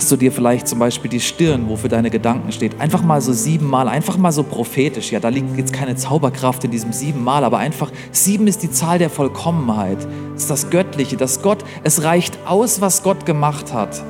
hast 0.00 0.10
du 0.10 0.16
dir 0.16 0.32
vielleicht 0.32 0.66
zum 0.66 0.78
Beispiel 0.78 1.10
die 1.10 1.20
Stirn, 1.20 1.68
wo 1.68 1.76
für 1.76 1.90
deine 1.90 2.08
Gedanken 2.08 2.52
steht, 2.52 2.80
einfach 2.80 3.02
mal 3.02 3.20
so 3.20 3.34
siebenmal, 3.34 3.86
einfach 3.86 4.16
mal 4.16 4.32
so 4.32 4.42
prophetisch. 4.42 5.12
Ja, 5.12 5.20
da 5.20 5.28
liegt 5.28 5.58
jetzt 5.58 5.74
keine 5.74 5.94
Zauberkraft 5.94 6.64
in 6.64 6.70
diesem 6.70 6.94
siebenmal, 6.94 7.44
aber 7.44 7.58
einfach 7.58 7.92
sieben 8.10 8.46
ist 8.46 8.62
die 8.62 8.70
Zahl 8.70 8.98
der 8.98 9.10
Vollkommenheit. 9.10 9.98
Das 10.32 10.44
ist 10.44 10.50
das 10.50 10.70
Göttliche, 10.70 11.18
das 11.18 11.42
Gott, 11.42 11.58
es 11.84 12.02
reicht 12.02 12.38
aus, 12.46 12.80
was 12.80 13.02
Gott 13.02 13.26
gemacht 13.26 13.74
hat. 13.74 14.02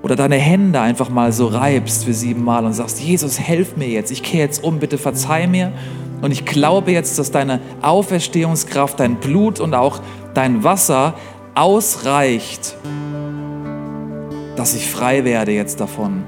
Oder 0.00 0.16
deine 0.16 0.36
Hände 0.36 0.80
einfach 0.80 1.10
mal 1.10 1.30
so 1.30 1.48
reibst 1.48 2.06
für 2.06 2.14
siebenmal 2.14 2.64
und 2.64 2.72
sagst, 2.72 3.00
Jesus, 3.00 3.38
helf 3.38 3.76
mir 3.76 3.88
jetzt, 3.88 4.10
ich 4.10 4.22
kehre 4.22 4.44
jetzt 4.44 4.64
um, 4.64 4.78
bitte 4.78 4.96
verzeih 4.96 5.46
mir. 5.46 5.74
Und 6.22 6.30
ich 6.30 6.46
glaube 6.46 6.92
jetzt, 6.92 7.18
dass 7.18 7.32
deine 7.32 7.60
Auferstehungskraft, 7.82 8.98
dein 8.98 9.16
Blut 9.16 9.60
und 9.60 9.74
auch 9.74 10.00
dein 10.32 10.64
Wasser 10.64 11.12
ausreicht, 11.54 12.76
dass 14.56 14.74
ich 14.74 14.90
frei 14.90 15.24
werde 15.24 15.52
jetzt 15.52 15.80
davon. 15.80 16.24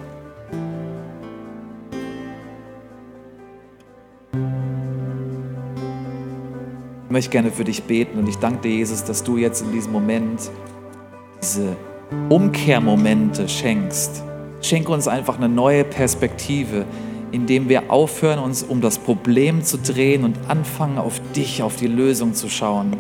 Ich 7.07 7.11
möchte 7.11 7.31
gerne 7.31 7.53
für 7.53 7.65
dich 7.65 7.85
beten 7.85 8.19
und 8.19 8.29
ich 8.29 8.37
danke 8.39 8.63
dir, 8.63 8.77
Jesus, 8.77 9.05
dass 9.05 9.23
du 9.23 9.37
jetzt 9.37 9.63
in 9.63 9.73
diesem 9.73 9.93
Moment 9.93 10.51
diese 11.41 11.77
Umkehrmomente 12.29 13.49
schenkst. 13.49 14.25
Schenke 14.61 14.91
uns 14.91 15.07
einfach 15.07 15.37
eine 15.37 15.49
neue 15.49 15.85
Perspektive, 15.85 16.87
indem 17.31 17.69
wir 17.69 17.91
aufhören, 17.93 18.39
uns 18.39 18.63
um 18.63 18.81
das 18.81 18.99
Problem 18.99 19.63
zu 19.63 19.79
drehen 19.79 20.25
und 20.25 20.37
anfangen, 20.49 20.99
auf 20.99 21.21
dich, 21.37 21.63
auf 21.63 21.77
die 21.77 21.87
Lösung 21.87 22.35
zu 22.35 22.49
schauen. 22.49 22.97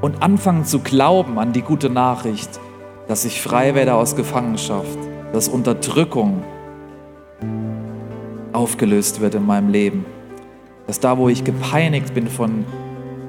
Und 0.00 0.22
anfangen 0.22 0.64
zu 0.64 0.80
glauben 0.80 1.38
an 1.38 1.52
die 1.52 1.62
gute 1.62 1.90
Nachricht, 1.90 2.60
dass 3.08 3.24
ich 3.24 3.40
frei 3.40 3.74
werde 3.74 3.94
aus 3.94 4.14
Gefangenschaft, 4.14 4.98
dass 5.32 5.48
Unterdrückung 5.48 6.44
aufgelöst 8.52 9.20
wird 9.20 9.34
in 9.34 9.46
meinem 9.46 9.70
Leben, 9.70 10.04
dass 10.86 11.00
da, 11.00 11.18
wo 11.18 11.28
ich 11.28 11.42
gepeinigt 11.42 12.14
bin 12.14 12.28
von 12.28 12.64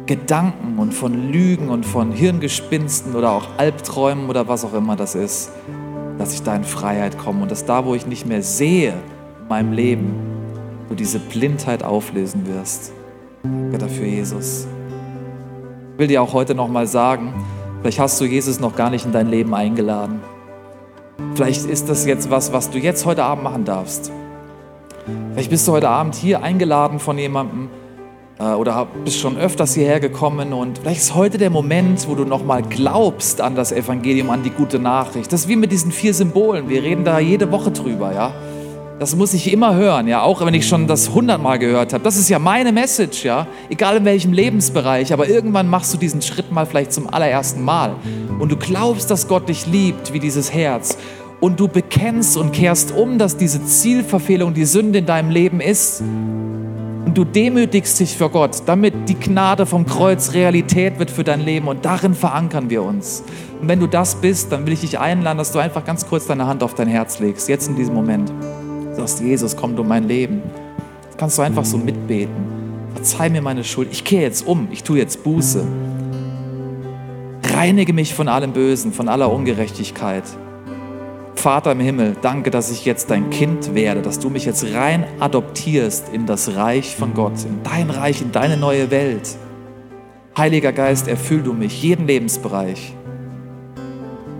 Gedanken 0.06 0.80
und 0.80 0.94
von 0.94 1.32
Lügen 1.32 1.70
und 1.70 1.86
von 1.86 2.12
Hirngespinsten 2.12 3.16
oder 3.16 3.32
auch 3.32 3.48
Albträumen 3.58 4.30
oder 4.30 4.48
was 4.48 4.66
auch 4.66 4.74
immer 4.74 4.96
das 4.96 5.16
ist, 5.16 5.52
dass 6.18 6.34
ich 6.34 6.44
da 6.44 6.56
in 6.56 6.64
Freiheit 6.64 7.18
komme 7.18 7.44
und 7.44 7.52
dass 7.52 7.66
da, 7.66 7.86
wo 7.86 7.96
ich 7.96 8.06
nicht 8.06 8.26
mehr 8.26 8.42
sehe 8.42 8.94
in 9.42 9.48
meinem 9.48 9.72
Leben, 9.72 10.14
du 10.90 10.96
diese 10.96 11.20
Blindheit 11.20 11.84
auflösen 11.84 12.48
wirst. 12.48 12.92
Danke 13.44 13.78
dafür, 13.78 14.06
Jesus. 14.06 14.68
Ich 15.94 16.00
will 16.00 16.08
dir 16.08 16.22
auch 16.22 16.34
heute 16.34 16.56
nochmal 16.56 16.88
sagen, 16.88 17.34
Vielleicht 17.82 18.00
hast 18.00 18.20
du 18.20 18.26
Jesus 18.26 18.60
noch 18.60 18.76
gar 18.76 18.90
nicht 18.90 19.06
in 19.06 19.14
dein 19.14 19.30
Leben 19.30 19.54
eingeladen. 19.54 20.20
Vielleicht 21.36 21.66
ist 21.66 21.88
das 21.88 22.06
jetzt 22.06 22.30
was, 22.30 22.52
was 22.52 22.70
du 22.70 22.78
jetzt 22.78 23.06
heute 23.06 23.24
Abend 23.24 23.44
machen 23.44 23.64
darfst. 23.64 24.12
Vielleicht 25.32 25.50
bist 25.50 25.68
du 25.68 25.72
heute 25.72 25.90
Abend 25.90 26.16
hier 26.16 26.44
eingeladen 26.44 27.00
von 27.00 27.18
jemandem 27.18 27.70
äh, 28.38 28.44
oder 28.44 28.88
bist 29.06 29.20
schon 29.20 29.38
öfters 29.38 29.76
hierher 29.76 30.02
gekommen 30.02 30.52
und 30.52 30.80
vielleicht 30.80 31.00
ist 31.00 31.16
heute 31.16 31.38
der 31.38 31.50
Moment, 31.50 32.08
wo 32.10 32.16
du 32.16 32.26
nochmal 32.26 32.64
glaubst 32.64 33.40
an 33.40 33.56
das 33.56 33.72
Evangelium, 33.72 34.30
an 34.30 34.44
die 34.44 34.50
gute 34.50 34.80
Nachricht. 34.80 35.32
Das 35.32 35.42
ist 35.42 35.48
wie 35.48 35.56
mit 35.56 35.72
diesen 35.72 35.92
vier 35.92 36.14
Symbolen. 36.14 36.68
Wir 36.68 36.84
reden 36.84 37.06
da 37.06 37.20
jede 37.20 37.50
Woche 37.52 37.72
drüber, 37.72 38.14
ja. 38.14 38.34
Das 39.00 39.16
muss 39.16 39.34
ich 39.34 39.54
immer 39.54 39.76
hören, 39.76 40.10
ja, 40.10 40.24
auch 40.24 40.46
wenn 40.46 40.54
ich 40.54 40.68
schon 40.68 40.86
das 40.86 41.12
hundertmal 41.12 41.58
gehört 41.58 41.94
habe. 41.94 42.04
Das 42.04 42.18
ist 42.18 42.28
ja 42.28 42.38
meine 42.38 42.74
Message, 42.74 43.24
ja, 43.24 43.48
egal 43.70 43.96
in 43.96 44.04
welchem 44.04 44.34
Lebensbereich. 44.34 45.14
Aber 45.14 45.30
irgendwann 45.30 45.70
machst 45.70 45.94
du 45.94 45.98
diesen 45.98 46.22
Schritt 46.22 46.52
mal 46.52 46.66
vielleicht 46.66 46.92
zum 46.92 47.08
allerersten 47.08 47.64
Mal 47.64 47.96
und 48.40 48.52
du 48.52 48.58
glaubst, 48.58 49.10
dass 49.10 49.30
Gott 49.30 49.48
dich 49.48 49.66
liebt 49.68 50.12
wie 50.12 50.20
dieses 50.20 50.54
Herz 50.54 50.98
und 51.40 51.62
du 51.62 51.70
bekennst 51.70 52.36
und 52.36 52.52
kehrst 52.52 52.92
um, 52.92 53.18
dass 53.18 53.38
diese 53.38 53.64
Zielverfehlung 53.64 54.54
die 54.54 54.66
Sünde 54.66 55.00
in 55.00 55.06
deinem 55.06 55.30
Leben 55.30 55.62
ist 55.62 56.02
und 56.02 57.18
du 57.18 57.24
demütigst 57.24 58.02
dich 58.02 58.18
für 58.18 58.30
Gott, 58.30 58.64
damit 58.66 59.08
die 59.08 59.18
Gnade 59.18 59.66
vom 59.66 59.86
Kreuz 59.86 60.34
Realität 60.34 61.00
wird 61.00 61.10
für 61.10 61.24
dein 61.24 61.40
Leben 61.40 61.70
und 61.70 61.86
darin 61.86 62.14
verankern 62.14 62.70
wir 62.70 62.84
uns. 62.84 63.24
Und 63.62 63.70
wenn 63.70 63.80
du 63.80 63.88
das 63.88 64.16
bist, 64.16 64.52
dann 64.52 64.66
will 64.66 64.74
ich 64.74 64.82
dich 64.82 65.00
einladen, 65.00 65.38
dass 65.38 65.54
du 65.54 65.60
einfach 65.60 65.86
ganz 65.86 66.06
kurz 66.06 66.28
deine 66.28 66.48
Hand 66.48 66.64
auf 66.64 66.76
dein 66.76 66.90
Herz 66.90 67.20
legst, 67.20 67.48
jetzt 67.48 67.70
in 67.70 67.78
diesem 67.78 67.96
Moment. 67.96 68.30
Sagst, 69.00 69.22
Jesus, 69.22 69.56
komm 69.56 69.78
du 69.78 69.86
mein 69.86 70.10
Leben. 70.10 70.42
Das 71.08 71.16
kannst 71.16 71.38
du 71.38 71.42
einfach 71.42 71.64
so 71.64 71.78
mitbeten. 71.78 72.36
Verzeih 72.96 73.30
mir 73.30 73.42
meine 73.42 73.64
Schuld. 73.64 73.88
Ich 73.92 74.04
kehre 74.04 74.24
jetzt 74.24 74.46
um. 74.46 74.68
Ich 74.72 74.84
tue 74.84 74.98
jetzt 74.98 75.24
Buße. 75.24 75.66
Reinige 77.54 77.94
mich 77.94 78.14
von 78.14 78.28
allem 78.28 78.52
Bösen, 78.52 78.92
von 78.92 79.08
aller 79.08 79.32
Ungerechtigkeit. 79.32 80.26
Vater 81.36 81.72
im 81.72 81.80
Himmel, 81.80 82.18
danke, 82.22 82.52
dass 82.52 82.70
ich 82.72 82.84
jetzt 82.84 83.10
dein 83.10 83.30
Kind 83.30 83.74
werde, 83.74 84.02
dass 84.02 84.20
du 84.20 84.30
mich 84.30 84.44
jetzt 84.44 84.66
rein 84.74 85.06
adoptierst 85.22 86.10
in 86.10 86.26
das 86.26 86.58
Reich 86.58 86.98
von 86.98 87.14
Gott, 87.14 87.46
in 87.46 87.64
dein 87.64 87.90
Reich, 87.90 88.22
in 88.22 88.34
deine 88.34 88.58
neue 88.58 88.92
Welt. 88.92 89.38
Heiliger 90.38 90.74
Geist, 90.74 91.08
erfüll 91.08 91.42
du 91.42 91.54
mich, 91.54 91.82
jeden 91.82 92.06
Lebensbereich. 92.06 92.94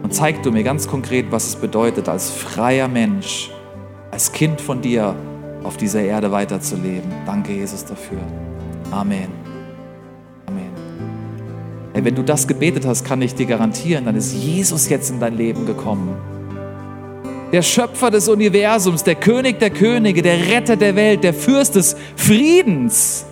Und 0.04 0.14
zeig 0.14 0.44
du 0.44 0.52
mir 0.52 0.64
ganz 0.64 0.86
konkret, 0.86 1.28
was 1.30 1.48
es 1.48 1.56
bedeutet, 1.56 2.10
als 2.10 2.30
freier 2.30 2.90
Mensch, 2.90 3.52
als 4.20 4.34
Kind 4.34 4.60
von 4.60 4.82
dir 4.82 5.16
auf 5.64 5.78
dieser 5.78 6.02
Erde 6.02 6.30
weiterzuleben. 6.30 7.10
Danke, 7.26 7.54
Jesus, 7.54 7.86
dafür. 7.86 8.18
Amen. 8.92 9.30
Amen. 10.46 10.72
Hey, 11.94 12.04
wenn 12.04 12.16
du 12.16 12.24
das 12.24 12.46
gebetet 12.46 12.86
hast, 12.86 13.06
kann 13.06 13.22
ich 13.22 13.34
dir 13.34 13.46
garantieren, 13.46 14.04
dann 14.04 14.18
ist 14.18 14.34
Jesus 14.34 14.90
jetzt 14.90 15.10
in 15.10 15.22
dein 15.22 15.38
Leben 15.38 15.66
gekommen 15.66 16.18
der 17.54 17.62
Schöpfer 17.64 18.12
des 18.12 18.28
Universums, 18.28 19.04
der 19.04 19.16
König 19.16 19.58
der 19.58 19.72
Könige, 19.72 20.22
der 20.22 20.50
Retter 20.50 20.76
der 20.76 20.96
Welt, 20.96 21.24
der 21.24 21.34
Fürst 21.34 21.76
des 21.76 21.96
Friedens. 22.16 23.26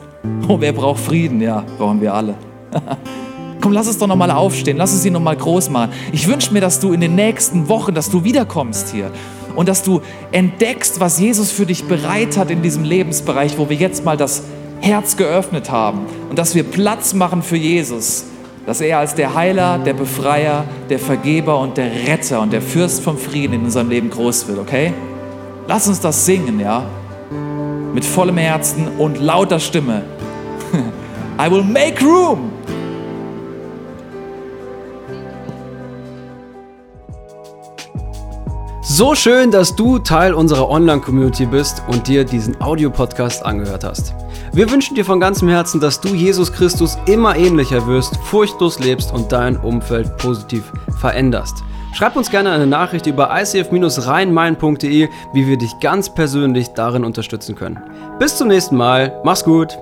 Oh, 0.47 0.55
wer 0.59 0.71
braucht 0.71 1.01
Frieden? 1.01 1.39
Ja, 1.39 1.63
brauchen 1.77 2.01
wir 2.01 2.13
alle. 2.13 2.33
Komm, 3.61 3.73
lass 3.73 3.85
es 3.85 3.97
doch 3.99 4.07
nochmal 4.07 4.31
aufstehen, 4.31 4.77
lass 4.77 4.93
es 4.93 5.05
ihn 5.05 5.13
nochmal 5.13 5.35
groß 5.35 5.69
machen. 5.69 5.91
Ich 6.13 6.27
wünsche 6.27 6.51
mir, 6.51 6.61
dass 6.61 6.79
du 6.79 6.93
in 6.93 7.01
den 7.01 7.13
nächsten 7.13 7.69
Wochen, 7.69 7.93
dass 7.93 8.09
du 8.09 8.23
wiederkommst 8.23 8.89
hier 8.89 9.11
und 9.57 9.67
dass 9.67 9.83
du 9.83 10.01
entdeckst, 10.31 11.01
was 11.01 11.19
Jesus 11.19 11.51
für 11.51 11.65
dich 11.65 11.83
bereit 11.83 12.37
hat 12.37 12.49
in 12.49 12.61
diesem 12.61 12.85
Lebensbereich, 12.85 13.57
wo 13.57 13.67
wir 13.67 13.75
jetzt 13.75 14.05
mal 14.05 14.15
das 14.15 14.43
Herz 14.79 15.17
geöffnet 15.17 15.69
haben 15.71 16.05
und 16.29 16.39
dass 16.39 16.55
wir 16.55 16.63
Platz 16.63 17.13
machen 17.13 17.41
für 17.41 17.57
Jesus 17.57 18.25
dass 18.67 18.81
er 18.81 18.99
als 18.99 19.15
der 19.15 19.33
Heiler, 19.33 19.79
der 19.79 19.93
Befreier, 19.93 20.65
der 20.89 20.99
Vergeber 20.99 21.57
und 21.57 21.77
der 21.77 21.89
Retter 22.05 22.41
und 22.41 22.51
der 22.51 22.61
Fürst 22.61 23.01
vom 23.01 23.17
Frieden 23.17 23.53
in 23.53 23.63
unserem 23.63 23.89
Leben 23.89 24.09
groß 24.09 24.49
wird, 24.49 24.59
okay? 24.59 24.93
Lass 25.69 25.87
uns 25.87 26.01
das 26.01 26.25
singen, 26.25 26.59
ja? 26.59 26.83
Mit 27.93 28.03
vollem 28.03 28.35
Herzen 28.35 28.89
und 28.97 29.21
lauter 29.21 29.61
Stimme. 29.61 30.03
I 31.39 31.49
will 31.49 31.63
make 31.63 32.03
room. 32.03 32.51
So 38.97 39.13
schön, 39.13 39.51
dass 39.51 39.75
du 39.75 39.99
Teil 39.99 40.33
unserer 40.33 40.71
Online-Community 40.71 41.45
bist 41.45 41.83
und 41.87 42.07
dir 42.07 42.23
diesen 42.23 42.59
Audiopodcast 42.59 43.45
angehört 43.45 43.83
hast. 43.83 44.15
Wir 44.53 44.71
wünschen 44.71 44.95
dir 44.95 45.05
von 45.05 45.19
ganzem 45.19 45.49
Herzen, 45.49 45.79
dass 45.79 46.01
du 46.01 46.15
Jesus 46.15 46.51
Christus 46.51 46.97
immer 47.05 47.35
ähnlicher 47.35 47.85
wirst, 47.85 48.17
furchtlos 48.17 48.79
lebst 48.79 49.13
und 49.13 49.31
dein 49.31 49.55
Umfeld 49.55 50.17
positiv 50.17 50.73
veränderst. 50.99 51.57
Schreib 51.93 52.15
uns 52.15 52.31
gerne 52.31 52.49
eine 52.49 52.65
Nachricht 52.65 53.05
über 53.05 53.29
icf-rheinmain.de, 53.39 55.09
wie 55.31 55.47
wir 55.47 55.57
dich 55.59 55.79
ganz 55.79 56.11
persönlich 56.11 56.69
darin 56.69 57.05
unterstützen 57.05 57.53
können. 57.53 57.79
Bis 58.17 58.35
zum 58.35 58.47
nächsten 58.47 58.77
Mal, 58.77 59.21
mach's 59.23 59.43
gut! 59.43 59.77